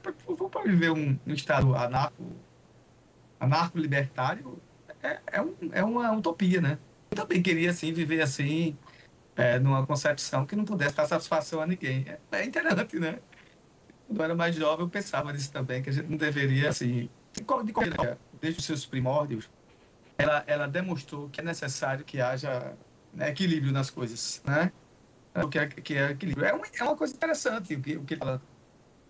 pra- 0.03 0.13
vou 0.37 0.49
para 0.51 0.63
viver 0.63 0.91
um, 0.91 1.19
um 1.25 1.33
estado 1.33 1.75
anarco, 1.75 2.23
anarco-libertário, 3.39 4.61
é, 5.01 5.19
é, 5.33 5.41
um, 5.41 5.55
é 5.73 5.83
uma 5.83 6.11
utopia, 6.11 6.61
né? 6.61 6.77
Eu 7.11 7.17
também 7.17 7.41
queria, 7.41 7.71
assim, 7.71 7.91
viver 7.91 8.21
assim, 8.21 8.77
é, 9.35 9.59
numa 9.59 9.85
concepção 9.85 10.45
que 10.45 10.55
não 10.55 10.65
pudesse 10.65 10.95
dar 10.95 11.07
satisfação 11.07 11.61
a 11.61 11.67
ninguém. 11.67 12.05
É, 12.07 12.19
é 12.39 12.45
interessante, 12.45 12.99
né? 12.99 13.19
Quando 14.07 14.19
eu 14.19 14.25
era 14.25 14.35
mais 14.35 14.55
jovem, 14.55 14.85
eu 14.85 14.89
pensava 14.89 15.33
nisso 15.33 15.51
também, 15.51 15.81
que 15.81 15.89
a 15.89 15.93
gente 15.93 16.07
não 16.07 16.17
deveria, 16.17 16.69
assim, 16.69 17.09
de 17.33 17.43
qual- 17.43 17.63
de 17.63 17.73
qualquer 17.73 18.19
desde 18.39 18.59
os 18.59 18.65
seus 18.65 18.85
primórdios, 18.85 19.49
ela, 20.17 20.43
ela 20.47 20.67
demonstrou 20.67 21.29
que 21.29 21.41
é 21.41 21.43
necessário 21.43 22.05
que 22.05 22.21
haja 22.21 22.77
né, 23.13 23.29
equilíbrio 23.29 23.71
nas 23.73 23.89
coisas, 23.89 24.41
né? 24.45 24.71
O 25.43 25.49
que 25.49 25.59
é, 25.59 25.67
que 25.67 25.95
é 25.95 26.11
equilíbrio. 26.11 26.45
É 26.45 26.53
uma, 26.53 26.65
é 26.79 26.83
uma 26.83 26.95
coisa 26.95 27.13
interessante 27.13 27.75
o 27.75 27.81
que, 27.81 27.97
o 27.97 28.05
que 28.05 28.13
ela. 28.15 28.41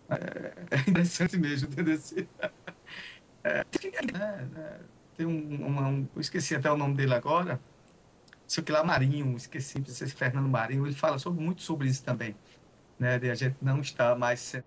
É, 0.10 0.76
é 0.76 0.90
interessante 0.90 1.38
mesmo, 1.38 1.70
entendeu? 1.70 1.98
É, 3.44 3.64
tem, 3.66 3.92
né, 4.14 4.46
né, 4.48 4.90
tem 5.14 5.26
um, 5.26 5.66
uma- 5.68 5.88
um- 5.88 6.10
Eu 6.16 6.22
esqueci 6.22 6.56
até 6.56 6.72
o 6.72 6.78
nome 6.78 6.96
dele 6.96 7.14
agora. 7.14 7.64
Sei 8.48 8.64
que 8.64 8.72
lá, 8.72 8.84
Marinho, 8.84 9.36
esqueci, 9.38 9.84
se 9.88 10.08
Fernando 10.10 10.50
Marinho, 10.50 10.86
ele 10.88 10.96
fala 10.96 11.20
sobre, 11.20 11.44
muito 11.44 11.62
sobre 11.64 11.90
isso 11.90 12.04
também. 12.06 12.40
Né, 13.00 13.20
de 13.20 13.30
a 13.32 13.36
gente 13.36 13.58
não 13.64 13.82
estar 13.82 14.18
mais 14.18 14.42
sendo 14.42 14.66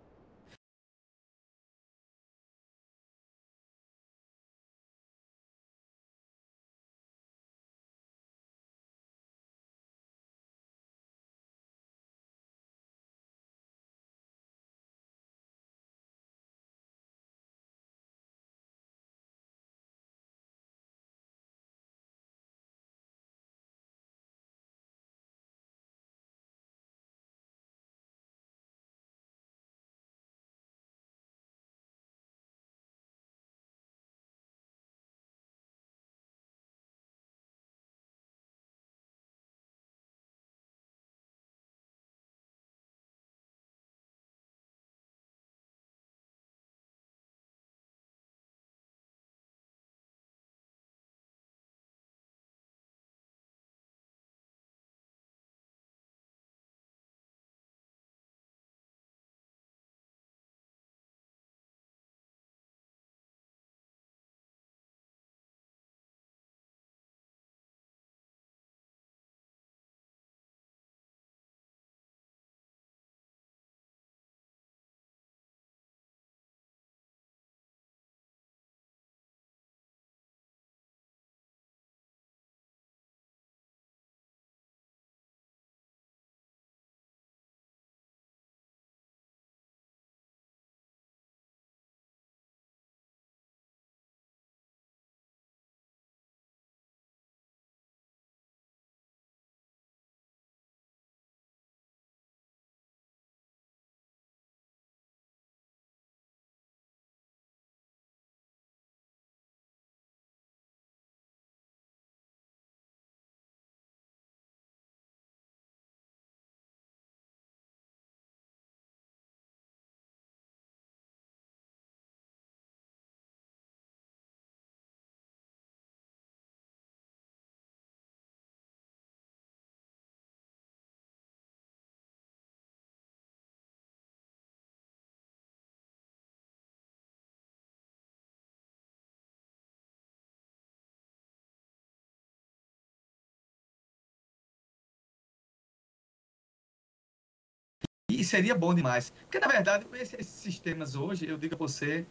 seria 148.29 148.55
bom 148.55 148.75
demais. 148.75 149.11
Porque, 149.11 149.39
na 149.39 149.49
verdade, 149.49 149.87
esses, 149.95 150.27
sistemas 150.27 150.95
hoje, 150.95 151.27
eu 151.27 151.37
digo 151.37 151.55
a 151.55 151.59
você, 151.59 152.07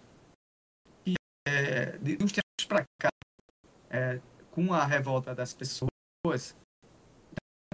que 1.04 1.14
é, 1.48 1.98
de 1.98 2.14
uns 2.22 2.32
tempos 2.32 2.66
para 2.68 2.84
cá, 3.00 3.10
é, 3.90 4.20
com 4.52 4.74
a 4.74 4.86
revolta 4.86 5.34
das 5.34 5.54
pessoas, 5.54 5.88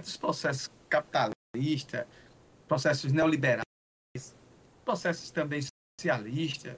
os 0.02 0.16
processos 0.16 0.70
capitalistas, 0.88 2.06
processos 2.68 3.12
neoliberais, 3.12 3.64
processos 4.84 5.30
também 5.30 5.60
socialistas, 6.00 6.76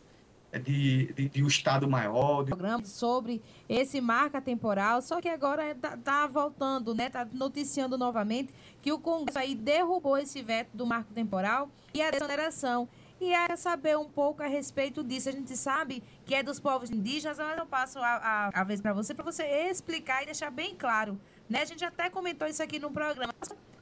de, 0.52 1.12
de, 1.12 1.28
de 1.28 1.42
um 1.42 1.46
Estado 1.46 1.88
maior, 1.88 2.44
de 2.44 2.88
sobre 2.88 3.42
esse 3.68 4.00
marca 4.00 4.40
temporal, 4.40 5.02
só 5.02 5.20
que 5.20 5.28
agora 5.28 5.74
tá, 5.74 5.96
tá 5.96 6.26
voltando, 6.26 6.94
né? 6.94 7.10
Tá 7.10 7.26
noticiando 7.32 7.98
novamente 7.98 8.54
que 8.80 8.92
o 8.92 8.98
Congresso 8.98 9.38
aí 9.38 9.54
derrubou 9.54 10.16
esse 10.16 10.42
veto 10.42 10.76
do 10.76 10.86
marco 10.86 11.12
temporal 11.12 11.68
e 11.92 12.02
a 12.02 12.10
desoneração. 12.10 12.88
E 13.20 13.32
é 13.32 13.56
saber 13.56 13.96
um 13.96 14.04
pouco 14.04 14.42
a 14.42 14.46
respeito 14.46 15.02
disso. 15.02 15.28
A 15.28 15.32
gente 15.32 15.56
sabe 15.56 16.02
que 16.26 16.34
é 16.34 16.42
dos 16.42 16.60
povos 16.60 16.90
indígenas, 16.90 17.38
mas 17.38 17.58
eu 17.58 17.66
passo 17.66 17.98
a, 17.98 18.50
a, 18.54 18.60
a 18.60 18.64
vez 18.64 18.80
para 18.80 18.92
você, 18.92 19.14
para 19.14 19.24
você 19.24 19.42
explicar 19.70 20.22
e 20.22 20.26
deixar 20.26 20.50
bem 20.50 20.74
claro. 20.74 21.18
Né? 21.48 21.62
A 21.62 21.64
gente 21.64 21.82
até 21.82 22.10
comentou 22.10 22.46
isso 22.46 22.62
aqui 22.62 22.78
no 22.78 22.90
programa. 22.90 23.34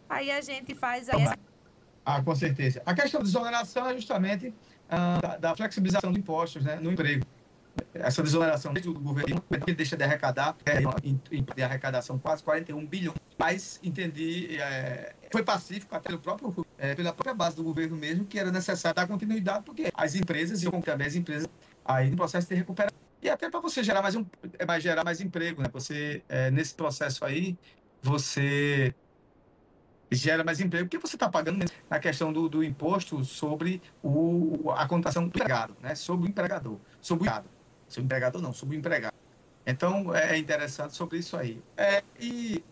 Aí 0.08 0.30
a 0.30 0.40
gente 0.40 0.74
faz 0.74 1.08
aí 1.08 1.22
essa 1.22 1.36
Ah, 2.04 2.22
com 2.22 2.34
certeza. 2.34 2.80
A 2.86 2.94
questão 2.94 3.20
de 3.20 3.26
desoneração 3.26 3.88
é 3.88 3.94
justamente 3.94 4.54
ah, 4.88 5.18
da, 5.20 5.36
da 5.36 5.56
flexibilização 5.56 6.12
de 6.12 6.18
impostos 6.18 6.64
né, 6.64 6.76
no 6.76 6.92
emprego. 6.92 7.24
Essa 7.92 8.22
desoneração 8.22 8.72
do 8.72 8.94
governo 8.94 9.42
ele 9.50 9.74
deixa 9.74 9.96
de 9.96 10.04
arrecadar, 10.04 10.56
é, 10.64 10.78
de 11.54 11.62
arrecadação 11.62 12.18
quase 12.18 12.42
41 12.42 12.86
bilhões. 12.86 13.18
Mas 13.36 13.80
entendi, 13.82 14.56
é, 14.60 15.14
foi 15.30 15.42
pacífico 15.42 15.94
até 15.94 16.08
pelo 16.08 16.20
próprio, 16.20 16.66
é, 16.78 16.94
pela 16.94 17.12
própria 17.12 17.34
base 17.34 17.56
do 17.56 17.64
governo 17.64 17.96
mesmo, 17.96 18.24
que 18.24 18.38
era 18.38 18.52
necessário 18.52 18.94
dar 18.94 19.08
continuidade, 19.08 19.64
porque 19.64 19.90
as 19.92 20.14
empresas 20.14 20.62
iam 20.62 20.80
também 20.80 21.06
as 21.06 21.16
empresas 21.16 21.48
aí 21.84 22.10
no 22.10 22.16
processo 22.16 22.48
de 22.48 22.54
recuperação. 22.54 22.96
E 23.20 23.28
até 23.28 23.48
para 23.50 23.58
você 23.58 23.82
gerar 23.82 24.02
mais 24.02 24.14
um, 24.14 24.24
é, 24.58 24.64
mais 24.64 24.82
gerar 24.82 25.02
mais 25.02 25.20
emprego, 25.20 25.62
né? 25.62 25.68
Você 25.72 26.22
é, 26.28 26.50
nesse 26.50 26.74
processo 26.74 27.24
aí, 27.24 27.56
você 28.02 28.94
gera 30.14 30.44
mais 30.44 30.60
emprego, 30.60 30.86
porque 30.86 30.98
você 30.98 31.16
está 31.16 31.28
pagando 31.28 31.64
a 31.90 31.98
questão 31.98 32.32
do, 32.32 32.48
do 32.48 32.62
imposto 32.62 33.24
sobre 33.24 33.82
o, 34.02 34.70
a 34.70 34.86
contação 34.86 35.22
do 35.22 35.28
empregado, 35.28 35.76
né? 35.80 35.94
sobre 35.94 36.26
o 36.26 36.30
empregador, 36.30 36.78
sobre 37.00 37.22
o 37.22 37.26
empregado. 37.26 37.48
Sobre 37.88 38.02
o 38.02 38.06
empregador 38.06 38.42
não, 38.42 38.52
sobre 38.52 38.76
o 38.76 38.78
empregado. 38.78 39.14
Então, 39.66 40.14
é 40.14 40.36
interessante 40.36 40.94
sobre 40.94 41.18
isso 41.18 41.36
aí. 41.36 41.62
É, 41.76 42.02
e 42.20 42.62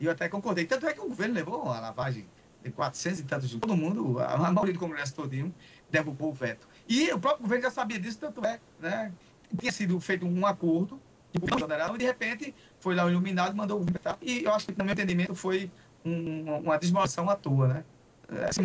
eu 0.00 0.10
até 0.10 0.28
concordei. 0.28 0.64
Tanto 0.66 0.86
é 0.86 0.92
que 0.92 1.00
o 1.00 1.08
governo 1.08 1.34
levou 1.34 1.70
a 1.70 1.80
lavagem 1.80 2.26
de 2.62 2.70
400 2.70 3.20
e 3.20 3.24
tantos, 3.24 3.54
todo 3.54 3.76
mundo, 3.76 4.18
a 4.20 4.50
maioria 4.50 4.72
do 4.72 4.80
Congresso 4.80 5.14
todinho, 5.14 5.54
derrubou 5.90 6.30
o 6.30 6.32
veto. 6.32 6.66
E 6.88 7.12
o 7.12 7.18
próprio 7.18 7.42
governo 7.42 7.64
já 7.64 7.70
sabia 7.70 8.00
disso, 8.00 8.18
tanto 8.18 8.44
é, 8.44 8.58
né? 8.80 9.12
Tinha 9.58 9.70
sido 9.70 10.00
feito 10.00 10.26
um 10.26 10.46
acordo, 10.46 11.00
e 11.34 11.98
de 11.98 12.04
repente 12.04 12.54
foi 12.78 12.94
lá 12.94 13.10
iluminado 13.10 13.56
mandou 13.56 13.80
o 13.80 13.84
vetar. 13.84 14.16
E 14.22 14.44
eu 14.44 14.54
acho 14.54 14.66
que, 14.66 14.78
no 14.78 14.84
meu 14.84 14.92
entendimento, 14.92 15.34
foi 15.34 15.70
um, 16.04 16.58
uma 16.58 16.78
desmolação 16.78 17.28
à 17.30 17.36
toa, 17.36 17.68
né? 17.68 17.84
Assim, 18.48 18.62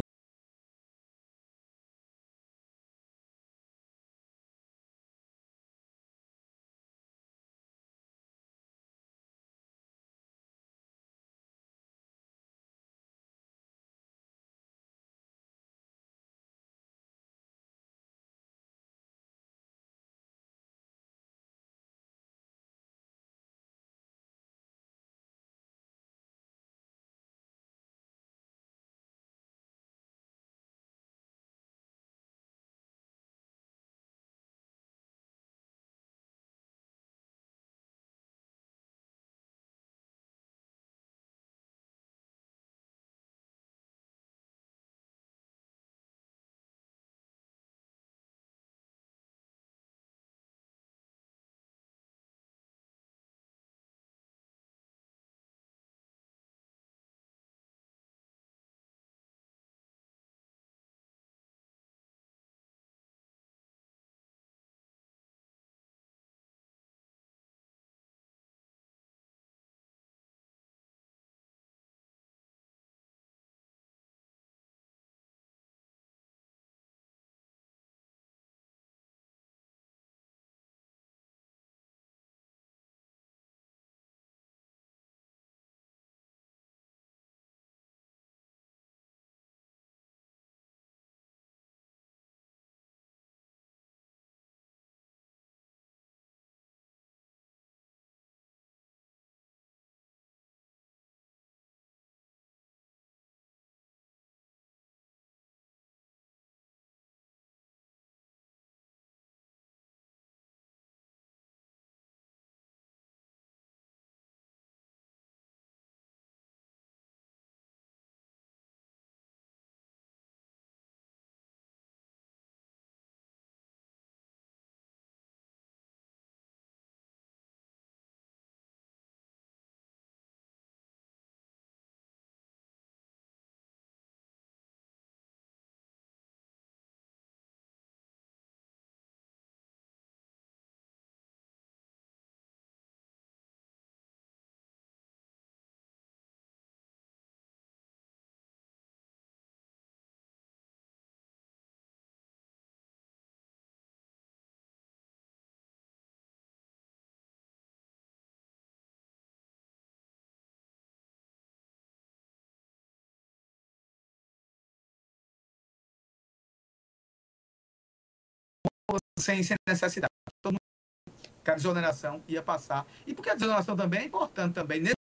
sem, 169.19 169.43
sem 169.43 169.55
necessidade. 169.67 170.09
Todo 170.41 170.53
mundo, 170.53 171.21
que 171.43 171.51
a 171.51 171.55
desoneração 171.55 172.23
ia 172.27 172.41
passar. 172.41 172.85
E 173.05 173.13
porque 173.13 173.29
a 173.29 173.35
desoneração 173.35 173.75
também 173.75 174.01
é 174.01 174.05
importante 174.05 174.53
também, 174.53 174.79
nesse 174.79 174.95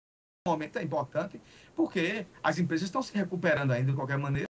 momento 0.46 0.78
é 0.78 0.82
importante, 0.82 1.40
porque 1.74 2.26
as 2.42 2.58
empresas 2.58 2.88
estão 2.88 3.02
se 3.02 3.14
recuperando 3.14 3.72
ainda 3.72 3.90
de 3.90 3.96
qualquer 3.96 4.18
maneira. 4.18 4.48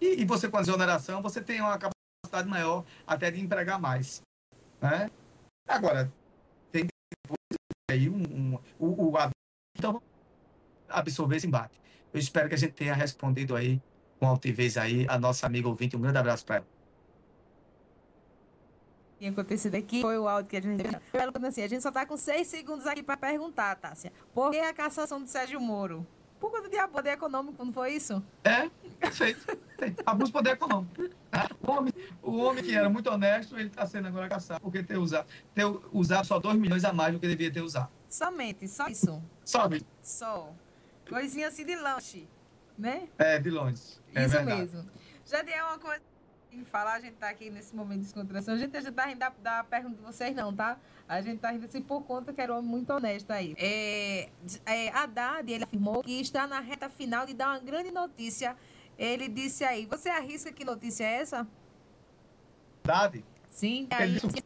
E, 0.00 0.20
e 0.20 0.24
você 0.24 0.48
com 0.48 0.56
a 0.56 0.60
desoneração, 0.60 1.22
você 1.22 1.40
tem 1.40 1.60
uma 1.60 1.78
capacidade 1.78 2.48
maior 2.48 2.84
até 3.06 3.30
de 3.30 3.40
empregar 3.40 3.80
mais. 3.80 4.22
Né? 4.80 5.10
Agora, 5.68 6.12
tem 6.72 6.86
aí 7.90 8.08
um, 8.08 8.22
um, 8.22 8.58
o, 8.78 9.08
o 9.08 9.30
então 9.78 10.02
absorver 10.88 11.36
esse 11.36 11.46
embate. 11.46 11.80
Eu 12.12 12.18
espero 12.18 12.48
que 12.48 12.54
a 12.54 12.58
gente 12.58 12.72
tenha 12.72 12.94
respondido 12.94 13.54
aí 13.54 13.80
com 14.18 14.26
altivez 14.26 14.76
aí 14.76 15.06
a 15.08 15.18
nossa 15.18 15.46
amiga 15.46 15.68
ouvinte. 15.68 15.96
Um 15.96 16.00
grande 16.00 16.18
abraço 16.18 16.44
para 16.44 16.56
ela 16.56 16.79
tinha 19.20 19.30
acontecido 19.30 19.74
aqui 19.74 20.00
foi 20.00 20.18
o 20.18 20.26
áudio 20.26 20.48
que 20.48 20.56
a 20.56 20.62
gente 20.62 20.82
recebeu. 20.82 21.46
Assim, 21.46 21.62
a 21.62 21.68
gente 21.68 21.82
só 21.82 21.90
está 21.90 22.06
com 22.06 22.16
seis 22.16 22.46
segundos 22.48 22.86
aqui 22.86 23.02
para 23.02 23.18
perguntar, 23.18 23.76
Tássia. 23.76 24.10
Por 24.32 24.50
que 24.50 24.58
a 24.58 24.72
cassação 24.72 25.22
de 25.22 25.28
Sérgio 25.28 25.60
Moro? 25.60 26.06
Por 26.40 26.50
conta 26.50 26.70
de 26.70 26.88
poder 26.88 27.10
econômico, 27.10 27.62
não 27.62 27.70
foi 27.70 27.92
isso? 27.92 28.22
É, 28.42 28.70
perfeito. 28.98 29.58
Abuso 30.06 30.28
de 30.28 30.32
poder 30.32 30.50
econômico. 30.52 31.02
O 31.60 31.70
homem, 31.70 31.92
o 32.22 32.36
homem 32.38 32.64
que 32.64 32.74
era 32.74 32.88
muito 32.88 33.10
honesto, 33.10 33.58
ele 33.58 33.68
está 33.68 33.86
sendo 33.86 34.08
agora 34.08 34.26
caçado 34.26 34.58
porque 34.62 34.82
ter 34.82 34.96
usado, 34.96 35.28
ter 35.54 35.66
usado 35.92 36.26
só 36.26 36.38
2 36.38 36.56
milhões 36.56 36.82
a 36.82 36.92
mais 36.94 37.12
do 37.12 37.20
que 37.20 37.28
devia 37.28 37.52
ter 37.52 37.60
usado. 37.60 37.90
Somente, 38.08 38.66
só 38.66 38.88
isso? 38.88 39.22
Só 39.44 39.68
Só. 40.02 40.54
Coisinha 41.06 41.48
assim 41.48 41.66
de 41.66 41.76
lanche, 41.76 42.26
né? 42.78 43.06
É, 43.18 43.38
de 43.38 43.50
longe. 43.50 44.00
É 44.14 44.24
isso 44.24 44.30
verdade. 44.30 44.60
mesmo. 44.62 44.90
Jadiel, 45.26 45.66
uma 45.66 45.78
coisa 45.78 46.09
em 46.52 46.64
falar, 46.64 46.94
a 46.94 47.00
gente 47.00 47.14
tá 47.14 47.28
aqui 47.28 47.50
nesse 47.50 47.74
momento 47.74 47.98
de 47.98 48.04
descontração. 48.04 48.54
A 48.54 48.56
gente, 48.58 48.76
a 48.76 48.80
gente 48.80 48.92
tá 48.92 49.06
rindo 49.06 49.18
da, 49.18 49.32
da 49.42 49.64
pergunta 49.64 49.96
de 49.96 50.02
vocês, 50.02 50.34
não, 50.34 50.54
tá? 50.54 50.78
A 51.08 51.20
gente 51.20 51.38
tá 51.38 51.50
rindo 51.50 51.66
assim 51.66 51.82
por 51.82 52.02
conta 52.02 52.32
que 52.32 52.40
era 52.40 52.52
um 52.52 52.58
homem 52.58 52.70
muito 52.70 52.92
honesto 52.92 53.30
aí. 53.30 53.54
É, 53.56 54.28
é, 54.66 54.88
Haddad, 54.90 55.50
ele 55.50 55.64
afirmou 55.64 56.02
que 56.02 56.20
está 56.20 56.46
na 56.46 56.60
reta 56.60 56.88
final 56.88 57.26
de 57.26 57.34
dar 57.34 57.50
uma 57.50 57.58
grande 57.58 57.90
notícia. 57.90 58.56
Ele 58.98 59.28
disse 59.28 59.64
aí, 59.64 59.86
você 59.86 60.08
arrisca 60.08 60.52
que 60.52 60.64
notícia 60.64 61.04
é 61.04 61.20
essa? 61.20 61.46
Verdade? 62.84 63.24
Sim. 63.48 63.88
Ele 63.98 64.20
Aí, 64.22 64.42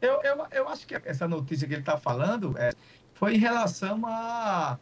Eu, 0.00 0.20
eu, 0.22 0.46
eu 0.50 0.68
acho 0.68 0.86
que 0.86 0.94
essa 0.94 1.28
notícia 1.28 1.66
que 1.66 1.74
ele 1.74 1.82
está 1.82 1.96
falando 1.96 2.58
é, 2.58 2.72
foi 3.14 3.34
em 3.36 3.38
relação 3.38 4.04
a, 4.04 4.78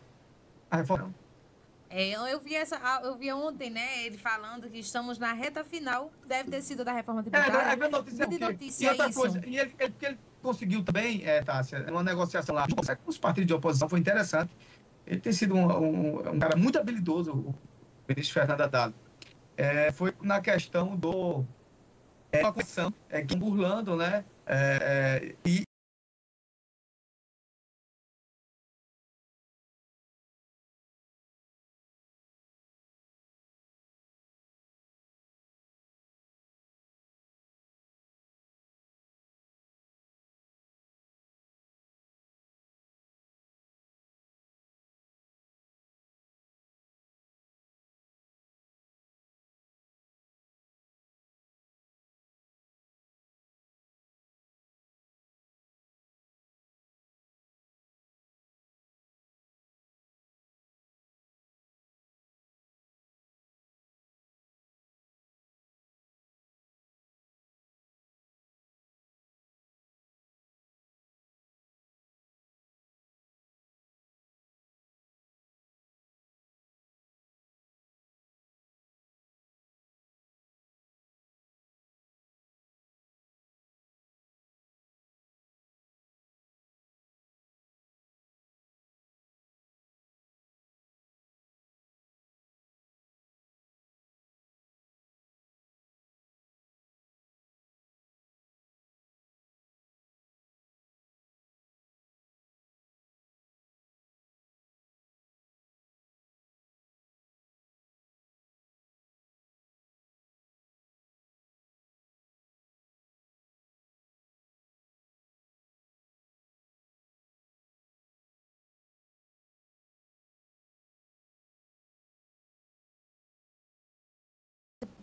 a 0.70 0.76
reforma. 0.76 1.14
É, 1.90 2.12
eu 2.32 2.40
vi 2.40 2.54
essa, 2.54 2.80
eu 3.02 3.16
vi 3.16 3.32
ontem, 3.32 3.68
né, 3.68 4.06
ele 4.06 4.16
falando 4.16 4.70
que 4.70 4.78
estamos 4.78 5.18
na 5.18 5.32
reta 5.32 5.64
final, 5.64 6.12
deve 6.26 6.48
ter 6.48 6.62
sido 6.62 6.84
da 6.84 6.92
reforma 6.92 7.20
É, 7.20 7.24
tributária. 7.24 7.84
é, 7.84 7.86
é 7.86 7.88
notícia, 7.90 8.26
quê? 8.26 8.38
notícia 8.38 8.86
e 8.86 8.88
outra 8.88 9.08
isso. 9.08 9.18
coisa, 9.18 9.42
e 9.44 9.58
ele, 9.58 9.74
ele, 9.78 9.94
ele 10.00 10.18
conseguiu 10.40 10.84
também, 10.84 11.24
é, 11.26 11.42
Tássia, 11.42 11.84
uma 11.90 12.02
negociação 12.02 12.54
lá 12.54 12.66
com 12.68 13.10
os 13.10 13.18
partidos 13.18 13.48
de 13.48 13.54
oposição, 13.54 13.88
foi 13.88 13.98
interessante. 13.98 14.56
Ele 15.06 15.20
tem 15.20 15.32
sido 15.32 15.54
um, 15.56 15.66
um, 15.66 16.30
um 16.34 16.38
cara 16.38 16.56
muito 16.56 16.78
habilidoso, 16.78 17.32
o 17.32 17.54
ministro 18.08 18.34
Fernando 18.34 18.60
Haddad. 18.60 18.94
É, 19.56 19.90
foi 19.92 20.14
na 20.22 20.40
questão 20.40 20.96
do. 20.96 21.44
É, 22.32 22.42
uma 22.42 22.52
questão, 22.54 22.94
é, 23.08 23.22
que 23.22 23.34
burlando, 23.34 23.96
né? 23.96 24.24
É, 24.46 25.34
é, 25.44 25.48
e 25.48 25.64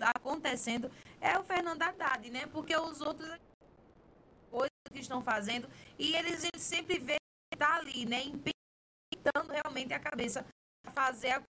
acontecendo 0.01 0.91
é 1.19 1.37
o 1.37 1.43
Fernando 1.43 1.81
Haddad, 1.81 2.29
né? 2.29 2.47
Porque 2.47 2.75
os 2.75 3.01
outros 3.01 3.29
coisas 4.49 4.69
que 4.91 4.99
estão 4.99 5.21
fazendo 5.21 5.67
e 5.97 6.15
eles 6.15 6.41
gente 6.41 6.59
sempre 6.59 6.99
vê 6.99 7.15
tá 7.57 7.75
ali, 7.75 8.05
né? 8.05 8.21
Pintando 9.11 9.51
realmente 9.51 9.93
a 9.93 9.99
cabeça 9.99 10.45
fazer 10.93 11.31
a 11.31 11.41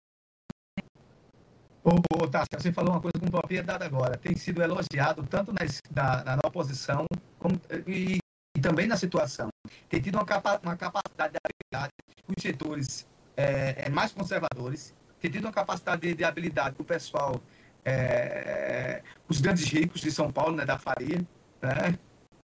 Ô, 1.84 2.28
Tássia, 2.28 2.60
você 2.60 2.74
falou 2.74 2.92
uma 2.92 3.02
coisa 3.02 3.18
com 3.18 3.28
propriedade 3.28 3.84
agora. 3.84 4.18
Tem 4.18 4.36
sido 4.36 4.62
elogiado 4.62 5.26
tanto 5.26 5.54
na, 5.54 5.64
es- 5.64 5.80
na, 5.90 6.24
na 6.36 6.40
oposição 6.46 7.06
como, 7.40 7.56
e, 7.88 8.18
e 8.58 8.62
também 8.62 8.88
na 8.88 8.98
situação. 8.98 9.48
Tem 9.88 10.02
tido 10.02 10.16
uma, 10.16 10.26
capa, 10.26 10.60
uma 10.62 10.76
capacidade 10.76 11.34
de 11.34 11.40
habilidade 11.42 11.94
os 12.36 12.42
setores 12.44 13.08
é, 13.38 13.86
é, 13.86 13.90
mais 13.90 14.12
conservadores, 14.12 14.94
tem 15.22 15.32
tido 15.32 15.46
uma 15.46 15.54
capacidade 15.54 16.02
de, 16.02 16.14
de 16.14 16.24
habilidade 16.26 16.76
com 16.76 16.84
o 16.84 16.86
pessoal, 16.86 17.42
é, 17.88 19.02
os 19.30 19.40
grandes 19.40 19.64
ricos 19.64 20.02
de 20.02 20.12
São 20.12 20.30
Paulo, 20.30 20.58
né, 20.58 20.66
da 20.66 20.78
Faria, 20.78 21.26
né, 21.62 21.98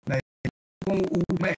né, 0.10 0.18
com 0.84 0.96
o 0.96 1.40
mercado, 1.40 1.58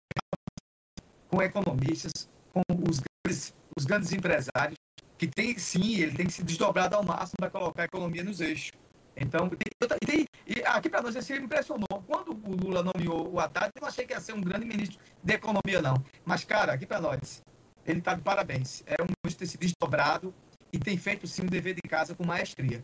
com 1.30 1.42
economistas, 1.42 2.30
com 2.52 2.62
os 2.90 3.00
grandes, 3.00 3.54
os 3.78 3.86
grandes 3.86 4.12
empresários 4.12 4.78
que 5.18 5.28
tem 5.28 5.58
sim, 5.58 5.96
ele 5.96 6.16
tem 6.16 6.26
que 6.26 6.34
se 6.34 6.44
desdobrar 6.44 6.94
ao 6.94 7.04
máximo 7.04 7.38
para 7.40 7.50
colocar 7.50 7.84
a 7.84 7.86
economia 7.86 8.24
nos 8.24 8.42
eixos. 8.42 8.72
Então, 9.16 9.50
tem, 9.50 9.98
tem- 10.06 10.26
e 10.48 10.64
aqui 10.64 10.90
para 10.90 11.02
nós, 11.02 11.14
você 11.14 11.38
me 11.38 11.46
impressionou. 11.46 11.88
Quando 12.08 12.32
o 12.32 12.56
Lula 12.56 12.82
nomeou 12.82 13.34
o 13.34 13.40
Haddad, 13.40 13.72
eu 13.76 13.82
não 13.82 13.88
achei 13.90 14.06
que 14.06 14.14
ia 14.14 14.20
ser 14.20 14.34
um 14.34 14.42
grande 14.42 14.66
ministro 14.66 14.98
de 15.22 15.34
economia, 15.34 15.82
não. 15.82 16.04
Mas, 16.26 16.46
cara, 16.46 16.74
aqui 16.74 16.86
para 16.86 17.02
nós, 17.02 17.42
ele 17.86 18.00
está 18.00 18.14
de 18.14 18.22
parabéns. 18.22 18.82
É 18.86 18.96
um 19.02 19.08
ministro 19.24 19.46
que 19.46 19.48
se 19.48 19.58
desdobrado 19.58 20.34
e 20.72 20.80
tem 20.80 20.98
feito, 20.98 21.28
sim, 21.28 21.42
o 21.44 21.50
dever 21.50 21.76
de 21.76 21.82
casa 21.82 22.16
com 22.16 22.26
maestria. 22.26 22.84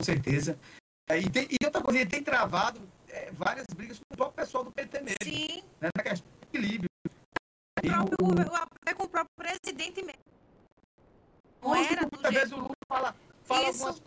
Com 0.00 0.04
certeza. 0.04 0.58
É, 1.10 1.18
E, 1.18 1.28
tem, 1.28 1.46
e 1.50 1.56
outra 1.64 1.82
coisa, 1.82 2.00
ele 2.00 2.08
tem 2.08 2.22
travado 2.22 2.80
é, 3.08 3.30
várias 3.32 3.66
brigas 3.76 3.98
com 3.98 4.14
o 4.14 4.16
próprio 4.16 4.44
pessoal 4.46 4.64
do 4.64 4.72
PT 4.72 5.00
mesmo. 5.02 5.16
Sim. 5.22 5.62
Né, 5.78 5.90
na 5.94 6.02
questão 6.02 6.26
do 6.40 6.46
equilíbrio. 6.48 6.88
o 7.78 8.16
próprio, 8.16 8.50
o- 8.50 8.56
até 8.56 8.94
com 8.94 9.04
o 9.04 9.08
próprio 9.08 9.34
presidente 9.36 10.02
mesmo. 10.02 10.20
Não 11.60 11.74
era 11.74 12.06
do 12.06 12.08
muitas 12.12 12.32
vezes 12.32 12.52
o 12.52 12.56
Lula 12.56 12.74
fala, 12.88 13.14
fala 13.44 13.68
Isso. 13.68 13.86
algumas 13.86 14.02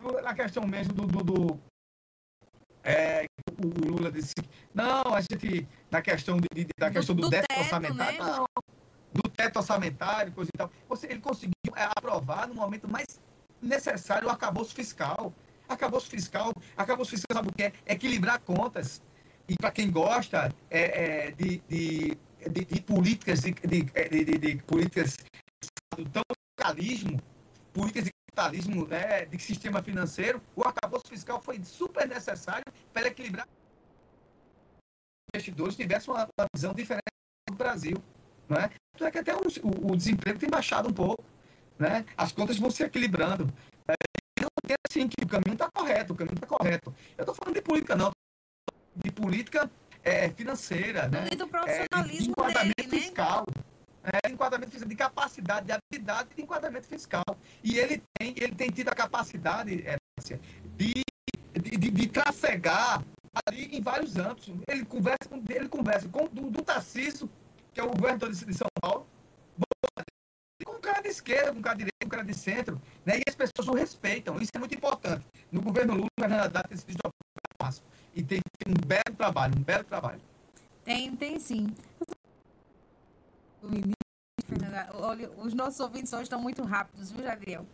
coisas 0.00 0.24
na 0.24 0.34
questão 0.34 0.66
mesmo 0.66 0.92
do. 0.92 1.06
do, 1.06 1.22
do- 1.22 1.60
é, 2.82 3.24
o 3.62 3.90
Lula 3.92 4.10
disse 4.10 4.34
não, 4.74 5.14
a 5.14 5.20
gente, 5.20 5.66
na 5.90 6.02
questão, 6.02 6.38
de, 6.38 6.66
da 6.78 6.90
questão 6.90 7.14
do, 7.14 7.22
do 7.22 7.30
déficit 7.30 7.48
teto, 7.48 7.60
orçamentário, 7.60 8.24
né? 8.24 8.30
não, 8.32 8.46
do 9.12 9.28
teto 9.30 9.56
orçamentário, 9.58 10.32
coisa 10.32 10.50
e 10.52 10.58
tal. 10.58 10.70
Você, 10.88 11.06
ele 11.06 11.20
conseguiu 11.20 11.52
é, 11.76 11.84
aprovar 11.96 12.46
no 12.48 12.54
momento 12.54 12.88
mais 12.88 13.06
necessário 13.60 14.28
o 14.28 14.30
arcabouço 14.30 14.74
fiscal. 14.74 15.32
Arcabouço 15.68 16.08
fiscal, 16.08 16.52
arcabouço 16.76 17.10
fiscal, 17.10 17.36
sabe 17.36 17.48
o 17.48 17.52
que 17.52 17.64
é? 17.64 17.72
Equilibrar 17.86 18.38
contas. 18.40 19.02
E 19.48 19.54
para 19.56 19.70
quem 19.72 19.90
gosta 19.90 20.52
é, 20.70 21.26
é, 21.26 21.30
de, 21.32 21.58
de, 21.68 22.16
de, 22.50 22.64
de 22.64 22.80
políticas, 22.82 23.40
de, 23.40 23.52
de, 23.52 24.38
de 24.38 24.56
políticas 24.62 25.16
tão 26.12 26.22
capitalismo, 26.56 27.20
políticas 27.72 28.04
de 28.04 28.10
capitalismo, 28.30 28.86
né, 28.86 29.24
de 29.26 29.38
sistema 29.40 29.82
financeiro, 29.82 30.40
o 30.54 30.62
arcabouço 30.62 31.06
fiscal 31.08 31.40
foi 31.40 31.60
super 31.64 32.06
necessário 32.08 32.64
para 32.92 33.08
equilibrar 33.08 33.46
investidores 35.34 35.76
tivessem 35.76 36.12
uma, 36.14 36.28
uma 36.38 36.46
visão 36.54 36.72
diferente 36.72 37.02
do 37.48 37.54
Brasil. 37.56 37.96
Não 38.48 38.56
é? 38.56 38.70
Tanto 38.92 39.04
é 39.06 39.10
que 39.10 39.18
até 39.18 39.34
o, 39.34 39.40
o- 39.40 39.92
o 39.92 39.96
desemprego 39.96 40.38
tem 40.38 40.48
baixado 40.48 40.88
um 40.88 40.92
pouco. 40.92 41.22
Né? 41.78 42.04
As 42.16 42.32
contas 42.32 42.58
vão 42.58 42.70
se 42.70 42.82
equilibrando. 42.82 43.52
É, 43.88 43.94
eu 44.40 44.48
entendo 44.64 44.78
assim, 44.88 45.08
que 45.08 45.24
o 45.24 45.28
caminho 45.28 45.54
está 45.54 45.70
correto, 45.70 46.12
o 46.12 46.16
caminho 46.16 46.34
está 46.34 46.46
correto. 46.46 46.94
Eu 47.16 47.22
estou 47.22 47.34
falando 47.34 47.54
de 47.54 47.62
política, 47.62 47.94
não, 47.94 48.10
de 48.94 49.10
política 49.10 49.70
é, 50.02 50.30
financeira, 50.30 51.08
né? 51.08 51.28
E 51.30 51.36
do 51.36 51.44
É, 51.44 51.46
de 51.46 51.50
profissionalismo 51.50 52.30
enquadramento 52.30 52.74
dele, 52.76 52.96
né? 52.96 53.02
fiscal. 53.02 53.46
É, 54.04 54.28
de 54.28 54.34
enquadramento 54.34 54.70
fiscal, 54.70 54.88
de 54.88 54.96
capacidade, 54.96 55.66
de 55.66 55.72
habilidade 55.72 56.28
de 56.34 56.42
enquadramento 56.42 56.86
fiscal. 56.86 57.24
E 57.62 57.78
ele 57.78 58.02
tem, 58.18 58.34
ele 58.36 58.54
tem 58.54 58.70
tido 58.70 58.88
a 58.88 58.94
capacidade 58.94 59.84
é, 59.86 59.96
de, 60.76 61.02
de, 61.54 61.76
de, 61.76 61.90
de 61.90 62.06
trafegar 62.06 63.02
ali 63.44 63.76
em 63.76 63.82
vários 63.82 64.16
âmbitos. 64.16 64.54
Ele 64.68 64.84
conversa 64.84 65.28
com, 65.28 65.42
ele 65.48 65.68
conversa 65.68 66.08
com 66.08 66.26
do, 66.28 66.50
do 66.50 66.62
Tarcísio, 66.62 67.28
que 67.74 67.80
é 67.80 67.82
o 67.82 67.90
governador 67.90 68.32
de, 68.32 68.44
de 68.44 68.54
São 68.54 68.68
Paulo, 68.80 69.06
cara 70.86 71.00
de 71.02 71.08
esquerda, 71.08 71.52
um 71.52 71.62
cara 71.62 71.74
de 71.76 71.78
direita, 71.84 71.96
tem 71.98 72.06
um 72.06 72.10
cara 72.10 72.24
de 72.24 72.34
centro, 72.34 72.80
né? 73.04 73.18
E 73.18 73.22
as 73.28 73.34
pessoas 73.34 73.68
o 73.68 73.74
respeitam. 73.74 74.36
Isso 74.40 74.50
é 74.54 74.58
muito 74.58 74.74
importante. 74.74 75.26
No 75.50 75.60
governo 75.60 75.94
Lula, 75.94 76.06
o 76.06 76.20
governador 76.20 76.46
Haddad 76.46 76.68
tem 76.68 76.78
se 76.78 76.86
desdobrado. 76.86 77.16
E 78.14 78.22
tem 78.22 78.40
feito 78.62 78.78
um 78.78 78.86
belo 78.86 79.16
trabalho, 79.16 79.54
um 79.58 79.62
belo 79.62 79.84
trabalho. 79.84 80.20
Tem, 80.84 81.14
tem 81.16 81.38
sim. 81.40 81.74
Olha, 84.94 85.30
os 85.30 85.52
nossos 85.54 85.80
ouvintes 85.80 86.12
hoje 86.12 86.24
estão 86.24 86.40
muito 86.40 86.62
rápidos, 86.62 87.10
viu, 87.10 87.22
Jadiel? 87.22 87.66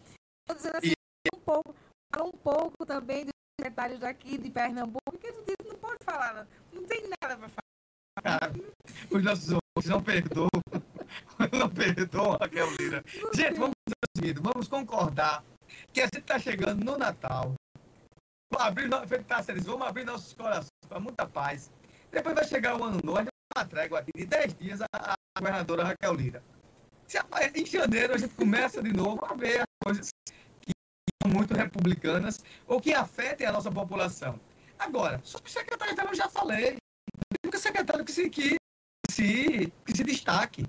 Estou 0.48 0.56
dizendo 0.56 0.76
assim, 0.76 0.92
um 1.34 1.38
pouco, 1.40 1.74
fala 2.14 2.28
um 2.28 2.32
pouco 2.38 2.86
também 2.86 3.24
dos 3.24 3.32
secretários 3.60 4.00
daqui 4.00 4.38
de 4.38 4.50
Pernambuco, 4.50 4.98
porque 5.10 5.30
tem- 5.32 5.54
não 5.68 5.76
pode 5.78 5.98
falar, 6.04 6.34
não, 6.34 6.80
não 6.80 6.88
tem 6.88 7.02
nada 7.22 7.36
para 7.36 7.48
falar. 7.48 8.38
Cara, 8.38 8.52
os 9.10 9.22
nossos 9.22 9.48
ouvintes 9.50 9.90
não 9.90 10.02
perdoam. 10.02 10.48
Não 11.52 11.68
perdoam, 11.68 12.36
Raquel 12.40 12.68
Lira. 12.78 13.04
Gente, 13.34 13.58
vamos 13.58 13.72
vamos 14.40 14.68
concordar 14.68 15.44
que 15.92 16.00
a 16.00 16.04
gente 16.04 16.18
está 16.18 16.38
chegando 16.38 16.84
no 16.84 16.96
Natal. 16.96 17.54
Vamos 18.52 18.66
abrir, 18.66 18.88
vamos 18.88 19.86
abrir 19.86 20.04
nossos 20.04 20.32
corações 20.34 20.68
para 20.88 21.00
muita 21.00 21.26
paz. 21.26 21.70
Depois 22.10 22.34
vai 22.34 22.44
chegar 22.44 22.76
o 22.76 22.84
ano 22.84 23.00
novo, 23.02 23.18
a 23.18 23.22
gente 23.22 23.32
uma 23.56 23.64
trégua 23.66 24.00
aqui 24.00 24.10
de 24.14 24.26
10 24.26 24.54
dias 24.54 24.80
a, 24.82 24.86
a 24.92 25.14
governadora 25.38 25.84
Raquel 25.84 26.14
Lira. 26.14 26.42
Em 27.54 27.66
janeiro 27.66 28.14
a 28.14 28.18
gente 28.18 28.34
começa 28.34 28.82
de 28.82 28.92
novo 28.92 29.24
a 29.24 29.34
ver 29.34 29.60
as 29.60 29.66
coisas 29.84 30.08
que 30.60 30.72
são 31.22 31.30
muito 31.30 31.54
republicanas 31.54 32.42
ou 32.66 32.80
que 32.80 32.94
afetem 32.94 33.46
a 33.46 33.52
nossa 33.52 33.70
população. 33.70 34.40
Agora, 34.78 35.20
sobre 35.22 35.48
o 35.48 35.52
secretário 35.52 35.94
eu 35.98 36.14
já 36.14 36.28
falei. 36.28 36.76
O 37.46 37.58
secretário 37.58 38.04
que 38.04 38.12
se, 38.12 38.30
que, 38.30 38.56
se, 39.10 39.72
que 39.84 39.96
se 39.96 40.04
destaque. 40.04 40.64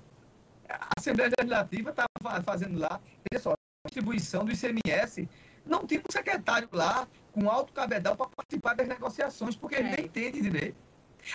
A 0.80 0.88
Assembleia 0.98 1.30
Legislativa 1.38 1.90
estava 1.90 2.42
fazendo 2.42 2.78
lá, 2.78 3.00
olha 3.32 3.40
só, 3.40 3.52
a 3.52 3.88
distribuição 3.88 4.44
do 4.44 4.52
ICMS, 4.52 5.28
não 5.64 5.86
tinha 5.86 6.00
um 6.00 6.12
secretário 6.12 6.68
lá 6.72 7.08
com 7.32 7.48
alto 7.48 7.72
cabedal 7.72 8.16
para 8.16 8.28
participar 8.36 8.74
das 8.74 8.88
negociações, 8.88 9.56
porque 9.56 9.76
ele 9.76 9.88
É. 9.88 9.96
nem 9.96 10.04
entende 10.06 10.40
direito. 10.40 10.76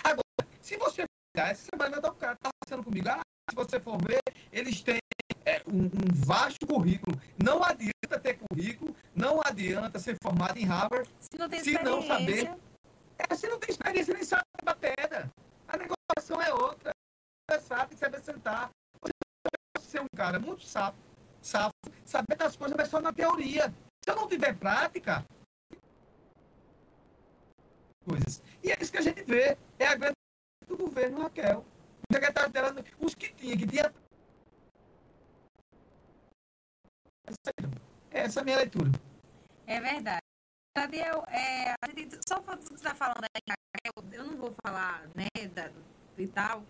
Agora, 0.04 0.22
se 0.60 0.76
você 0.76 1.04
olhar, 1.36 1.50
essa 1.50 1.68
semana 1.70 1.98
o 1.98 2.14
cara 2.14 2.34
estava 2.34 2.52
conversando 2.62 2.84
comigo, 2.84 3.08
ah, 3.08 3.20
se 3.50 3.56
você 3.56 3.80
for 3.80 3.98
ver, 4.02 4.20
eles 4.52 4.82
têm 4.82 4.98
é, 5.44 5.62
um, 5.66 5.84
um 5.86 6.14
vasto 6.14 6.66
currículo. 6.66 7.20
Não 7.42 7.62
adianta 7.64 8.20
ter 8.20 8.38
currículo, 8.38 8.94
não 9.14 9.40
adianta 9.44 9.98
ser 9.98 10.16
formado 10.22 10.58
em 10.58 10.64
Harvard, 10.64 11.08
Se 11.20 11.38
não 11.38 11.48
tem 11.48 11.64
Se 11.64 11.72
não 11.82 12.02
saber, 12.02 12.54
é, 13.18 13.34
se 13.34 13.48
não 13.48 13.58
tem 13.58 13.70
experiência, 13.70 14.14
nem 14.14 14.22
sabe 14.22 14.42
a 14.64 14.74
pedra. 14.74 15.30
A 15.66 15.76
negociação 15.76 16.40
é 16.42 16.52
outra. 16.52 16.90
Você 17.50 17.60
sabe, 17.60 17.96
saber 17.96 18.20
sentar. 18.20 18.70
Ser 19.90 20.00
um 20.00 20.06
cara 20.16 20.38
muito 20.38 20.62
safo, 20.62 20.96
safo, 21.42 21.74
saber 22.04 22.36
das 22.36 22.54
coisas, 22.54 22.76
mas 22.76 22.88
só 22.88 23.00
na 23.00 23.12
teoria. 23.12 23.74
Se 24.04 24.08
eu 24.12 24.14
não 24.14 24.28
tiver 24.28 24.56
prática, 24.56 25.24
coisas. 28.04 28.40
E 28.62 28.70
é 28.70 28.76
isso 28.80 28.92
que 28.92 28.98
a 28.98 29.02
gente 29.02 29.24
vê. 29.24 29.58
É 29.80 29.88
a 29.88 29.96
grande 29.96 30.14
do 30.68 30.76
governo, 30.76 31.22
Raquel. 31.22 31.66
O 32.08 32.14
secretário 32.14 32.52
dela, 32.52 32.72
os 33.00 33.16
que 33.16 33.34
tinha, 33.34 33.56
que 33.56 33.66
tinha. 33.66 33.92
Essa 38.12 38.38
é 38.38 38.42
a 38.42 38.44
minha 38.44 38.58
leitura. 38.58 38.92
É 39.66 39.80
verdade. 39.80 40.22
Tadeu, 40.72 41.24
é, 41.26 41.74
gente, 41.96 42.16
só 42.28 42.40
para 42.40 42.54
você 42.54 42.74
estar 42.74 42.94
falando 42.94 43.24
aí, 43.24 43.56
eu, 44.12 44.24
não 44.24 44.36
vou 44.36 44.54
falar, 44.64 45.08
né, 45.16 45.26
da, 45.48 45.68
e 46.16 46.28
tal, 46.28 46.62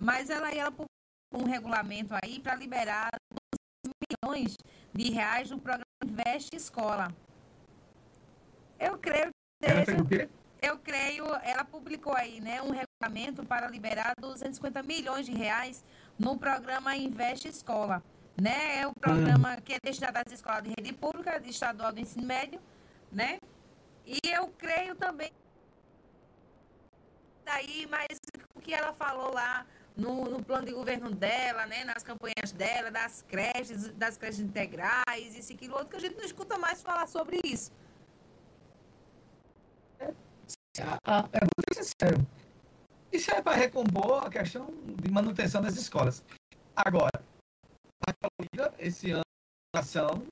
mas 0.00 0.30
ela, 0.30 0.50
ela 0.50 0.72
um 1.36 1.44
regulamento 1.44 2.14
aí 2.22 2.40
para 2.40 2.54
liberar 2.54 3.10
12 3.84 3.94
milhões 4.24 4.56
de 4.92 5.10
reais 5.10 5.50
no 5.50 5.58
programa 5.58 5.84
Investe 6.04 6.56
Escola. 6.56 7.14
Eu 8.78 8.98
creio 8.98 9.30
que 9.60 9.68
seja, 9.68 10.28
eu 10.62 10.78
creio, 10.78 11.24
ela 11.42 11.64
publicou 11.64 12.14
aí, 12.14 12.40
né, 12.40 12.60
um 12.62 12.70
regulamento 12.70 13.44
para 13.44 13.68
liberar 13.68 14.14
250 14.18 14.82
milhões 14.82 15.26
de 15.26 15.32
reais 15.32 15.84
no 16.18 16.38
programa 16.38 16.96
Investe 16.96 17.48
Escola, 17.48 18.02
né? 18.40 18.80
É 18.80 18.86
o 18.86 18.94
programa 18.94 19.60
que 19.60 19.74
é 19.74 19.78
destinado 19.82 20.18
às 20.24 20.32
escolas 20.32 20.62
de 20.62 20.70
rede 20.70 20.92
pública, 20.92 21.38
de 21.38 21.50
estadual 21.50 21.92
do 21.92 22.00
ensino 22.00 22.26
médio, 22.26 22.60
né? 23.12 23.38
E 24.06 24.18
eu 24.24 24.48
creio 24.58 24.94
também 24.94 25.30
daí, 27.44 27.86
mas 27.88 28.18
o 28.54 28.60
que 28.60 28.74
ela 28.74 28.92
falou 28.92 29.32
lá 29.32 29.64
no, 29.96 30.24
no 30.26 30.44
plano 30.44 30.66
de 30.66 30.72
governo 30.72 31.10
dela, 31.10 31.66
né, 31.66 31.84
nas 31.84 32.02
campanhas 32.02 32.52
dela, 32.52 32.90
das 32.90 33.22
creches, 33.22 33.88
das 33.94 34.16
creches 34.16 34.40
integrais, 34.40 35.36
isso 35.36 35.52
e 35.52 35.54
aquilo 35.54 35.74
outro, 35.74 35.88
que 35.88 35.96
a 35.96 36.00
gente 36.00 36.16
não 36.16 36.24
escuta 36.24 36.58
mais 36.58 36.82
falar 36.82 37.06
sobre 37.06 37.40
isso. 37.44 37.72
Ah, 41.04 41.26
é 41.32 41.40
muito 41.40 41.74
sincero. 41.74 42.26
Isso 43.10 43.30
é 43.30 43.40
para 43.40 43.56
recompor 43.56 44.26
a 44.26 44.30
questão 44.30 44.68
de 45.02 45.10
manutenção 45.10 45.62
das 45.62 45.74
escolas. 45.76 46.22
Agora, 46.74 47.24
a 48.06 48.12
Carolina, 48.12 48.74
esse 48.78 49.10
ano, 49.10 49.22
a 49.22 49.78
educação, 49.78 50.22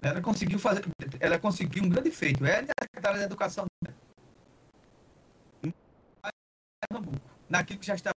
ela 0.00 0.22
conseguiu 0.22 0.58
fazer, 0.58 0.84
ela 1.20 1.38
conseguiu 1.38 1.84
um 1.84 1.88
grande 1.90 2.10
feito. 2.10 2.44
Ela 2.46 2.66
é 2.68 2.70
a 2.80 2.84
secretária 2.84 3.18
da 3.18 3.26
educação 3.26 3.66
Pernambuco, 6.88 7.20
naquilo 7.48 7.78
que 7.78 7.86
já 7.86 7.94
está. 7.94 8.13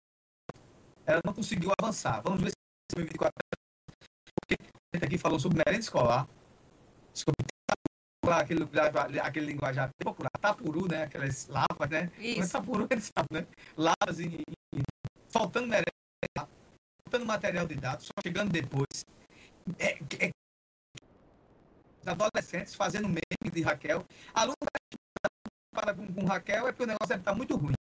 Ela 1.07 1.21
não 1.25 1.33
conseguiu 1.33 1.71
avançar. 1.79 2.21
Vamos 2.21 2.41
ver 2.41 2.49
se 2.49 2.55
em 2.91 2.95
2024. 2.95 3.31
Porque 4.41 4.61
a 4.61 4.97
gente 4.97 5.05
aqui 5.05 5.17
falou 5.17 5.39
sobre 5.39 5.57
merenda 5.57 5.79
escolar, 5.79 6.27
sobre 7.13 7.37
popular, 8.21 8.41
aquele, 8.41 9.19
aquele 9.21 9.45
linguajar 9.45 9.89
popular, 10.03 10.29
tapuru, 10.41 10.87
né? 10.87 11.03
Aquelas 11.03 11.47
lavas, 11.47 11.89
né? 11.89 12.11
Isso. 12.19 12.39
Mas 12.39 12.51
tapuru, 12.51 12.87
eles 12.89 13.09
sabem, 13.17 13.41
né? 13.41 13.47
Lavas 13.77 14.19
e, 14.19 14.41
e 14.75 14.81
faltando 15.29 15.67
merenda, 15.67 15.87
faltando 17.05 17.25
material 17.25 17.65
didático, 17.65 18.03
só 18.03 18.21
chegando 18.21 18.51
depois. 18.51 19.05
É, 19.79 19.97
é, 20.19 20.31
adolescentes 22.05 22.75
fazendo 22.75 23.07
meme 23.07 23.51
de 23.51 23.61
Raquel. 23.61 24.03
Aluno 24.33 24.55
para 25.73 25.93
com, 25.93 26.07
com 26.13 26.25
Raquel 26.25 26.67
é 26.67 26.71
porque 26.71 26.83
o 26.83 26.87
negócio 26.87 27.07
deve 27.07 27.21
estar 27.21 27.33
muito 27.33 27.55
ruim. 27.55 27.76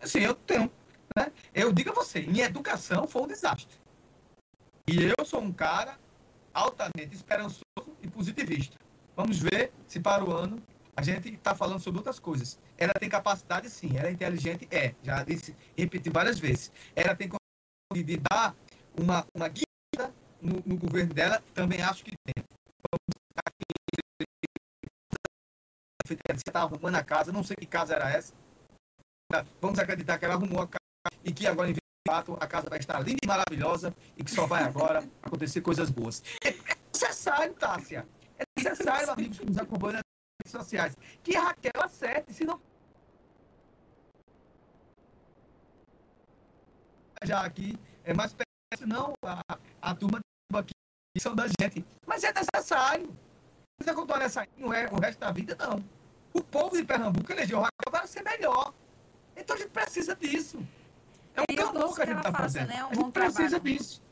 Assim, 0.00 0.20
eu 0.20 0.34
tenho. 0.34 0.70
Né? 1.16 1.32
Eu 1.54 1.72
digo 1.72 1.90
a 1.90 1.94
você, 1.94 2.20
minha 2.20 2.46
educação 2.46 3.06
foi 3.06 3.22
um 3.22 3.26
desastre. 3.26 3.76
E 4.86 5.04
eu 5.04 5.24
sou 5.24 5.40
um 5.40 5.52
cara 5.52 5.98
altamente 6.54 7.14
esperançoso 7.14 7.62
e 8.02 8.08
positivista. 8.08 8.76
Vamos 9.16 9.38
ver 9.38 9.72
se 9.86 10.00
para 10.00 10.24
o 10.24 10.32
ano 10.32 10.62
a 10.96 11.02
gente 11.02 11.28
está 11.28 11.54
falando 11.54 11.80
sobre 11.80 11.98
outras 11.98 12.18
coisas. 12.18 12.58
Ela 12.76 12.92
tem 12.94 13.08
capacidade, 13.08 13.68
sim. 13.70 13.96
Ela 13.96 14.08
é 14.08 14.12
inteligente, 14.12 14.66
é. 14.70 14.94
Já 15.02 15.22
disse, 15.22 15.56
repeti 15.76 16.10
várias 16.10 16.38
vezes. 16.38 16.72
Ela 16.94 17.14
tem 17.14 17.28
condição 17.28 18.06
de 18.06 18.20
dar 18.30 18.54
uma, 18.98 19.26
uma 19.34 19.48
guia 19.48 19.64
no, 20.40 20.62
no 20.64 20.76
governo 20.76 21.12
dela, 21.12 21.42
também 21.54 21.82
acho 21.82 22.04
que 22.04 22.12
tem. 22.24 22.44
Vamos 22.90 23.18
você 26.08 26.14
está 26.46 26.62
arrumando 26.62 26.94
a 26.94 27.04
casa, 27.04 27.30
não 27.30 27.42
sei 27.42 27.54
que 27.56 27.66
casa 27.66 27.94
era 27.94 28.10
essa. 28.10 28.32
Vamos 29.60 29.78
acreditar 29.78 30.18
que 30.18 30.24
ela 30.24 30.34
arrumou 30.34 30.62
a 30.62 30.66
casa 30.66 31.20
e 31.22 31.30
que 31.30 31.46
agora, 31.46 31.68
em 31.68 31.74
24, 31.74 32.38
a 32.40 32.46
casa 32.46 32.70
vai 32.70 32.78
estar 32.78 32.98
linda 33.00 33.18
e 33.22 33.26
maravilhosa 33.26 33.94
e 34.16 34.24
que 34.24 34.30
só 34.30 34.46
vai 34.46 34.62
agora 34.62 35.06
acontecer 35.22 35.60
coisas 35.60 35.90
boas. 35.90 36.22
É 36.42 36.54
necessário, 36.94 37.52
Tássia. 37.52 38.08
É 38.38 38.44
necessário, 38.56 39.10
amigos 39.10 39.38
que 39.38 39.44
nos 39.44 39.58
acompanham 39.58 39.96
nas 39.96 40.02
redes 40.40 40.52
sociais, 40.52 40.96
que 41.22 41.36
a 41.36 41.42
Raquel 41.42 41.72
acerte, 41.82 42.32
senão. 42.32 42.58
Já 47.22 47.44
aqui 47.44 47.78
é 48.04 48.14
mais 48.14 48.32
perto, 48.32 48.86
não 48.86 49.12
a, 49.22 49.42
a 49.82 49.94
turma 49.94 50.20
aqui 50.54 50.72
são 51.18 51.34
da 51.34 51.44
gente. 51.60 51.84
Mas 52.06 52.24
é 52.24 52.32
necessário. 52.32 53.14
Se 53.82 53.90
acontece 53.90 54.20
nessa 54.20 54.46
não 54.56 54.72
é 54.72 54.86
o 54.86 54.98
resto 54.98 55.20
da 55.20 55.30
vida, 55.32 55.54
não. 55.58 55.84
O 56.32 56.42
povo 56.42 56.78
de 56.78 56.84
Pernambuco 56.84 57.30
elegeu 57.30 57.58
Raquel 57.60 57.90
para 57.90 58.06
ser 58.06 58.22
melhor. 58.22 58.72
Então 59.38 59.56
a 59.56 59.58
gente 59.58 59.70
precisa 59.70 60.14
disso. 60.16 60.58
É 61.34 61.40
um 61.42 61.72
torço 61.72 61.94
que 61.96 62.02
a 62.02 62.06
gente 62.06 62.16
está 62.18 62.32
fazendo. 62.32 62.68
né, 62.68 62.84
um 62.84 62.88
a 62.90 62.94
gente 62.94 63.12
precisa 63.12 63.48
trabalho. 63.50 63.78
disso. 63.78 64.02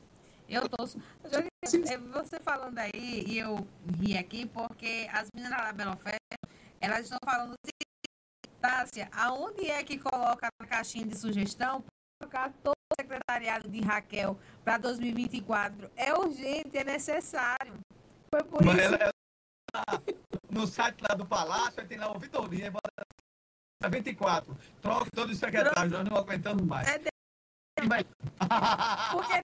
Eu 0.48 0.68
torço. 0.68 1.00
É, 1.24 1.96
Você 1.98 2.38
falando 2.40 2.78
aí, 2.78 3.24
e 3.26 3.38
eu 3.38 3.66
ri 4.00 4.16
aqui, 4.16 4.46
porque 4.46 5.08
as 5.12 5.28
meninas 5.34 5.58
da 5.58 5.72
Bela 5.72 5.96
Fé, 5.96 6.16
elas 6.80 7.00
estão 7.00 7.18
falando 7.24 7.54
assim, 7.54 7.72
Tássia, 8.60 9.08
aonde 9.12 9.68
é 9.68 9.82
que 9.82 9.98
coloca 9.98 10.48
a 10.60 10.66
caixinha 10.66 11.04
de 11.04 11.16
sugestão 11.18 11.82
para 11.82 12.28
colocar 12.28 12.52
todo 12.62 12.74
o 12.76 12.94
secretariado 13.00 13.68
de 13.68 13.80
Raquel 13.80 14.38
para 14.64 14.78
2024? 14.78 15.90
É 15.96 16.14
urgente, 16.14 16.78
é 16.78 16.84
necessário. 16.84 17.74
Foi 18.32 18.44
por 18.44 18.64
Mas 18.64 18.76
isso. 18.78 18.84
ela- 18.94 18.98
ela- 19.74 20.02
no 20.48 20.66
site 20.66 21.00
lá 21.08 21.14
do 21.16 21.26
Palácio, 21.26 21.84
tem 21.88 21.98
lá 21.98 22.08
ouvidoria, 22.12 22.70
bota 22.70 23.04
24. 23.86 24.56
Troca 24.80 25.10
todos 25.14 25.32
os 25.32 25.38
secretários, 25.38 25.92
nós 25.92 26.08
não 26.08 26.16
aguentamos 26.16 26.64
mais. 26.66 26.88
É 26.88 26.98
de- 26.98 27.08
Porque 29.12 29.40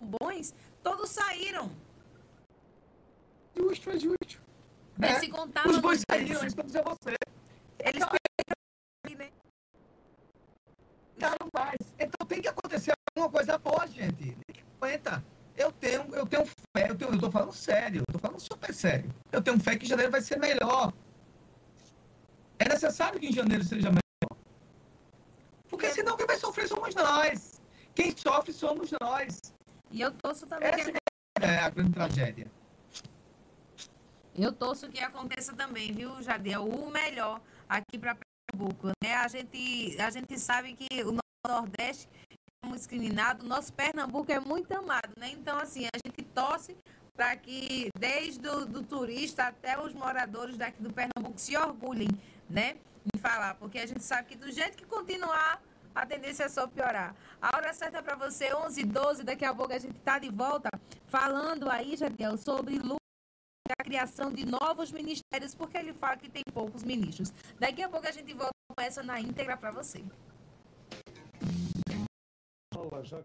bons, 0.00 0.54
todos 0.82 1.10
saíram. 1.10 1.70
Justo, 3.56 3.90
é 3.90 3.98
justo. 3.98 4.40
Né? 4.98 5.18
Se 5.18 5.28
contar 5.28 5.66
Os 5.66 5.78
bons 5.78 6.02
saíram, 6.10 6.44
isso 6.46 6.54
que 6.54 6.60
eu 6.60 6.64
dizer 6.66 6.82
você. 6.84 7.14
Eles 7.78 8.04
né? 9.16 9.30
Não, 11.16 11.36
mas. 11.54 11.76
Então 11.98 12.26
tem 12.26 12.42
que 12.42 12.48
acontecer 12.48 12.92
alguma 13.16 13.30
coisa 13.32 13.58
boa, 13.58 13.86
gente. 13.86 14.14
Tem 14.34 14.54
que 14.54 14.62
aguenta. 14.78 15.24
Eu 15.60 15.70
tenho, 15.72 16.02
eu 16.14 16.26
tenho 16.26 16.46
fé, 16.46 16.88
eu, 16.88 16.96
tenho, 16.96 17.12
eu 17.12 17.20
tô 17.20 17.30
falando 17.30 17.52
sério, 17.52 18.00
eu 18.00 18.12
tô 18.14 18.18
falando 18.18 18.40
super 18.40 18.72
sério. 18.72 19.14
Eu 19.30 19.42
tenho 19.42 19.60
fé 19.60 19.76
que 19.76 19.84
janeiro 19.84 20.10
vai 20.10 20.22
ser 20.22 20.38
melhor. 20.38 20.90
É 22.58 22.66
necessário 22.66 23.20
que 23.20 23.26
em 23.26 23.32
janeiro 23.32 23.62
seja 23.62 23.90
melhor. 23.90 24.36
Porque 25.68 25.90
senão 25.90 26.16
quem 26.16 26.26
vai 26.26 26.38
sofrer 26.38 26.66
somos 26.66 26.94
nós. 26.94 27.60
Quem 27.94 28.16
sofre 28.16 28.54
somos 28.54 28.90
nós. 29.02 29.38
E 29.90 30.00
eu 30.00 30.10
torço 30.12 30.46
também 30.46 30.68
Essa 30.68 30.92
que 30.92 30.98
é 31.42 31.58
a 31.58 31.68
grande 31.68 31.92
tragédia. 31.92 32.50
Eu 34.34 34.52
torço 34.54 34.88
que 34.88 35.00
aconteça 35.00 35.52
também, 35.54 35.92
viu, 35.92 36.22
Jadiel? 36.22 36.64
O 36.66 36.90
melhor 36.90 37.38
aqui 37.68 37.98
para 37.98 38.16
Pernambuco, 38.16 38.88
né? 39.02 39.14
A 39.14 39.28
gente, 39.28 40.00
a 40.00 40.08
gente 40.08 40.38
sabe 40.38 40.74
que 40.74 41.04
o 41.04 41.18
Nordeste 41.46 42.08
é 42.29 42.29
discriminado, 42.90 43.46
nosso 43.46 43.72
Pernambuco 43.72 44.30
é 44.32 44.40
muito 44.40 44.72
amado, 44.72 45.12
né? 45.18 45.30
Então, 45.30 45.58
assim, 45.58 45.86
a 45.86 45.98
gente 46.04 46.22
torce 46.34 46.76
para 47.14 47.36
que 47.36 47.90
desde 47.98 48.48
o 48.48 48.64
do 48.64 48.82
turista 48.82 49.44
até 49.44 49.78
os 49.80 49.92
moradores 49.92 50.56
daqui 50.56 50.82
do 50.82 50.92
Pernambuco 50.92 51.38
se 51.38 51.56
orgulhem, 51.56 52.08
né? 52.48 52.76
Em 53.14 53.18
falar, 53.18 53.54
porque 53.54 53.78
a 53.78 53.86
gente 53.86 54.02
sabe 54.02 54.28
que 54.28 54.36
do 54.36 54.50
jeito 54.50 54.76
que 54.76 54.84
continuar, 54.84 55.62
a 55.94 56.06
tendência 56.06 56.44
é 56.44 56.48
só 56.48 56.66
piorar. 56.66 57.14
A 57.40 57.56
hora 57.56 57.72
certa 57.72 58.02
para 58.02 58.14
você, 58.14 58.54
11 58.54 58.84
12 58.84 59.24
daqui 59.24 59.44
a 59.44 59.54
pouco 59.54 59.72
a 59.72 59.78
gente 59.78 59.98
tá 60.00 60.18
de 60.18 60.30
volta 60.30 60.68
falando 61.06 61.70
aí, 61.70 61.96
Jadiel, 61.96 62.36
sobre 62.36 62.78
luta 62.78 63.00
a 63.78 63.84
criação 63.84 64.32
de 64.32 64.44
novos 64.44 64.90
ministérios, 64.90 65.54
porque 65.54 65.78
ele 65.78 65.92
fala 65.92 66.16
que 66.16 66.28
tem 66.28 66.42
poucos 66.52 66.82
ministros. 66.82 67.32
Daqui 67.58 67.82
a 67.82 67.88
pouco 67.88 68.06
a 68.06 68.10
gente 68.10 68.32
volta 68.34 68.50
com 68.76 68.82
essa 68.82 69.02
na 69.02 69.20
íntegra 69.20 69.56
para 69.56 69.70
você. 69.70 70.04
Fala, 72.88 73.24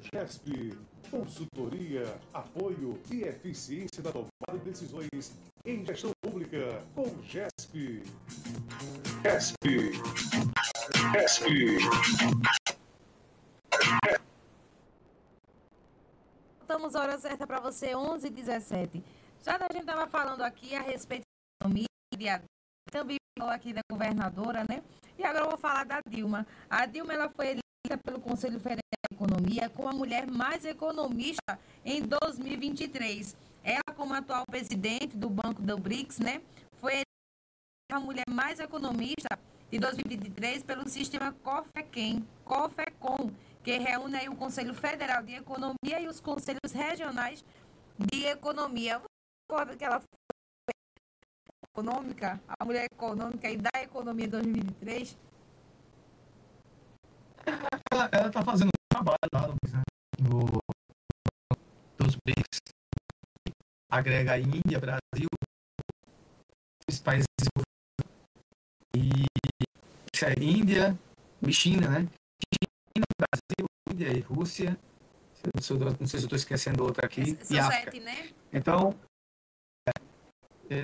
GESP, 0.00 0.78
consultoria, 1.10 2.18
apoio 2.32 3.00
e 3.10 3.22
eficiência 3.22 4.02
na 4.02 4.12
tomada 4.12 4.58
de 4.58 4.70
decisões 4.70 5.32
em 5.64 5.84
gestão 5.84 6.12
pública 6.22 6.84
com 6.94 7.04
GESP. 7.22 8.02
GESP. 9.22 9.92
GESP. 11.12 11.78
Voltamos 16.58 16.94
à 16.94 17.02
hora 17.02 17.18
certa 17.18 17.46
para 17.46 17.60
você, 17.60 17.94
11 17.94 18.26
h 18.26 18.36
17 18.36 19.04
Já 19.44 19.56
a 19.56 19.72
gente 19.72 19.80
estava 19.80 20.06
falando 20.06 20.42
aqui 20.42 20.74
a 20.74 20.82
respeito 20.82 21.22
da 21.24 21.66
economia, 21.66 22.42
também 22.90 23.16
falou 23.38 23.52
aqui 23.52 23.72
da 23.72 23.80
governadora, 23.90 24.64
né? 24.68 24.82
E 25.18 25.24
agora 25.24 25.44
eu 25.44 25.48
vou 25.50 25.58
falar 25.58 25.84
da 25.84 26.00
Dilma. 26.06 26.46
A 26.70 26.86
Dilma 26.86 27.12
ela 27.12 27.28
foi 27.28 27.58
eleita 27.88 27.98
pelo 27.98 28.20
Conselho 28.20 28.60
Federal 28.60 28.82
de 29.10 29.16
Economia 29.16 29.70
como 29.70 29.88
a 29.88 29.92
mulher 29.92 30.26
mais 30.26 30.64
economista 30.64 31.58
em 31.84 32.02
2023. 32.02 33.34
Ela, 33.64 33.94
como 33.96 34.14
atual 34.14 34.44
presidente 34.46 35.16
do 35.16 35.28
Banco 35.30 35.62
do 35.62 35.78
BRICS, 35.78 36.18
né? 36.20 36.42
Foi 36.74 37.02
a 37.90 37.98
mulher 37.98 38.24
mais 38.28 38.60
economista 38.60 39.38
de 39.70 39.78
2023 39.78 40.62
pelo 40.62 40.88
sistema 40.88 41.32
COFECEM, 41.32 42.26
COFECOM, 42.44 43.30
que 43.64 43.78
reúne 43.78 44.16
aí 44.16 44.28
o 44.28 44.36
Conselho 44.36 44.74
Federal 44.74 45.22
de 45.22 45.34
Economia 45.34 46.00
e 46.00 46.06
os 46.06 46.20
Conselhos 46.20 46.72
Regionais 46.72 47.44
de 47.98 48.26
Economia. 48.26 49.00
Concorda 49.48 49.76
que 49.76 49.84
ela 49.84 50.00
foi 50.00 50.72
econômica, 51.72 52.40
a 52.48 52.64
mulher 52.64 52.86
econômica 52.92 53.50
e 53.50 53.56
da 53.56 53.82
economia 53.82 54.28
2023? 54.28 55.27
Ela 58.12 58.28
está 58.28 58.42
fazendo 58.42 58.68
um 58.68 58.88
trabalho 58.88 59.18
lá 59.32 59.48
no, 59.48 59.54
no, 60.20 60.58
dos 61.96 62.16
BRICS, 62.24 62.58
agrega 63.90 64.32
a 64.32 64.38
Índia, 64.38 64.78
Brasil, 64.78 65.28
os 66.88 67.00
países 67.00 67.26
e 68.94 69.26
isso 70.14 70.24
é 70.24 70.34
Índia 70.40 70.98
China, 71.52 71.88
né? 71.88 72.08
China, 72.52 73.06
Brasil, 73.18 73.66
Índia 73.90 74.16
e 74.16 74.20
Rússia. 74.20 74.78
Não 75.54 75.62
sei 75.62 75.78
se 76.06 76.16
eu 76.16 76.26
estou 76.26 76.36
esquecendo 76.36 76.84
outra 76.84 77.06
aqui. 77.06 77.36
São 77.44 77.56
e 77.56 77.62
sete, 77.62 77.88
África. 77.88 78.04
né? 78.04 78.30
Então, 78.52 78.98
é, 79.88 79.92
é, 80.74 80.82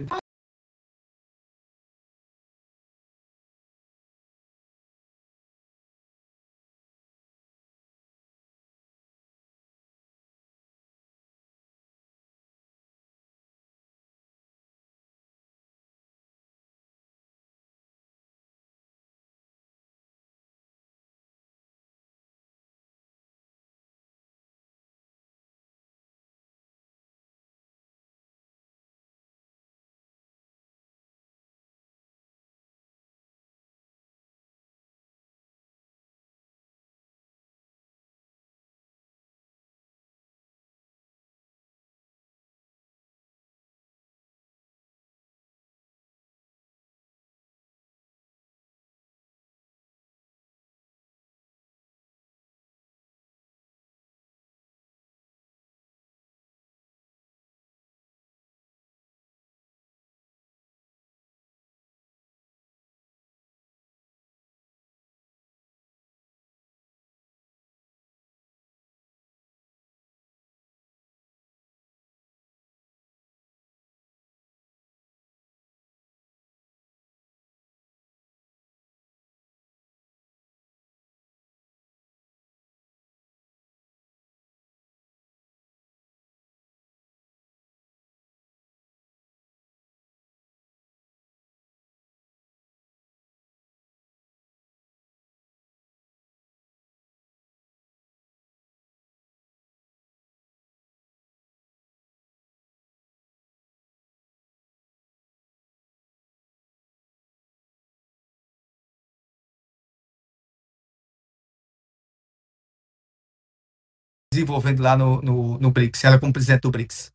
desenvolvendo 114.34 114.82
lá 114.82 114.96
no, 114.96 115.22
no, 115.22 115.58
no 115.58 115.70
BRICS, 115.70 116.04
ela 116.04 116.18
como 116.18 116.32
presidente 116.32 116.62
do 116.62 116.70
BRICS. 116.70 117.12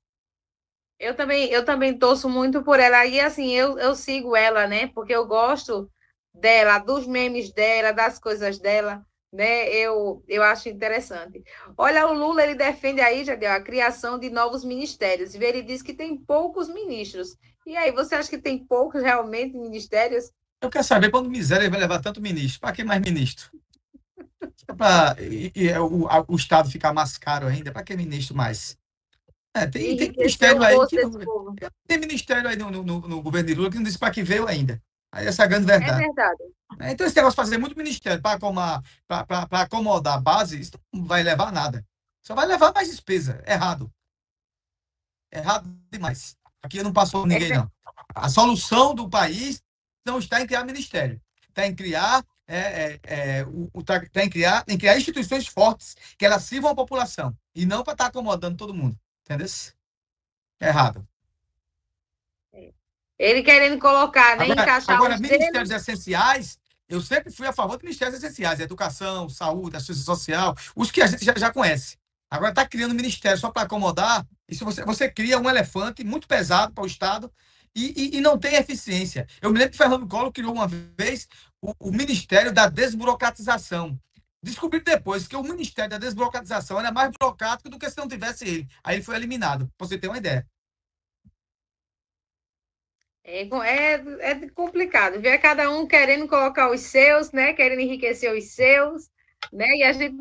Eu 1.00 1.16
também, 1.16 1.50
eu 1.50 1.64
também 1.64 1.98
torço 1.98 2.30
muito 2.30 2.62
por 2.64 2.80
ela. 2.80 3.06
E 3.06 3.20
assim, 3.20 3.52
eu, 3.52 3.78
eu 3.78 3.96
sigo 3.96 4.36
ela, 4.36 4.68
né? 4.68 4.88
Porque 4.88 5.14
eu 5.14 5.26
gosto 5.26 5.90
dela, 6.34 6.80
dos 6.80 7.08
memes 7.08 7.52
dela, 7.54 7.91
das 7.91 8.20
coisas 8.20 8.60
dela, 8.60 9.06
né? 9.32 9.70
Eu, 9.70 10.24
eu 10.28 10.44
acho 10.44 10.68
interessante. 10.68 11.41
Olha, 11.78 12.08
o 12.08 12.14
Lula, 12.14 12.44
ele 12.44 12.56
defende 12.56 13.00
aí, 13.00 13.24
já 13.24 13.36
deu 13.36 13.52
a 13.52 13.62
criação 13.62 14.20
de 14.20 14.30
novos 14.30 14.64
ministérios. 14.66 15.36
E 15.36 15.44
ele 15.44 15.62
diz 15.62 15.82
que 15.82 15.94
tem 15.94 16.18
poucos 16.18 16.68
ministros. 16.68 17.38
E 17.66 17.78
aí, 17.78 17.91
você 17.91 18.16
acha 18.16 18.30
que 18.30 18.38
tem 18.38 18.66
poucos 18.66 19.02
realmente 19.02 19.58
ministérios? 19.58 20.32
Eu 20.62 20.70
quero 20.70 20.84
saber 20.84 21.10
quando 21.10 21.30
miséria 21.30 21.70
vai 21.70 21.80
levar 21.80 22.02
tanto 22.02 22.22
ministro. 22.22 22.60
Para 22.60 22.76
que 22.76 22.84
mais 22.84 23.02
ministro? 23.02 23.50
Só 24.68 24.76
pra, 24.76 25.15
e, 25.19 25.52
e 25.56 25.69
é 25.69 25.80
o, 25.80 26.07
a- 26.07 26.26
o 26.27 26.36
Estado 26.36 26.69
ficar 26.69 26.94
mais 26.94 27.18
caro 27.18 27.48
ainda, 27.48 27.72
para 27.72 27.84
que 27.84 27.95
ministro 27.95 28.36
mais? 28.36 28.77
É, 29.56 29.65
tem, 29.65 29.95
tem 29.95 30.11
ministério 30.11 30.61
aí 30.61 30.76
que 30.88 31.02
não, 31.02 31.56
tem 31.88 31.98
ministério 31.98 32.49
aí 32.49 32.56
no, 32.57 32.69
no, 32.69 32.84
no- 32.84 33.07
no 33.07 33.22
governo 33.22 33.48
de 33.48 33.56
Lula 33.56 33.69
que 33.69 33.77
não 33.77 33.84
disse 33.84 33.98
para 33.98 34.14
que 34.14 34.22
veio 34.22 34.48
ainda. 34.48 34.81
Aí 35.11 35.26
essa 35.26 35.44
é 35.44 35.45
a 35.45 35.48
grande 35.48 35.72
É 35.72 35.80
verdade. 35.80 36.03
verdade. 36.06 36.44
É, 36.81 36.91
Então, 36.91 37.07
esse 37.07 37.15
negócio 37.15 37.36
de 37.36 37.41
fazer 37.44 37.57
muito 37.57 37.76
ministério 37.77 38.22
para 38.22 38.36
acomodar, 38.36 38.84
pra- 39.07 39.26
pra- 39.26 39.48
pra 39.48 39.61
acomodar 39.61 40.15
a 40.18 40.22
base, 40.22 40.60
isso 40.60 40.72
não 40.94 41.06
vai 41.06 41.23
levar 41.23 41.48
a 41.48 41.52
nada. 41.52 41.86
Só 42.22 42.36
vai 42.36 42.45
levar 42.45 42.73
mais 42.73 42.90
despesa. 42.90 43.41
Errado. 43.48 43.91
Errado 45.31 45.69
demais. 45.90 46.38
Aqui 46.61 46.84
não 46.84 46.91
passou 46.94 47.26
ninguém, 47.26 47.49
não. 47.53 47.72
A 48.14 48.30
solução 48.30 48.94
do 48.94 49.10
país 49.10 49.64
não 50.06 50.19
está 50.19 50.41
em 50.41 50.45
criar 50.48 50.64
ministério. 50.65 51.19
Está 51.48 51.65
em 51.65 51.73
criar, 51.76 52.23
é, 52.49 52.99
é, 53.03 53.38
é, 53.39 53.45
o, 53.45 53.69
o- 53.73 53.84
tá, 53.84 54.01
tá 54.11 54.23
em 54.23 54.30
criar, 54.30 54.63
em 54.67 54.77
criar 54.77 54.97
instituições 54.97 55.47
fortes 55.47 55.95
que 56.17 56.26
elas 56.26 56.43
sirvam 56.43 56.71
à 56.71 56.76
população. 56.76 57.35
E 57.53 57.65
não 57.65 57.84
para 57.84 57.93
estar 57.93 58.07
acomodando 58.07 58.57
todo 58.57 58.73
mundo. 58.73 58.97
Entendeu? 59.23 59.47
Errado. 60.59 61.07
Ele 63.17 63.43
querendo 63.43 63.80
colocar, 63.80 64.38
né? 64.38 64.45
Agora, 64.45 64.61
encaixar 64.61 64.95
agora 64.95 65.17
ministérios 65.17 65.69
essenciais, 65.71 66.57
eu 66.88 67.01
sempre 67.01 67.31
fui 67.31 67.45
a 67.45 67.53
favor 67.53 67.77
de 67.77 67.84
ministérios 67.84 68.17
essenciais, 68.17 68.59
educação, 68.59 69.30
saúde, 69.30 69.76
assistência 69.76 70.03
social, 70.03 70.55
os 70.76 70.89
que 70.89 71.01
a 71.01 71.07
gente 71.07 71.23
já, 71.23 71.34
já 71.38 71.51
conhece. 71.51 71.97
Agora 72.31 72.51
está 72.51 72.65
criando 72.65 72.95
ministério 72.95 73.38
só 73.38 73.51
para 73.51 73.63
acomodar, 73.63 74.26
isso 74.47 74.63
você, 74.63 74.85
você 74.85 75.09
cria 75.09 75.38
um 75.38 75.49
elefante 75.49 76.03
muito 76.03 76.27
pesado 76.27 76.73
para 76.73 76.84
o 76.84 76.88
Estado 76.88 77.31
e, 77.76 78.15
e, 78.15 78.17
e 78.17 78.21
não 78.21 78.38
tem 78.38 78.55
eficiência. 78.55 79.27
Eu 79.41 79.51
me 79.51 79.57
lembro 79.59 79.71
que 79.71 79.77
Fernando 79.77 80.07
Collor 80.07 80.31
criou 80.31 80.53
uma 80.53 80.67
vez 80.67 81.27
o, 81.61 81.73
o 81.80 81.91
Ministério 81.91 82.53
da 82.53 82.68
Desburocratização. 82.68 83.99
Descobri 84.41 84.80
depois 84.80 85.27
que 85.27 85.36
o 85.36 85.44
Ministério 85.44 85.91
da 85.91 85.98
Desburocratização 85.98 86.80
era 86.80 86.91
mais 86.91 87.11
burocrático 87.11 87.69
do 87.69 87.77
que 87.77 87.90
se 87.90 87.98
não 87.98 88.07
tivesse 88.07 88.48
ele. 88.48 88.68
Aí 88.84 88.95
ele 88.95 89.03
foi 89.03 89.15
eliminado, 89.15 89.69
para 89.77 89.88
você 89.88 89.98
ter 89.98 90.07
uma 90.07 90.18
ideia. 90.18 90.48
É, 93.23 93.41
é, 93.44 94.31
é 94.31 94.49
complicado. 94.49 95.19
Ver 95.22 95.38
cada 95.40 95.69
um 95.69 95.86
querendo 95.86 96.27
colocar 96.27 96.72
os 96.72 96.80
seus, 96.81 97.31
né? 97.31 97.53
Querendo 97.53 97.81
enriquecer 97.81 98.36
os 98.36 98.45
seus, 98.52 99.10
né? 99.52 99.68
E 99.76 99.84
a 99.84 99.91
gente 99.91 100.15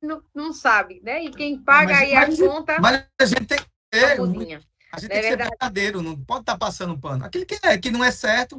não, 0.00 0.22
não 0.34 0.52
sabe, 0.52 1.00
né? 1.02 1.24
E 1.24 1.30
quem 1.30 1.58
paga 1.58 1.92
Mas- 1.94 2.02
aí 2.02 2.14
mas- 2.14 2.40
a 2.40 2.46
conta 2.46 2.80
Mas 2.80 3.06
a 3.20 3.24
gente 3.26 3.46
tem 3.46 3.58
que 3.58 3.64
é 3.92 4.00
ter, 4.00 4.04
a 4.12 4.16
cozinha. 4.16 4.60
a 4.92 5.00
gente 5.00 5.10
é 5.10 5.14
tem 5.14 5.20
que 5.22 5.22
ser 5.22 5.28
verdade? 5.30 5.50
verdadeiro, 5.50 6.02
não 6.02 6.16
pode 6.24 6.42
estar 6.42 6.58
passando 6.58 6.98
pano. 7.00 7.24
Aquilo 7.24 7.46
que, 7.46 7.58
é, 7.62 7.78
que 7.78 7.90
não 7.90 8.04
é 8.04 8.10
certo, 8.12 8.58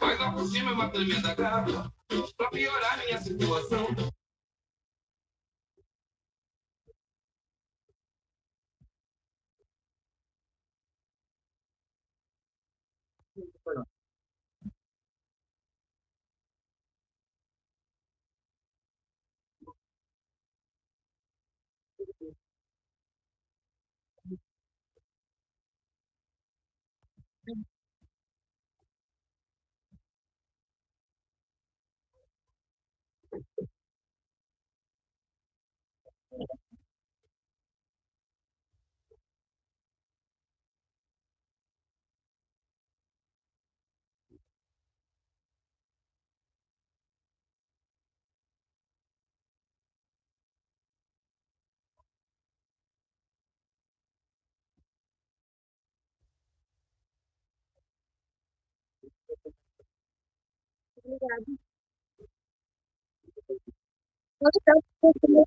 Mas 0.00 0.18
lá 0.18 0.32
por 0.32 0.46
cima 0.46 0.70
é 0.70 0.74
uma 0.74 0.88
tremenda 0.88 1.34
garra 1.34 1.92
pra 2.36 2.50
piorar 2.50 2.98
minha 2.98 3.18
situação. 3.18 3.86
bueno, 13.64 13.86
तो 64.42 65.44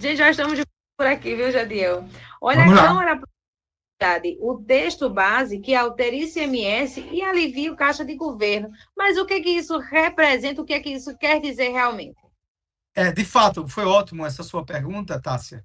Gente, 0.00 0.16
já 0.16 0.30
estamos 0.30 0.58
de 0.58 0.64
por 0.96 1.06
aqui, 1.06 1.34
viu, 1.34 1.52
Jadiel? 1.52 2.08
Olha, 2.40 2.64
Vamos 2.64 2.78
a. 2.78 2.82
Câmara 2.86 3.20
o 4.40 4.56
texto 4.66 5.10
base 5.10 5.58
que 5.58 5.74
altera 5.74 6.16
ICMS 6.16 7.06
e 7.12 7.20
alivia 7.20 7.70
o 7.70 7.76
caixa 7.76 8.02
de 8.02 8.16
governo. 8.16 8.70
Mas 8.96 9.18
o 9.18 9.26
que 9.26 9.42
que 9.42 9.50
isso 9.50 9.78
representa? 9.78 10.62
O 10.62 10.64
que 10.64 10.72
é 10.72 10.80
que 10.80 10.88
isso 10.88 11.14
quer 11.18 11.38
dizer 11.38 11.68
realmente? 11.68 12.16
É, 12.94 13.12
de 13.12 13.24
fato, 13.26 13.68
foi 13.68 13.84
ótimo 13.84 14.24
essa 14.24 14.42
sua 14.42 14.64
pergunta, 14.64 15.20
Tássia. 15.20 15.62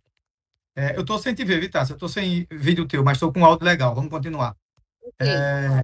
É, 0.75 0.97
eu 0.97 1.01
estou 1.01 1.17
sem 1.17 1.33
te 1.33 1.45
ver, 1.45 1.61
viu, 1.61 1.71
Tássia? 1.71 1.93
Eu 1.93 1.95
estou 1.95 2.09
sem 2.09 2.45
vídeo 2.51 2.85
teu, 2.85 3.05
mas 3.05 3.15
estou 3.15 3.31
com 3.31 3.45
áudio 3.45 3.65
legal. 3.65 3.95
Vamos 3.95 4.09
continuar. 4.09 4.53
É, 5.21 5.81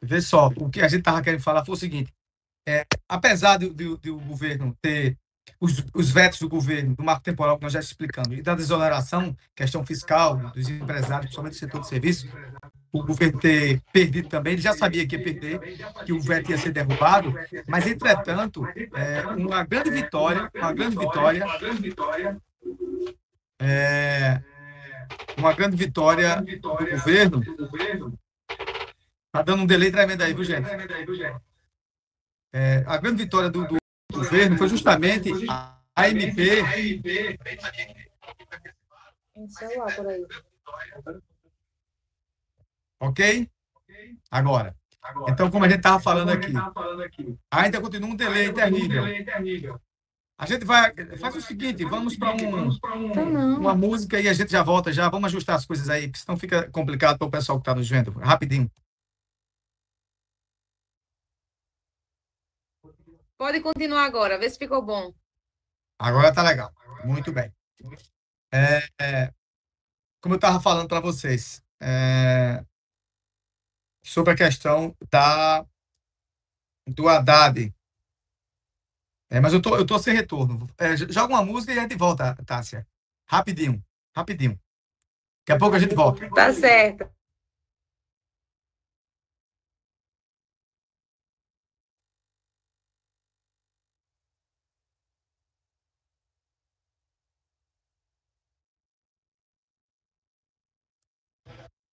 vê 0.00 0.20
só, 0.20 0.52
o 0.56 0.70
que 0.70 0.80
a 0.82 0.88
gente 0.88 1.00
estava 1.00 1.20
querendo 1.20 1.42
falar 1.42 1.64
foi 1.64 1.74
o 1.74 1.78
seguinte: 1.78 2.14
é, 2.64 2.86
apesar 3.08 3.56
do, 3.56 3.74
do, 3.74 3.96
do 3.96 4.20
governo 4.20 4.72
ter 4.80 5.18
os, 5.60 5.84
os 5.94 6.10
vetos 6.10 6.40
do 6.40 6.48
governo, 6.48 6.96
do 6.96 7.04
marco 7.04 7.22
temporal 7.22 7.56
que 7.56 7.62
nós 7.62 7.72
já 7.72 7.80
explicamos, 7.80 8.36
e 8.36 8.42
da 8.42 8.54
desoneração, 8.54 9.36
questão 9.54 9.86
fiscal, 9.86 10.36
dos 10.52 10.68
empresários, 10.68 11.26
principalmente 11.26 11.52
do 11.52 11.58
setor 11.58 11.80
de 11.80 11.88
serviço, 11.88 12.28
o 12.92 13.04
governo 13.04 13.38
ter 13.38 13.80
perdido 13.92 14.28
também, 14.28 14.54
ele 14.54 14.62
já 14.62 14.74
sabia 14.74 15.06
que 15.06 15.16
ia 15.16 15.22
perder, 15.22 15.60
que 16.04 16.12
o 16.12 16.20
veto 16.20 16.50
ia 16.50 16.58
ser 16.58 16.72
derrubado, 16.72 17.32
mas, 17.66 17.86
entretanto, 17.86 18.66
é, 18.66 19.26
uma 19.28 19.64
grande 19.64 19.90
vitória, 19.90 20.50
uma 20.54 20.72
grande 20.72 20.98
vitória, 20.98 21.46
é, 23.60 24.42
uma 25.38 25.52
grande 25.52 25.76
vitória 25.76 26.42
do 26.60 26.76
governo. 26.76 27.40
Tá 29.30 29.40
dando 29.42 29.62
um 29.62 29.66
delay 29.66 29.90
tremendo 29.90 30.22
aí, 30.22 30.34
viu, 30.34 30.44
gente? 30.44 30.68
É, 32.52 32.84
a 32.86 32.98
grande 32.98 33.22
vitória 33.22 33.48
do, 33.48 33.66
do 33.66 33.81
governo 34.22 34.58
foi 34.58 34.68
justamente 34.68 35.30
a 35.48 35.78
por 39.96 40.06
aí. 40.06 40.26
Ok? 43.00 43.50
Agora. 44.30 44.74
Então, 45.28 45.50
como 45.50 45.64
a 45.64 45.68
gente 45.68 45.78
estava 45.78 45.98
falando 46.00 46.30
aqui, 46.30 46.52
ainda 47.50 47.80
continua 47.80 48.10
um 48.10 48.16
delay 48.16 48.52
terrível. 48.52 49.04
A 50.38 50.46
gente 50.46 50.64
vai. 50.64 50.92
Faz 51.18 51.36
o 51.36 51.40
seguinte, 51.40 51.84
vamos 51.84 52.16
para 52.16 52.32
um, 52.32 52.70
Então, 53.10 53.28
uma 53.58 53.74
música 53.74 54.20
e 54.20 54.28
a 54.28 54.32
gente 54.32 54.50
já 54.50 54.62
volta 54.62 54.92
já. 54.92 55.08
Vamos 55.08 55.26
ajustar 55.26 55.56
as 55.56 55.66
coisas 55.66 55.88
aí, 55.88 56.08
porque 56.08 56.20
senão 56.20 56.38
fica 56.38 56.70
complicado 56.70 57.18
para 57.18 57.28
o 57.28 57.30
pessoal 57.30 57.58
que 57.58 57.62
está 57.62 57.74
nos 57.74 57.88
vendo. 57.88 58.12
Rapidinho. 58.12 58.70
Pode 63.42 63.60
continuar 63.60 64.04
agora, 64.04 64.38
vê 64.38 64.48
se 64.48 64.56
ficou 64.56 64.80
bom. 64.80 65.12
Agora 65.98 66.32
tá 66.32 66.44
legal. 66.44 66.72
Muito 67.04 67.32
bem. 67.32 67.52
É, 68.52 68.86
é, 69.00 69.34
como 70.22 70.34
eu 70.34 70.36
estava 70.36 70.60
falando 70.60 70.86
para 70.86 71.00
vocês, 71.00 71.60
é, 71.82 72.64
sobre 74.04 74.32
a 74.32 74.36
questão 74.36 74.96
da, 75.10 75.66
do 76.86 77.08
Haddad. 77.08 77.74
É, 79.28 79.40
mas 79.40 79.52
eu 79.52 79.60
tô, 79.60 79.76
eu 79.76 79.84
tô 79.84 79.98
sem 79.98 80.14
retorno. 80.14 80.68
É, 80.78 80.96
joga 80.96 81.34
uma 81.34 81.44
música 81.44 81.72
e 81.72 81.78
a 81.80 81.82
gente 81.82 81.96
volta, 81.96 82.36
Tássia. 82.46 82.86
Rapidinho, 83.28 83.84
rapidinho. 84.14 84.52
Daqui 85.40 85.56
a 85.56 85.58
pouco 85.58 85.74
a 85.74 85.80
gente 85.80 85.96
volta. 85.96 86.30
Tá 86.30 86.52
certo. 86.52 87.12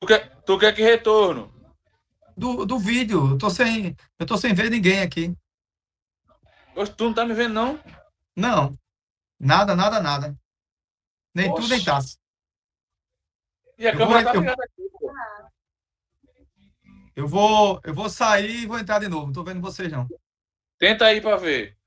Tu 0.02 0.08
quer, 0.08 0.42
tu 0.44 0.58
quer 0.58 0.74
que 0.76 0.82
retorno? 0.82 1.54
Do, 2.38 2.66
do 2.66 2.80
vídeo, 2.80 3.32
eu 3.32 3.38
tô 3.38 3.50
sem, 3.50 3.96
eu 4.18 4.26
tô 4.26 4.38
sem 4.38 4.54
ver 4.54 4.70
ninguém 4.70 5.02
aqui. 5.02 5.36
Oxe, 6.76 6.94
tu 6.96 7.04
não 7.06 7.14
tá 7.14 7.26
me 7.26 7.34
vendo, 7.34 7.54
não? 7.54 7.84
Não. 8.36 8.78
Nada, 9.38 9.76
nada, 9.76 10.00
nada. 10.00 10.38
Nem 11.36 11.54
tu, 11.54 11.62
nem 11.68 11.74
Oxe. 11.78 11.86
Tássia. 11.86 12.20
E 13.78 13.88
a 13.88 13.92
Eu 13.92 13.98
câmera 13.98 14.22
vou- 14.24 14.32
tá 14.32 14.36
eu- 14.36 14.42
ligada 14.42 14.64
aqui, 14.64 14.90
pô. 14.92 15.14
Eu 17.16 17.28
vou, 17.28 17.82
eu 17.84 17.94
vou 17.94 18.10
sair 18.10 18.62
e 18.64 18.66
vou 18.66 18.80
entrar 18.80 19.00
de 19.00 19.10
novo. 19.10 19.26
Não 19.28 19.34
tô 19.34 19.44
vendo 19.44 19.60
vocês, 19.60 19.92
não. 19.92 20.08
Tenta 20.78 21.06
aí 21.06 21.20
pra 21.20 21.36
ver. 21.36 21.78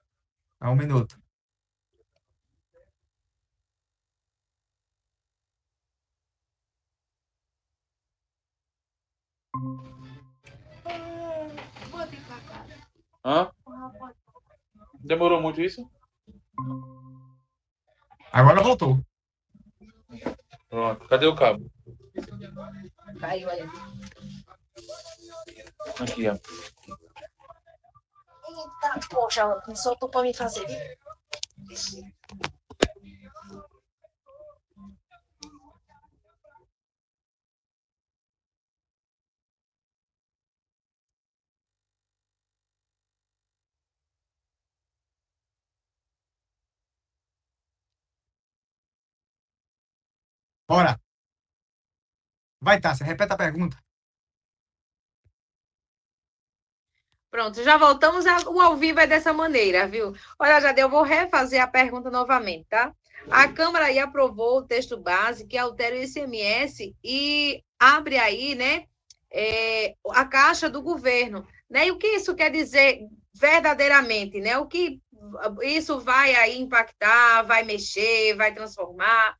Há 0.60 0.70
um 0.70 0.76
minuto. 0.76 1.18
Hã? 13.24 13.50
Demorou 15.00 15.40
muito 15.40 15.60
isso? 15.60 15.88
Agora 18.32 18.62
voltou. 18.62 18.98
Pronto. 20.68 21.06
Cadê 21.06 21.26
o 21.26 21.34
cabo? 21.34 21.70
Caiu 23.20 23.50
ali. 23.50 23.62
Aqui, 26.00 26.28
ó. 26.28 26.32
Eita, 28.48 29.08
poxa, 29.10 29.62
não 29.68 29.76
soltou 29.76 30.08
pra 30.08 30.22
mim 30.22 30.34
fazer. 30.34 30.66
Bora. 50.72 50.98
Vai, 52.58 52.80
Tássia, 52.80 53.04
repete 53.04 53.34
a 53.34 53.36
pergunta. 53.36 53.76
Pronto, 57.30 57.62
já 57.62 57.76
voltamos. 57.76 58.24
O 58.46 58.58
ao 58.58 58.74
vivo 58.74 59.00
é 59.00 59.06
dessa 59.06 59.34
maneira, 59.34 59.86
viu? 59.86 60.14
Olha, 60.38 60.62
Jade, 60.62 60.80
eu 60.80 60.88
vou 60.88 61.02
refazer 61.02 61.60
a 61.60 61.66
pergunta 61.66 62.10
novamente, 62.10 62.64
tá? 62.70 62.90
A 63.30 63.48
Câmara 63.48 63.86
aí 63.86 63.98
aprovou 63.98 64.60
o 64.60 64.66
texto 64.66 64.96
base 64.96 65.46
que 65.46 65.58
altera 65.58 65.94
o 65.94 66.02
ICMS 66.02 66.96
e 67.04 67.62
abre 67.78 68.16
aí, 68.16 68.54
né, 68.54 68.86
é, 69.30 69.94
a 70.10 70.24
caixa 70.24 70.70
do 70.70 70.80
governo, 70.80 71.46
né? 71.68 71.86
E 71.86 71.90
o 71.90 71.98
que 71.98 72.06
isso 72.06 72.34
quer 72.34 72.50
dizer 72.50 73.00
verdadeiramente, 73.34 74.40
né? 74.40 74.56
O 74.56 74.66
que 74.66 75.02
isso 75.62 76.00
vai 76.00 76.34
aí 76.34 76.58
impactar, 76.58 77.42
vai 77.42 77.62
mexer, 77.62 78.34
vai 78.36 78.54
transformar? 78.54 79.36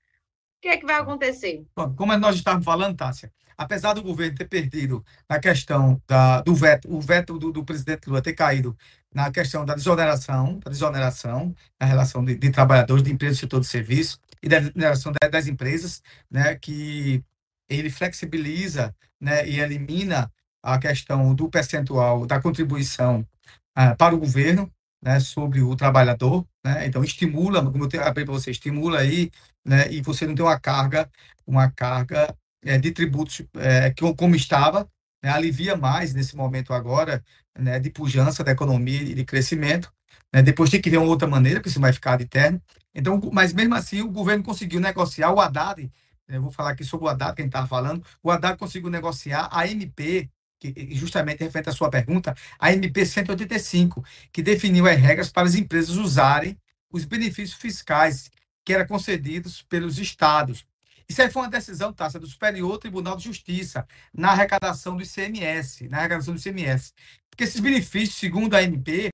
Que 0.63 0.69
é 0.69 0.77
que 0.77 0.87
vai 0.87 0.95
acontecer? 0.95 1.67
Bom, 1.75 1.93
Como 1.95 2.17
nós 2.17 2.37
estávamos 2.37 2.65
falando, 2.65 2.97
Tássia, 2.97 3.33
apesar 3.59 3.95
do 3.95 4.03
governo 4.03 4.37
ter 4.39 4.49
perdido 4.49 5.05
na 5.29 5.41
questão 5.41 6.01
da, 6.07 6.41
do 6.41 6.55
veto, 6.55 6.89
o 6.89 7.01
veto 7.01 7.37
do, 7.37 7.51
do 7.51 7.65
presidente 7.65 8.07
Lula 8.07 8.23
ter 8.23 8.33
caído 8.33 8.77
na 9.13 9.29
questão 9.33 9.65
da 9.65 9.75
desoneração, 9.75 10.61
da 10.61 10.71
desoneração 10.71 11.53
na 11.81 11.87
relação 11.87 12.25
de, 12.25 12.37
de 12.37 12.51
trabalhadores 12.51 13.03
de 13.03 13.13
empresas 13.13 13.39
do 13.39 13.41
setor 13.41 13.61
de 13.61 13.67
serviço 13.67 14.21
e 14.41 14.49
da 14.49 14.61
desoneração 14.61 15.13
da- 15.21 15.29
das 15.29 15.49
empresas, 15.49 16.01
né, 16.31 16.55
que 16.55 17.23
ele 17.69 17.91
flexibiliza, 17.91 18.95
né, 19.21 19.45
e 19.49 19.59
elimina 19.59 20.33
a 20.63 20.79
questão 20.79 21.35
do 21.35 21.49
percentual 21.49 22.25
da 22.25 22.41
contribuição 22.41 23.27
ah, 23.75 23.97
para 23.97 24.15
o 24.15 24.19
governo, 24.19 24.71
né, 25.03 25.19
sobre 25.19 25.61
o 25.61 25.75
trabalhador, 25.75 26.47
né, 26.65 26.87
então 26.87 27.03
estimula, 27.03 27.61
como 27.65 27.89
eu 27.93 28.03
abri 28.05 28.25
para 28.25 28.33
você, 28.33 28.53
estimula 28.53 29.01
aí, 29.01 29.31
né, 29.65 29.91
e 29.91 30.01
você 30.01 30.27
não 30.27 30.35
tem 30.35 30.45
uma 30.45 30.59
carga, 30.59 31.11
uma 31.47 31.71
carga 31.71 32.35
eh, 32.65 32.79
de 32.79 32.91
tributos 32.91 33.43
eh, 33.57 33.91
que, 33.91 34.15
como 34.15 34.35
estava, 34.35 34.89
né, 35.23 35.31
alivia 35.31 35.77
mais 35.77 36.15
nesse 36.15 36.37
momento 36.37 36.73
agora, 36.73 37.23
né, 37.59 37.79
de 37.79 37.91
pujança 37.91 38.43
da 38.43 38.53
economia 38.53 39.03
e 39.03 39.15
de 39.15 39.25
crescimento, 39.25 39.93
né, 40.33 40.43
depois 40.43 40.71
tem 40.71 40.81
que 40.81 40.91
ver 40.91 40.99
uma 40.99 41.07
outra 41.09 41.29
maneira, 41.29 41.61
porque 41.61 41.69
isso 41.69 41.81
vai 41.81 41.93
ficar 41.93 42.17
de 42.17 42.27
terno. 42.27 42.61
Então, 42.95 43.21
mas 43.33 43.53
mesmo 43.53 43.75
assim, 43.75 44.01
o 44.03 44.11
governo 44.11 44.43
conseguiu 44.43 44.81
negociar 44.81 45.33
o 45.33 45.41
Haddad, 45.41 45.91
eu 46.29 46.43
vou 46.43 46.51
falar 46.51 46.71
aqui 46.71 46.85
sobre 46.85 47.07
o 47.07 47.09
Haddad, 47.09 47.35
quem 47.35 47.47
estava 47.47 47.67
falando, 47.67 48.05
o 48.23 48.31
Haddad 48.31 48.59
conseguiu 48.59 48.91
negociar 48.91 49.49
a 49.53 49.67
MP, 49.67 50.31
que 50.59 50.95
justamente 50.95 51.43
referente 51.43 51.69
à 51.69 51.73
sua 51.73 51.91
pergunta, 51.91 52.35
a 52.59 52.73
MP 52.73 53.05
185, 53.05 54.05
que 54.33 54.43
definiu 54.43 54.87
as 54.87 54.99
regras 54.99 55.31
para 55.31 55.47
as 55.47 55.55
empresas 55.55 55.97
usarem 55.97 56.57
os 56.91 57.05
benefícios 57.05 57.55
fiscais 57.55 58.31
que 58.65 58.73
eram 58.73 58.87
concedidos 58.87 59.63
pelos 59.63 59.99
estados. 59.99 60.67
Isso 61.09 61.21
aí 61.21 61.31
foi 61.31 61.43
uma 61.43 61.51
decisão, 61.51 61.93
Tássia, 61.93 62.21
do 62.21 62.27
Superior 62.27 62.79
Tribunal 62.79 63.17
de 63.17 63.25
Justiça, 63.25 63.87
na 64.15 64.31
arrecadação 64.31 64.97
do 64.97 65.03
ICMS, 65.03 65.89
na 65.89 65.99
arrecadação 65.99 66.35
do 66.35 66.41
ICMS. 66.41 66.93
Porque 67.31 67.45
esses 67.45 67.61
benefícios, 67.61 68.19
segundo 68.19 68.55
a 68.55 68.63
MP, 68.63 69.11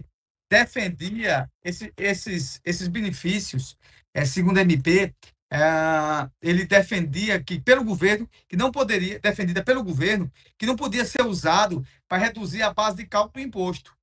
defendia 0.50 1.50
esse- 1.62 1.92
esses, 1.96 2.60
esses 2.64 2.88
benefícios, 2.88 3.76
eh, 4.14 4.24
segundo 4.24 4.58
a 4.58 4.62
MP, 4.62 5.14
eh, 5.50 6.30
ele 6.42 6.64
defendia 6.66 7.42
que 7.42 7.60
pelo 7.60 7.84
governo, 7.84 8.28
que 8.48 8.56
não 8.56 8.70
poderia, 8.70 9.18
defendida 9.18 9.62
pelo 9.62 9.82
governo, 9.82 10.30
que 10.58 10.66
não 10.66 10.76
podia 10.76 11.04
ser 11.04 11.22
usado 11.26 11.84
para 12.06 12.18
reduzir 12.18 12.62
a 12.62 12.72
base 12.72 12.98
de 12.98 13.06
cálculo 13.06 13.42
do 13.42 13.48
imposto, 13.48 13.96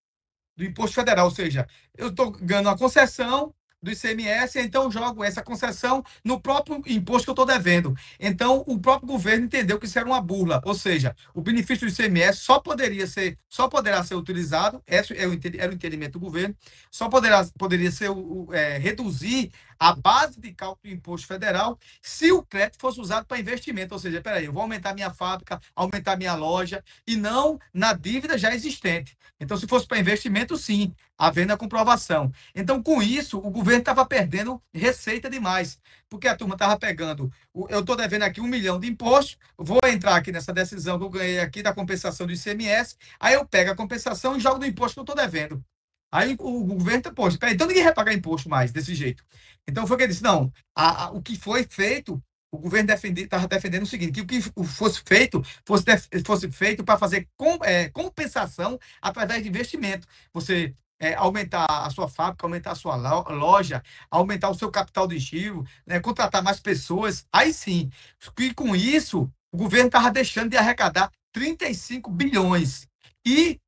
do 0.57 0.63
imposto 0.65 0.95
federal, 0.95 1.26
ou 1.26 1.31
seja, 1.31 1.67
eu 1.97 2.09
estou 2.09 2.31
ganhando 2.31 2.67
uma 2.69 2.77
concessão 2.77 3.53
do 3.86 3.91
ICMS, 3.91 4.60
então 4.60 4.91
jogo 4.91 5.24
essa 5.24 5.44
concessão 5.44 6.03
no 6.24 6.40
próprio 6.40 6.82
imposto 6.88 7.26
que 7.26 7.30
eu 7.30 7.34
estou 7.34 7.45
devendo. 7.45 7.95
Então, 8.20 8.64
o 8.68 8.80
próprio 8.80 9.07
governo 9.07 9.45
entendeu 9.45 9.80
que 9.80 9.86
isso 9.86 9.98
era 9.98 10.07
uma 10.07 10.20
burla, 10.20 10.62
ou 10.66 10.74
seja, 10.74 11.16
o 11.34 11.41
benefício 11.41 11.88
do 11.88 11.94
ICMS 11.94 12.40
só 12.40 12.60
poderia 12.60 13.06
ser, 13.07 13.38
só 13.48 13.68
poderá 13.68 14.03
ser 14.03 14.16
utilizado, 14.16 14.82
esse 14.88 15.14
é 15.14 15.24
era 15.57 15.72
o 15.72 15.76
entendimento 15.76 16.14
do 16.14 16.20
governo, 16.20 16.56
só 16.90 17.07
poderá, 17.07 17.45
poderia 17.57 17.91
ser 17.91 18.10
é, 18.52 18.78
reduzir 18.78 19.52
a 19.80 19.93
base 19.93 20.39
de 20.39 20.53
cálculo 20.53 20.80
do 20.84 20.95
imposto 20.95 21.27
federal 21.27 21.77
se 22.02 22.31
o 22.31 22.43
crédito 22.43 22.80
fosse 22.80 22.99
usado 22.99 23.26
para 23.26 23.39
investimento, 23.39 23.93
ou 23.93 23.99
seja, 23.99 24.22
peraí, 24.22 24.45
eu 24.45 24.53
vou 24.53 24.61
aumentar 24.61 24.93
minha 24.93 25.11
fábrica, 25.11 25.60
aumentar 25.76 26.18
minha 26.18 26.35
loja, 26.35 26.84
e 27.07 27.15
não 27.15 27.60
na 27.73 27.93
dívida 27.93 28.38
já 28.38 28.53
existente. 28.53 29.18
Então, 29.39 29.57
se 29.57 29.68
fosse 29.68 29.85
para 29.85 29.99
investimento, 29.99 30.56
sim, 30.57 30.93
havendo 31.18 31.52
a 31.52 31.57
comprovação. 31.57 32.31
Então, 32.53 32.81
com 32.81 33.02
isso, 33.02 33.38
o 33.38 33.49
governo 33.49 33.80
estava 33.80 34.06
perdendo 34.06 34.61
receita 34.73 35.30
demais, 35.30 35.80
porque 36.10 36.27
a 36.27 36.35
turma 36.35 36.56
estava 36.56 36.77
pegando. 36.77 37.31
Eu 37.69 37.81
estou 37.81 37.95
devendo 37.95 38.23
aqui 38.23 38.39
um 38.39 38.47
milhão 38.47 38.80
de 38.80 38.88
impostos, 38.88 39.38
vou 39.57 39.80
entrar 39.85 40.15
aqui 40.15 40.31
nessa 40.31 40.53
decisão 40.53 40.97
que 40.97 41.06
eu 41.06 41.10
ganhei 41.10 41.39
aqui 41.39 41.61
da 41.61 41.73
compensação 41.73 42.26
do 42.26 42.34
ICMS, 42.34 42.95
aí 43.19 43.34
eu 43.34 43.45
pego 43.45 43.72
a 43.72 43.76
compensação 43.76 44.38
e 44.38 44.39
jogo 44.39 44.60
no 44.60 44.65
imposto 44.65 44.93
que 44.95 44.99
eu 44.99 45.03
estou 45.03 45.15
devendo. 45.15 45.64
Aí 46.11 46.36
o, 46.40 46.61
o 46.61 46.65
governo, 46.65 47.14
poxa, 47.14 47.38
peraí, 47.38 47.56
então 47.56 47.68
ninguém 47.68 47.84
vai 47.84 47.94
pagar 47.94 48.14
imposto 48.14 48.49
mais 48.49 48.72
desse 48.72 48.95
jeito. 48.95 49.23
Então 49.68 49.86
foi 49.88 49.98
que 49.98 50.03
ele 50.03 50.11
disse: 50.14 50.23
não, 50.23 50.52
a- 50.76 51.06
a- 51.06 51.11
o 51.11 51.22
que 51.22 51.38
foi 51.38 51.64
feito, 51.64 52.22
o 52.52 52.57
governo 52.57 52.91
estava 52.94 53.48
defendendo 53.48 53.84
o 53.84 53.88
seguinte: 53.88 54.14
que 54.14 54.22
o 54.22 54.26
que 54.27 54.41
fosse 54.65 55.02
feito 55.06 55.41
fosse, 55.65 55.84
def- 55.86 56.07
fosse 56.26 56.52
feito 56.52 56.84
para 56.84 56.98
fazer 56.98 57.27
com- 57.38 57.60
é, 57.64 57.90
compensação 57.90 58.80
através 59.02 59.44
de 59.44 59.49
investimento. 59.49 60.07
Você 60.34 60.73
é, 60.99 61.14
aumentar 61.15 61.65
a 61.68 61.90
sua 61.90 62.07
fábrica, 62.07 62.45
aumentar 62.45 62.72
a 62.72 62.76
sua 62.76 62.95
lo- 62.95 63.36
loja, 63.36 63.84
aumentar 64.10 64.49
o 64.49 64.56
seu 64.56 64.72
capital 64.72 65.07
de 65.07 65.19
giro, 65.19 65.65
né, 65.86 65.99
contratar 65.99 66.41
mais 66.41 66.60
pessoas, 66.60 67.26
aí 67.34 67.53
sim. 67.53 67.90
E 68.40 68.53
com 68.53 68.73
isso, 68.76 69.30
o 69.52 69.57
governo 69.57 69.88
estava 69.88 70.10
deixando 70.11 70.49
de 70.52 70.57
arrecadar 70.57 71.11
35 71.34 72.10
bilhões. 72.10 72.88
E, 73.26 73.60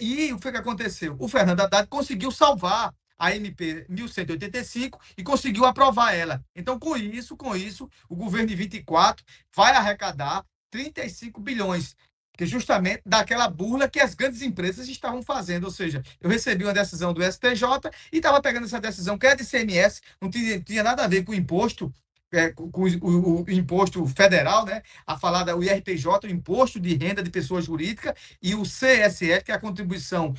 e 0.00 0.32
o 0.32 0.36
que 0.36 0.42
foi 0.42 0.52
que 0.52 0.58
aconteceu? 0.58 1.16
O 1.18 1.28
Fernando 1.28 1.60
Haddad 1.60 1.88
conseguiu 1.88 2.30
salvar 2.30 2.94
a 3.18 3.34
MP 3.34 3.84
1185 3.88 5.00
e 5.16 5.24
conseguiu 5.24 5.64
aprovar 5.64 6.14
ela. 6.14 6.44
Então, 6.54 6.78
com 6.78 6.96
isso, 6.96 7.36
com 7.36 7.56
isso, 7.56 7.90
o 8.08 8.14
governo 8.14 8.46
de 8.46 8.54
24 8.54 9.24
vai 9.54 9.72
arrecadar 9.72 10.44
35 10.70 11.40
bilhões 11.40 11.96
que 12.38 12.46
justamente 12.46 13.02
daquela 13.04 13.50
burla 13.50 13.88
que 13.88 13.98
as 13.98 14.14
grandes 14.14 14.42
empresas 14.42 14.88
estavam 14.88 15.20
fazendo. 15.24 15.64
Ou 15.64 15.72
seja, 15.72 16.00
eu 16.20 16.30
recebi 16.30 16.62
uma 16.62 16.72
decisão 16.72 17.12
do 17.12 17.20
STJ 17.20 17.90
e 18.12 18.18
estava 18.18 18.40
pegando 18.40 18.64
essa 18.64 18.80
decisão 18.80 19.18
que 19.18 19.26
é 19.26 19.34
de 19.34 19.44
CMS, 19.44 20.00
não 20.22 20.30
tinha, 20.30 20.60
tinha 20.60 20.84
nada 20.84 21.02
a 21.02 21.08
ver 21.08 21.24
com 21.24 21.32
o 21.32 21.34
imposto, 21.34 21.92
é, 22.32 22.50
com, 22.50 22.70
o, 22.82 23.42
o- 23.42 23.50
imposto 23.50 24.04
federal, 24.06 24.64
né? 24.64 24.82
A 25.06 25.18
falar 25.18 25.44
da 25.44 25.56
o 25.56 25.62
IRPJ, 25.62 26.26
o 26.26 26.30
imposto 26.30 26.78
de 26.80 26.94
renda 26.94 27.22
de 27.22 27.30
pessoa 27.30 27.60
jurídica, 27.60 28.14
e 28.42 28.54
o 28.54 28.62
CSL, 28.62 29.42
que 29.44 29.52
é 29.52 29.54
a 29.54 29.60
contribuição 29.60 30.34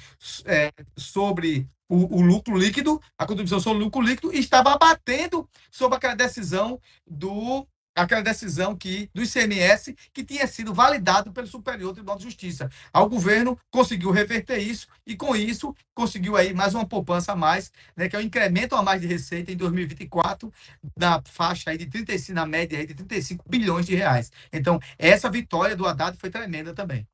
é, 0.45 0.71
sobre 0.97 1.67
o, 1.87 2.17
o 2.17 2.21
lucro 2.21 2.57
líquido, 2.57 3.01
a 3.17 3.25
contribuição 3.25 3.59
sobre 3.59 3.81
o 3.81 3.85
lucro 3.85 4.01
líquido, 4.01 4.31
estava 4.33 4.73
abatendo 4.73 5.49
sobre 5.71 5.97
aquela 5.97 6.15
decisão 6.15 6.79
do 7.07 7.67
aquela 7.95 8.21
decisão 8.21 8.75
que 8.75 9.09
do 9.13 9.23
ICMS 9.23 9.95
que 10.13 10.23
tinha 10.23 10.47
sido 10.47 10.73
validado 10.73 11.31
pelo 11.31 11.47
Superior 11.47 11.93
Tribunal 11.93 12.17
de 12.17 12.23
Justiça. 12.23 12.69
O 12.93 13.07
governo 13.07 13.59
conseguiu 13.71 14.11
reverter 14.11 14.57
isso 14.59 14.87
e 15.05 15.15
com 15.15 15.35
isso 15.35 15.75
conseguiu 15.93 16.35
aí 16.37 16.53
mais 16.53 16.73
uma 16.73 16.87
poupança 16.87 17.33
a 17.33 17.35
mais, 17.35 17.71
né, 17.95 18.07
que 18.07 18.15
é 18.15 18.19
um 18.19 18.21
incremento 18.21 18.75
a 18.75 18.81
mais 18.83 19.01
de 19.01 19.07
receita 19.07 19.51
em 19.51 19.57
2024 19.57 20.51
da 20.97 21.21
faixa 21.25 21.71
aí 21.71 21.77
de 21.77 21.85
35 21.87 22.35
na 22.35 22.45
média 22.45 22.79
aí 22.79 22.85
de 22.87 22.93
35 22.93 23.43
bilhões 23.49 23.85
de 23.85 23.95
reais. 23.95 24.31
Então, 24.51 24.79
essa 24.97 25.29
vitória 25.29 25.75
do 25.75 25.85
Haddad 25.85 26.17
foi 26.17 26.29
tremenda 26.29 26.73
também. 26.73 27.07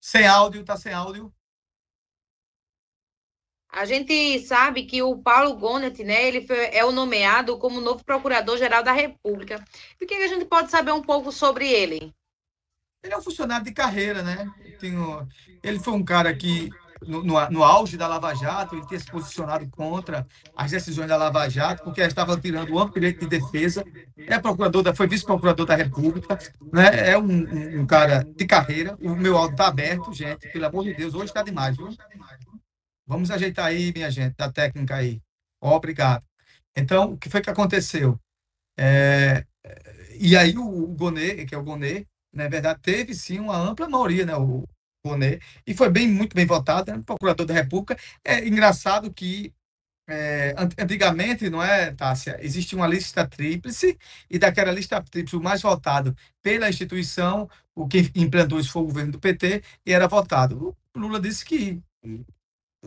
Sem 0.00 0.26
áudio, 0.26 0.64
tá 0.64 0.76
sem 0.76 0.92
áudio. 0.92 1.32
A 3.74 3.86
gente 3.86 4.38
sabe 4.40 4.84
que 4.84 5.02
o 5.02 5.16
Paulo 5.16 5.56
Gonet, 5.56 6.04
né, 6.04 6.28
ele 6.28 6.46
foi, 6.46 6.66
é 6.72 6.84
o 6.84 6.92
nomeado 6.92 7.56
como 7.58 7.80
novo 7.80 8.04
procurador-geral 8.04 8.82
da 8.82 8.92
República. 8.92 9.64
O 10.00 10.06
que 10.06 10.12
a 10.14 10.28
gente 10.28 10.44
pode 10.44 10.70
saber 10.70 10.92
um 10.92 11.00
pouco 11.00 11.32
sobre 11.32 11.66
ele? 11.66 12.12
Ele 13.02 13.14
é 13.14 13.16
um 13.16 13.22
funcionário 13.22 13.64
de 13.64 13.72
carreira, 13.72 14.22
né? 14.22 14.46
Ele 15.62 15.78
foi 15.80 15.92
um 15.94 16.04
cara 16.04 16.34
que, 16.34 16.68
no, 17.00 17.24
no, 17.24 17.50
no 17.50 17.64
auge 17.64 17.96
da 17.96 18.06
Lava 18.06 18.34
Jato, 18.34 18.76
ele 18.76 18.86
tinha 18.86 19.00
se 19.00 19.10
posicionado 19.10 19.66
contra 19.70 20.26
as 20.54 20.70
decisões 20.70 21.08
da 21.08 21.16
Lava 21.16 21.48
Jato, 21.48 21.82
porque 21.82 22.02
estava 22.02 22.38
tirando 22.38 22.70
o 22.74 22.78
amplo 22.78 22.94
direito 23.00 23.20
de 23.20 23.26
defesa. 23.40 23.82
É 24.18 24.38
procurador, 24.38 24.82
da, 24.82 24.94
foi 24.94 25.06
vice-procurador 25.08 25.64
da 25.64 25.74
República, 25.74 26.38
né? 26.72 27.10
É 27.10 27.16
um, 27.18 27.22
um- 27.24 27.80
um 27.80 27.86
cara 27.86 28.22
de 28.36 28.44
carreira. 28.46 28.96
O 29.00 29.16
meu 29.16 29.36
áudio 29.36 29.54
está 29.54 29.66
aberto, 29.68 30.12
gente, 30.12 30.46
pelo 30.52 30.66
amor 30.66 30.84
de 30.84 30.94
Deus, 30.94 31.14
hoje 31.14 31.24
está 31.26 31.42
demais, 31.42 31.74
viu? 31.76 31.88
Vamos 33.12 33.30
ajeitar 33.30 33.66
aí, 33.66 33.92
minha 33.94 34.10
gente, 34.10 34.34
da 34.36 34.50
técnica 34.50 34.96
aí. 34.96 35.20
Obrigado. 35.60 36.24
Então, 36.76 37.12
o 37.12 37.18
que 37.18 37.28
foi 37.28 37.42
que 37.42 37.50
aconteceu? 37.50 38.18
É, 38.78 39.46
e 40.18 40.36
aí 40.36 40.56
o, 40.58 40.64
o 40.66 40.88
Gonê, 40.94 41.44
que 41.46 41.54
é 41.54 41.58
o 41.58 41.62
Gonê, 41.64 42.06
na 42.32 42.48
verdade, 42.48 42.80
teve 42.82 43.14
sim 43.14 43.38
uma 43.38 43.56
ampla 43.56 43.88
maioria, 43.88 44.26
né? 44.26 44.36
O 44.36 44.64
Gonê, 45.04 45.40
e 45.66 45.74
foi 45.74 45.90
bem, 45.90 46.08
muito 46.08 46.34
bem 46.34 46.46
votado, 46.46 46.92
né? 46.92 47.02
Procurador 47.04 47.46
da 47.46 47.54
República. 47.54 47.98
É 48.24 48.46
engraçado 48.46 49.12
que 49.12 49.52
é, 50.08 50.54
an- 50.58 50.68
antigamente, 50.78 51.50
não 51.50 51.62
é, 51.62 51.92
Tássia? 51.92 52.38
Existia 52.42 52.76
uma 52.78 52.86
lista 52.86 53.26
tríplice, 53.26 53.98
e 54.30 54.38
daquela 54.38 54.72
lista 54.72 55.02
tríplice, 55.02 55.36
o 55.36 55.42
mais 55.42 55.62
votado 55.62 56.16
pela 56.42 56.68
instituição, 56.68 57.48
o 57.74 57.88
que 57.88 58.10
implantou 58.16 58.60
isso 58.60 58.70
foi 58.72 58.82
o 58.82 58.86
governo 58.86 59.12
do 59.12 59.20
PT, 59.20 59.62
e 59.86 59.92
era 59.92 60.08
votado. 60.08 60.76
O 60.94 60.98
Lula 60.98 61.20
disse 61.20 61.44
que 61.44 61.80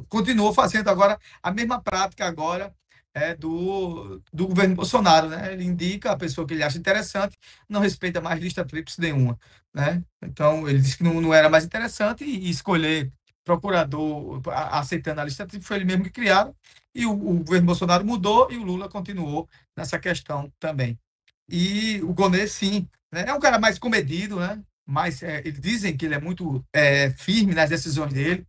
continuou 0.09 0.53
fazendo 0.53 0.89
agora 0.89 1.19
a 1.41 1.51
mesma 1.51 1.81
prática 1.81 2.25
agora 2.25 2.73
é, 3.13 3.33
do, 3.33 4.21
do 4.33 4.47
governo 4.47 4.75
Bolsonaro, 4.75 5.29
né? 5.29 5.53
Ele 5.53 5.63
indica 5.63 6.11
a 6.11 6.17
pessoa 6.17 6.45
que 6.45 6.53
ele 6.53 6.63
acha 6.63 6.77
interessante, 6.77 7.37
não 7.67 7.79
respeita 7.79 8.19
mais 8.19 8.39
lista 8.41 8.65
tríplice 8.65 8.99
nenhuma, 8.99 9.39
né? 9.73 10.03
Então, 10.21 10.67
ele 10.67 10.79
disse 10.79 10.97
que 10.97 11.03
não, 11.03 11.21
não 11.21 11.33
era 11.33 11.49
mais 11.49 11.63
interessante 11.63 12.25
e, 12.25 12.49
escolher 12.49 13.11
procurador 13.45 14.41
aceitando 14.71 15.21
a 15.21 15.23
lista 15.23 15.45
tríplice 15.45 15.67
foi 15.67 15.77
ele 15.77 15.85
mesmo 15.85 16.03
que 16.03 16.09
criaram 16.09 16.53
e 16.93 17.05
o, 17.05 17.11
o 17.11 17.39
governo 17.43 17.67
Bolsonaro 17.67 18.03
mudou 18.03 18.51
e 18.51 18.57
o 18.57 18.63
Lula 18.63 18.89
continuou 18.89 19.47
nessa 19.77 19.99
questão 19.99 20.51
também. 20.59 20.99
E 21.47 22.01
o 22.03 22.13
Gonê, 22.13 22.47
sim, 22.47 22.87
né? 23.11 23.25
é 23.27 23.33
um 23.33 23.39
cara 23.39 23.59
mais 23.59 23.79
comedido, 23.79 24.39
né? 24.39 24.61
Mas 24.85 25.23
é, 25.23 25.39
eles 25.39 25.59
dizem 25.59 25.95
que 25.95 26.05
ele 26.05 26.15
é 26.15 26.19
muito 26.19 26.63
é, 26.73 27.11
firme 27.11 27.53
nas 27.53 27.69
decisões 27.69 28.13
dele. 28.13 28.45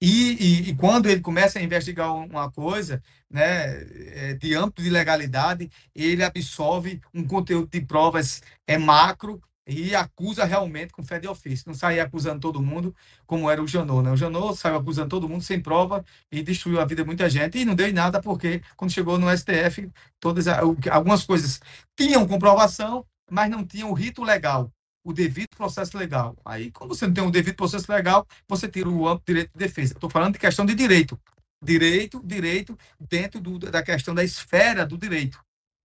E, 0.00 0.32
e, 0.32 0.70
e 0.70 0.74
quando 0.76 1.08
ele 1.10 1.20
começa 1.20 1.58
a 1.58 1.62
investigar 1.62 2.14
uma 2.14 2.50
coisa, 2.50 3.02
né, 3.28 3.82
é, 4.30 4.34
de 4.34 4.54
âmbito 4.54 4.82
de 4.82 4.88
legalidade, 4.88 5.70
ele 5.94 6.24
absorve 6.24 7.00
um 7.12 7.26
conteúdo 7.26 7.68
de 7.70 7.80
provas 7.82 8.42
é 8.66 8.78
macro 8.78 9.42
e 9.66 9.94
acusa 9.94 10.44
realmente 10.44 10.92
com 10.92 11.02
fé 11.02 11.18
de 11.18 11.28
ofício. 11.28 11.64
Não 11.68 11.74
sai 11.74 12.00
acusando 12.00 12.40
todo 12.40 12.62
mundo, 12.62 12.94
como 13.26 13.50
era 13.50 13.62
o 13.62 13.68
Janot. 13.68 14.02
Né? 14.02 14.10
O 14.10 14.16
Janot 14.16 14.56
saiu 14.56 14.76
acusando 14.76 15.08
todo 15.08 15.28
mundo 15.28 15.44
sem 15.44 15.60
prova 15.60 16.04
e 16.32 16.42
destruiu 16.42 16.80
a 16.80 16.84
vida 16.84 17.02
de 17.02 17.06
muita 17.06 17.28
gente 17.28 17.58
e 17.58 17.64
não 17.64 17.74
deu 17.74 17.88
em 17.88 17.92
nada 17.92 18.20
porque 18.20 18.62
quando 18.76 18.92
chegou 18.92 19.18
no 19.18 19.28
STF, 19.36 19.90
todas 20.18 20.48
algumas 20.48 21.24
coisas 21.24 21.60
tinham 21.96 22.26
comprovação, 22.26 23.04
mas 23.30 23.50
não 23.50 23.64
tinham 23.64 23.90
o 23.90 23.94
rito 23.94 24.24
legal, 24.24 24.72
o 25.04 25.12
devido 25.12 25.48
processo 25.56 25.96
legal. 25.96 26.36
Aí, 26.44 26.70
como 26.70 26.94
você 26.94 27.06
não 27.06 27.14
tem 27.14 27.24
o 27.24 27.30
devido 27.30 27.56
processo 27.56 27.90
legal, 27.90 28.26
você 28.48 28.68
tira 28.68 28.88
o 28.88 29.08
amplo 29.08 29.24
direito 29.26 29.52
de 29.52 29.58
defesa. 29.58 29.94
Estou 29.94 30.10
falando 30.10 30.34
de 30.34 30.38
questão 30.38 30.64
de 30.66 30.74
direito. 30.74 31.20
Direito, 31.62 32.20
direito 32.24 32.78
dentro 32.98 33.40
do- 33.40 33.58
da 33.58 33.82
questão 33.82 34.14
da 34.14 34.24
esfera 34.24 34.86
do 34.86 34.96
direito, 34.96 35.42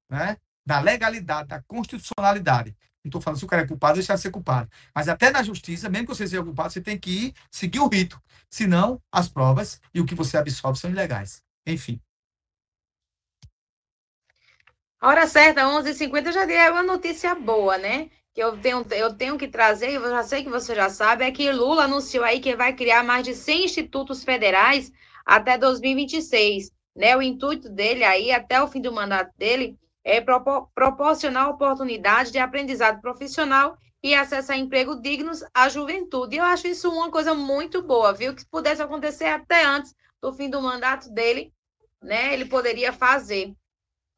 né? 0.10 0.38
da 0.66 0.80
legalidade, 0.80 1.50
da 1.50 1.62
constitucionalidade. 1.64 2.76
Não 3.04 3.10
estou 3.10 3.22
falando 3.22 3.38
se 3.38 3.46
o 3.46 3.48
cara 3.48 3.62
é 3.62 3.68
culpado, 3.68 3.96
deixar 3.96 4.16
de 4.16 4.22
ser 4.22 4.32
culpado. 4.32 4.68
Mas 4.96 5.08
até 5.08 5.30
na 5.30 5.44
justiça, 5.44 5.88
mesmo 5.90 6.08
que 6.08 6.16
você 6.16 6.28
seja 6.28 6.42
culpado, 6.44 6.74
você 6.74 6.82
tem 6.82 6.98
que 6.98 7.12
ir 7.28 7.34
seguir 7.52 7.80
o 7.80 7.88
rito. 7.88 8.20
Senão, 8.50 9.00
as 9.12 9.30
provas 9.30 9.80
e 9.94 10.02
o 10.02 10.06
que 10.06 10.16
você 10.16 10.38
absolve 10.38 10.80
são 10.80 10.90
ilegais. 10.90 11.44
Enfim. 11.68 12.02
Hora 15.02 15.28
certa, 15.28 15.68
11h50, 15.68 16.30
eu 16.30 16.34
já 16.34 16.46
dei 16.46 16.58
uma 16.70 16.82
notícia 16.82 17.36
boa, 17.36 17.78
né? 17.78 18.10
Que 18.36 18.44
eu 18.44 18.58
tenho, 18.58 18.86
eu 18.92 19.16
tenho 19.16 19.38
que 19.38 19.48
trazer, 19.48 19.94
eu 19.94 20.02
já 20.10 20.22
sei 20.22 20.44
que 20.44 20.50
você 20.50 20.76
já 20.76 20.90
sabe, 20.90 21.24
é 21.24 21.32
que 21.32 21.52
Lula 21.52 21.86
anunciou 21.86 22.24
aí 22.26 22.42
que 22.42 22.56
vai 22.56 22.74
criar 22.74 23.02
mais 23.02 23.24
de 23.24 23.34
100 23.34 23.64
institutos 23.64 24.26
federais 24.26 24.92
até 25.26 25.58
2026, 25.58 26.70
né? 26.96 27.16
O 27.16 27.22
intuito 27.22 27.70
dele 27.70 28.04
aí, 28.04 28.32
até 28.34 28.62
o 28.62 28.68
fim 28.68 28.82
do 28.82 28.92
mandato 28.92 29.32
dele, 29.38 29.78
é 30.04 30.20
propor- 30.20 30.70
proporcionar 30.76 31.50
oportunidade 31.50 32.32
de 32.32 32.38
aprendizado 32.38 33.02
profissional 33.02 33.78
e 34.04 34.14
acesso 34.14 34.52
a 34.52 34.58
emprego 34.58 35.02
dignos 35.02 35.42
à 35.54 35.70
juventude. 35.70 36.36
E 36.36 36.40
eu 36.40 36.44
acho 36.44 36.68
isso 36.68 36.92
uma 36.92 37.10
coisa 37.10 37.34
muito 37.34 37.82
boa, 37.82 38.14
viu? 38.14 38.36
Que 38.36 38.46
pudesse 38.46 38.82
acontecer 38.82 39.28
até 39.28 39.64
antes 39.64 39.96
do 40.22 40.34
fim 40.34 40.50
do 40.50 40.62
mandato 40.62 41.10
dele, 41.10 41.54
né? 42.04 42.34
Ele 42.34 42.46
poderia 42.46 42.92
fazer. 42.92 43.56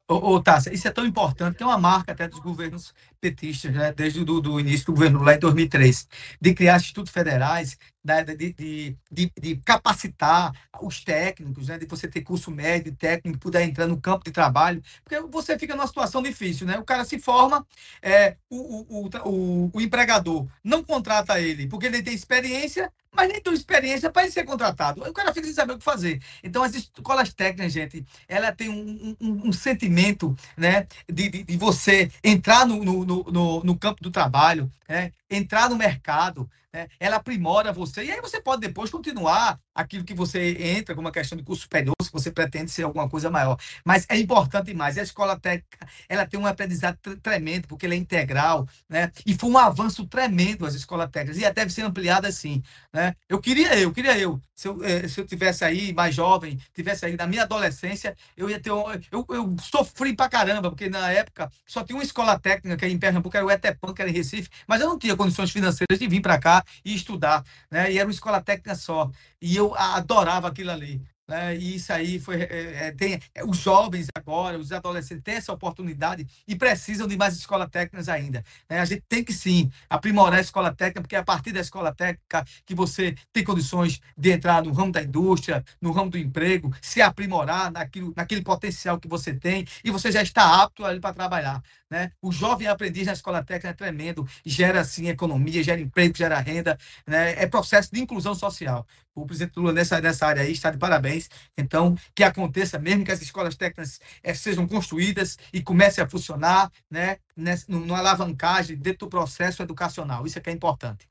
Ô, 0.09 0.35
ô 0.35 0.41
Tássia, 0.41 0.73
isso 0.73 0.87
é 0.87 0.91
tão 0.91 1.05
importante, 1.05 1.57
tem 1.57 1.67
uma 1.67 1.77
marca 1.77 2.13
até 2.13 2.27
dos 2.27 2.39
governos 2.39 2.93
petistas, 3.17 3.73
né, 3.73 3.93
desde 3.93 4.21
o 4.21 4.25
do, 4.25 4.39
do 4.39 4.59
início 4.59 4.87
do 4.87 4.93
governo 4.93 5.21
lá 5.23 5.35
em 5.35 5.39
2003, 5.39 6.07
de 6.39 6.53
criar 6.53 6.77
institutos 6.77 7.11
federais, 7.11 7.77
né, 8.07 8.23
de, 8.23 8.53
de, 8.53 8.97
de, 9.11 9.31
de 9.39 9.55
capacitar 9.57 10.53
os 10.81 11.03
técnicos, 11.03 11.67
né, 11.67 11.77
de 11.77 11.85
você 11.85 12.07
ter 12.07 12.21
curso 12.21 12.49
médio, 12.49 12.95
técnico, 12.95 13.37
poder 13.39 13.61
entrar 13.63 13.85
no 13.85 13.99
campo 13.99 14.23
de 14.23 14.31
trabalho, 14.31 14.81
porque 15.03 15.19
você 15.21 15.59
fica 15.59 15.75
numa 15.75 15.87
situação 15.87 16.21
difícil, 16.23 16.65
né? 16.65 16.77
O 16.79 16.83
cara 16.85 17.03
se 17.03 17.19
forma, 17.19 17.65
é, 18.01 18.37
o, 18.49 19.05
o, 19.05 19.09
o, 19.25 19.71
o, 19.73 19.81
empregador 19.81 20.47
não 20.63 20.83
contrata 20.83 21.39
ele 21.39 21.67
porque 21.67 21.87
ele 21.87 22.01
tem 22.01 22.13
experiência, 22.13 22.91
mas 23.11 23.29
nem 23.29 23.41
tem 23.41 23.53
experiência 23.53 24.09
para 24.11 24.23
ele 24.23 24.31
ser 24.31 24.43
contratado. 24.45 25.01
O 25.01 25.13
cara 25.13 25.33
fica 25.33 25.45
sem 25.45 25.53
saber 25.55 25.73
o 25.73 25.77
que 25.77 25.83
fazer. 25.83 26.21
Então, 26.43 26.63
as 26.63 26.75
escolas 26.75 27.33
técnicas, 27.33 27.73
gente, 27.73 28.05
ela 28.27 28.51
tem 28.51 28.69
um, 28.69 29.15
um, 29.19 29.47
um 29.49 29.51
sentimento 29.51 30.35
né, 30.55 30.85
de, 31.11 31.27
de, 31.29 31.43
de 31.43 31.57
você 31.57 32.11
entrar 32.23 32.65
no, 32.65 32.83
no, 32.83 33.05
no- 33.05 33.63
no 33.63 33.77
campo 33.77 34.03
do 34.03 34.11
trabalho, 34.11 34.71
né, 34.87 35.11
entrar 35.29 35.69
no 35.69 35.75
mercado, 35.75 36.49
né, 36.73 36.87
ela 36.99 37.17
aprimora 37.17 37.71
você, 37.71 38.03
e 38.03 38.11
aí 38.11 38.21
você 38.21 38.41
pode 38.41 38.61
depois 38.61 38.89
continuar 38.89 39.59
aquilo 39.77 40.03
que 40.03 40.13
você 40.13 40.57
entra 40.59 40.95
como 40.95 41.07
uma 41.07 41.11
questão 41.13 41.37
de 41.37 41.43
curso 41.43 41.63
superior, 41.63 41.93
se 42.01 42.11
você 42.11 42.31
pretende 42.31 42.71
ser 42.71 42.83
alguma 42.83 43.07
coisa 43.09 43.29
maior. 43.29 43.57
Mas 43.85 44.05
é 44.09 44.17
importante 44.17 44.67
demais. 44.67 44.97
E 44.97 44.99
a 44.99 45.03
escola 45.03 45.39
técnica, 45.39 45.87
ela 46.09 46.25
tem 46.25 46.39
um 46.39 46.45
aprendizado 46.47 46.97
tre- 47.01 47.15
tremendo, 47.17 47.67
porque 47.67 47.85
ela 47.85 47.93
é 47.95 47.97
integral, 47.97 48.67
né? 48.89 49.11
E 49.25 49.35
foi 49.35 49.49
um 49.49 49.57
avanço 49.57 50.05
tremendo 50.07 50.65
as 50.65 50.73
escolas 50.73 51.09
técnicas, 51.11 51.41
e 51.41 51.45
até 51.45 51.61
deve 51.61 51.71
ser 51.73 51.81
ampliada 51.81 52.27
assim, 52.27 52.61
né? 52.93 53.13
Eu 53.27 53.39
queria 53.39 53.77
eu, 53.79 53.91
queria 53.91 54.17
eu, 54.17 54.39
se 54.55 54.67
eu, 54.67 54.83
eh, 54.83 55.07
se 55.07 55.19
eu 55.19 55.25
tivesse 55.25 55.65
aí 55.65 55.93
mais 55.93 56.15
jovem, 56.15 56.57
tivesse 56.73 57.05
aí 57.05 57.15
na 57.17 57.27
minha 57.27 57.43
adolescência, 57.43 58.15
eu 58.35 58.49
ia 58.49 58.59
ter 58.59 58.71
um, 58.71 58.83
eu, 59.11 59.25
eu 59.29 59.55
sofri 59.59 60.15
pra 60.15 60.29
caramba, 60.29 60.69
porque 60.69 60.89
na 60.89 61.11
época 61.11 61.49
só 61.65 61.83
tinha 61.83 61.95
uma 61.97 62.03
escola 62.03 62.39
técnica 62.39 62.77
que 62.77 62.85
era 62.85 62.93
em 62.93 62.97
Pernambuco, 62.99 63.35
era 63.35 63.45
o 63.45 63.51
ETEPAN, 63.51 63.93
que 63.93 64.01
era 64.01 64.09
em 64.09 64.13
Recife, 64.13 64.49
mas 64.67 64.81
eu 64.81 64.87
não 64.87 64.97
tinha 64.97 65.15
condições 65.15 65.51
financeiras 65.51 65.99
de 65.99 66.07
vir 66.07 66.21
para 66.21 66.37
cá 66.39 66.63
e 66.85 66.93
estudar, 66.95 67.43
né? 67.69 67.91
E 67.91 67.97
era 67.97 68.07
uma 68.07 68.11
escola 68.13 68.41
técnica 68.41 68.75
só. 68.75 69.09
E 69.41 69.55
eu 69.55 69.66
adorava 69.75 70.47
aquilo 70.47 70.71
ali. 70.71 71.01
Né? 71.27 71.57
E 71.57 71.75
isso 71.75 71.91
aí 71.91 72.19
foi. 72.19 72.41
é, 72.43 72.87
é, 72.87 72.91
tem, 72.91 73.19
é, 73.35 73.43
os 73.43 73.57
jovens 73.57 74.07
agora, 74.15 74.57
os 74.57 74.71
adolescentes 74.71 75.23
têm 75.23 75.35
essa 75.35 75.51
oportunidade 75.51 76.25
e 76.47 76.55
precisam 76.55 77.05
de 77.05 77.17
mais 77.17 77.35
escolas 77.35 77.69
técnicas 77.69 78.07
ainda. 78.07 78.43
né? 78.69 78.79
A 78.79 78.85
gente 78.85 79.03
tem 79.09 79.23
que 79.23 79.33
sim 79.33 79.69
aprimorar 79.89 80.39
a 80.39 80.41
escola 80.41 80.73
técnica, 80.73 81.01
porque 81.01 81.15
é 81.17 81.19
a 81.19 81.23
partir 81.23 81.51
da 81.51 81.59
escola 81.59 81.93
técnica 81.93 82.45
que 82.65 82.73
você 82.73 83.13
tem 83.33 83.43
condições 83.43 83.99
de 84.17 84.31
entrar 84.31 84.63
no 84.63 84.71
ramo 84.71 84.91
da 84.91 85.03
indústria, 85.03 85.63
no 85.81 85.91
ramo 85.91 86.09
do 86.09 86.17
emprego, 86.17 86.73
se 86.81 87.01
aprimorar 87.01 87.71
naquilo, 87.71 88.13
naquele 88.15 88.41
potencial 88.41 88.97
que 88.97 89.07
você 89.07 89.33
tem 89.33 89.67
e 89.83 89.91
você 89.91 90.11
já 90.11 90.21
está 90.21 90.63
apto 90.63 90.85
ali 90.85 90.99
para 91.01 91.13
trabalhar. 91.13 91.61
Né? 91.89 92.11
O 92.21 92.31
jovem 92.31 92.67
aprendiz 92.67 93.05
na 93.07 93.13
escola 93.13 93.43
técnica 93.43 93.69
é 93.69 93.73
tremendo, 93.73 94.25
gera 94.45 94.81
assim 94.81 95.09
economia, 95.09 95.63
gera 95.63 95.81
emprego, 95.81 96.17
gera 96.17 96.39
renda, 96.39 96.77
né? 97.05 97.31
é 97.41 97.47
processo 97.47 97.89
de 97.93 97.99
inclusão 97.99 98.33
social. 98.33 98.85
O 99.21 99.25
presidente 99.25 99.57
Lula 99.57 99.73
nessa, 99.73 99.99
nessa 99.99 100.27
área 100.27 100.43
aí 100.43 100.51
está 100.51 100.69
de 100.69 100.77
parabéns. 100.77 101.29
Então, 101.57 101.95
que 102.13 102.23
aconteça 102.23 102.77
mesmo 102.77 103.03
que 103.03 103.11
as 103.11 103.21
escolas 103.21 103.55
técnicas 103.55 103.99
eh, 104.23 104.33
sejam 104.33 104.67
construídas 104.67 105.37
e 105.51 105.61
comecem 105.61 106.03
a 106.03 106.09
funcionar, 106.09 106.71
né? 106.89 107.17
Nessa, 107.35 107.65
numa 107.67 107.97
alavancagem 107.97 108.77
dentro 108.77 109.07
do 109.07 109.09
processo 109.09 109.61
educacional. 109.63 110.25
Isso 110.25 110.37
é 110.37 110.41
que 110.41 110.49
é 110.49 110.53
importante. 110.53 111.07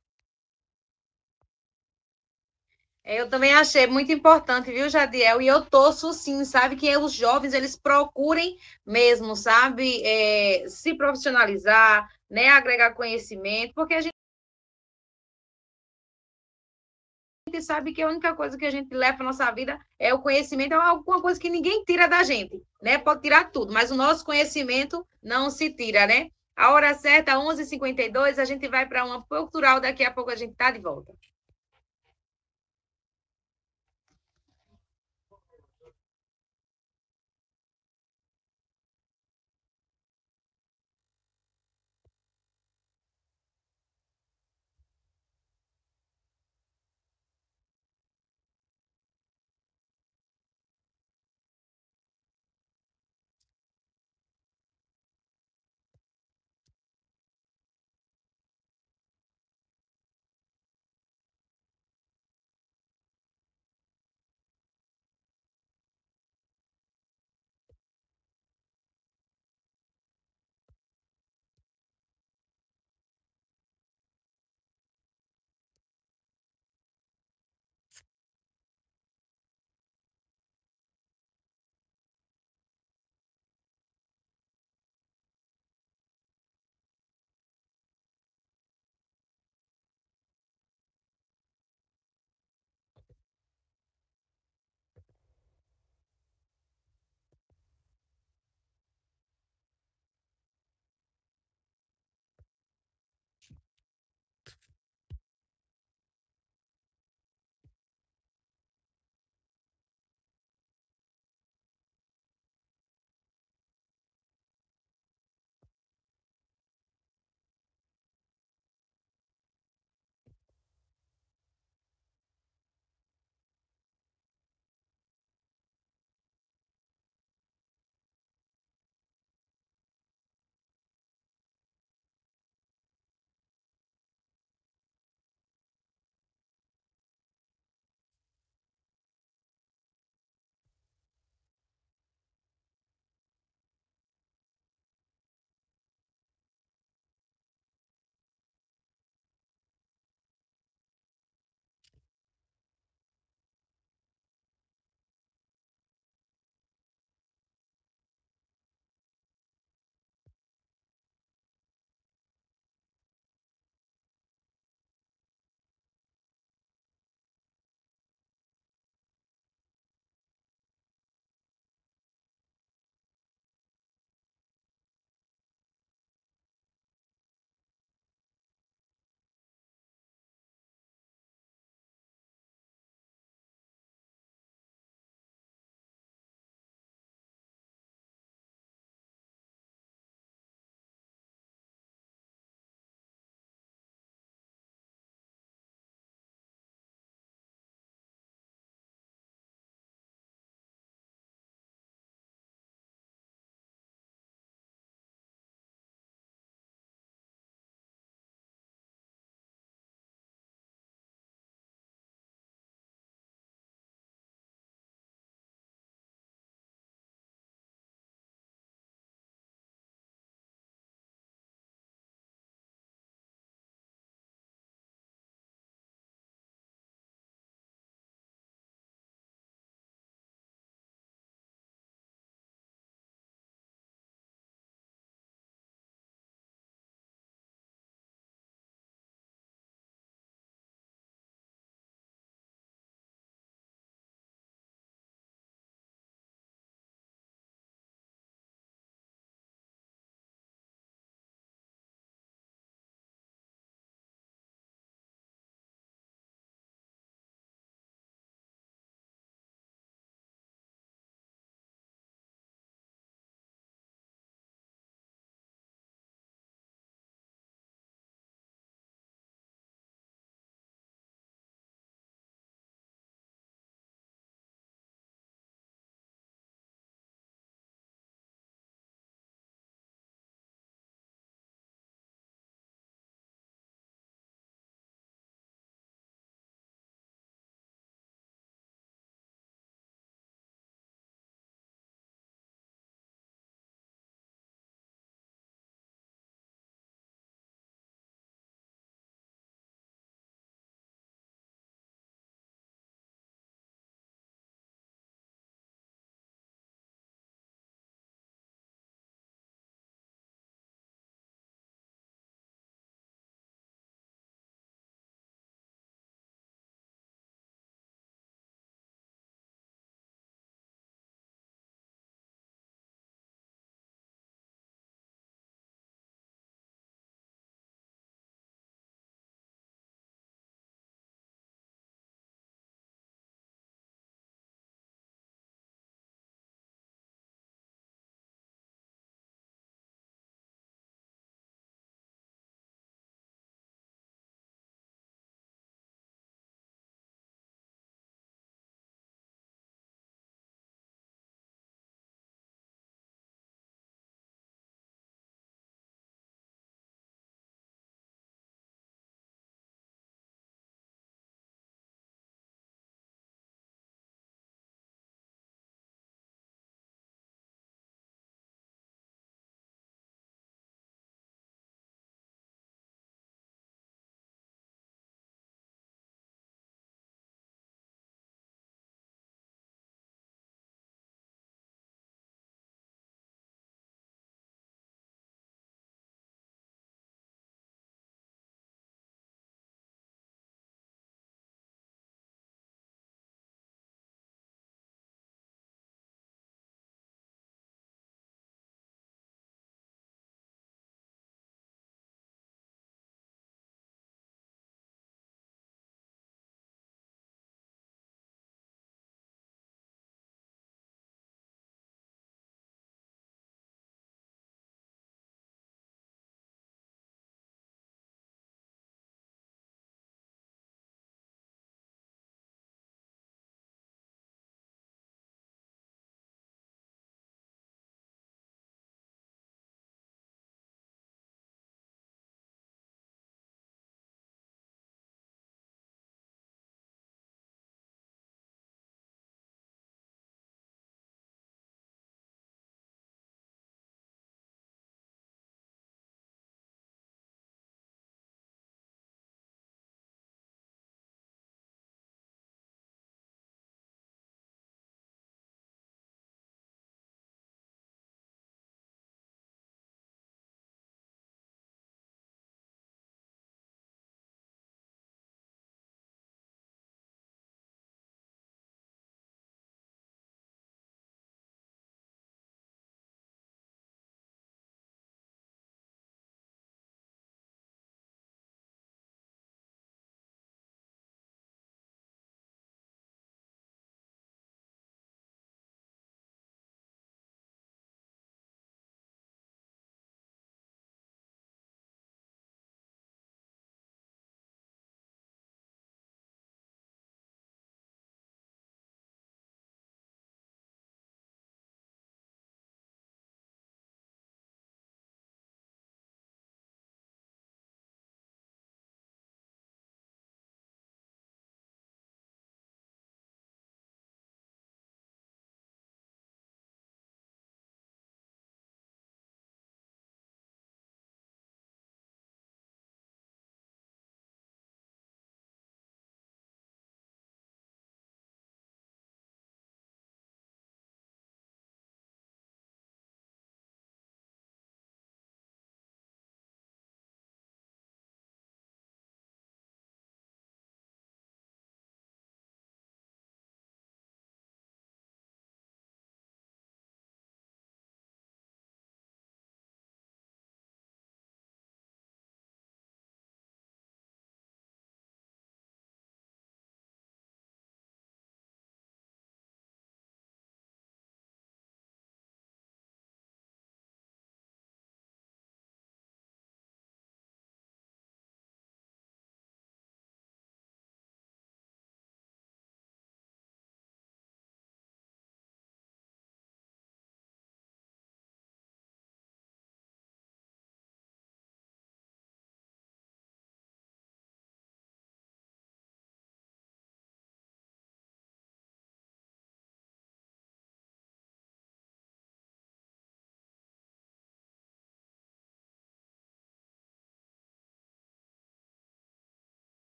Eu 3.04 3.28
também 3.28 3.54
achei 3.54 3.86
muito 3.86 4.10
importante, 4.10 4.72
viu, 4.72 4.88
Jadiel? 4.88 5.40
E 5.40 5.46
eu 5.46 5.64
torço 5.64 6.12
sim, 6.12 6.44
sabe, 6.44 6.74
que 6.74 6.96
os 6.96 7.12
jovens 7.12 7.54
eles 7.54 7.76
procurem 7.76 8.58
mesmo, 8.84 9.36
sabe, 9.36 10.02
é, 10.04 10.68
se 10.68 10.92
profissionalizar, 10.92 12.10
né, 12.28 12.48
agregar 12.48 12.94
conhecimento, 12.94 13.74
porque 13.74 13.94
a 13.94 14.00
gente 14.00 14.15
gente 17.48 17.62
sabe 17.62 17.92
que 17.92 18.02
a 18.02 18.08
única 18.08 18.34
coisa 18.34 18.58
que 18.58 18.66
a 18.66 18.70
gente 18.70 18.92
leva 18.92 19.18
para 19.18 19.26
nossa 19.26 19.50
vida 19.52 19.78
é 19.98 20.12
o 20.12 20.18
conhecimento, 20.18 20.74
é 20.74 20.76
alguma 20.76 21.22
coisa 21.22 21.38
que 21.38 21.48
ninguém 21.48 21.84
tira 21.84 22.08
da 22.08 22.22
gente, 22.24 22.60
né? 22.82 22.98
Pode 22.98 23.22
tirar 23.22 23.50
tudo, 23.50 23.72
mas 23.72 23.90
o 23.90 23.96
nosso 23.96 24.24
conhecimento 24.24 25.06
não 25.22 25.48
se 25.48 25.70
tira, 25.70 26.06
né? 26.06 26.28
A 26.56 26.72
hora 26.72 26.92
certa, 26.94 27.36
11h52, 27.36 28.38
a 28.38 28.44
gente 28.44 28.66
vai 28.68 28.86
para 28.86 29.04
uma 29.04 29.22
cultural, 29.22 29.78
daqui 29.78 30.04
a 30.04 30.10
pouco 30.10 30.30
a 30.30 30.36
gente 30.36 30.52
está 30.52 30.70
de 30.70 30.80
volta. 30.80 31.12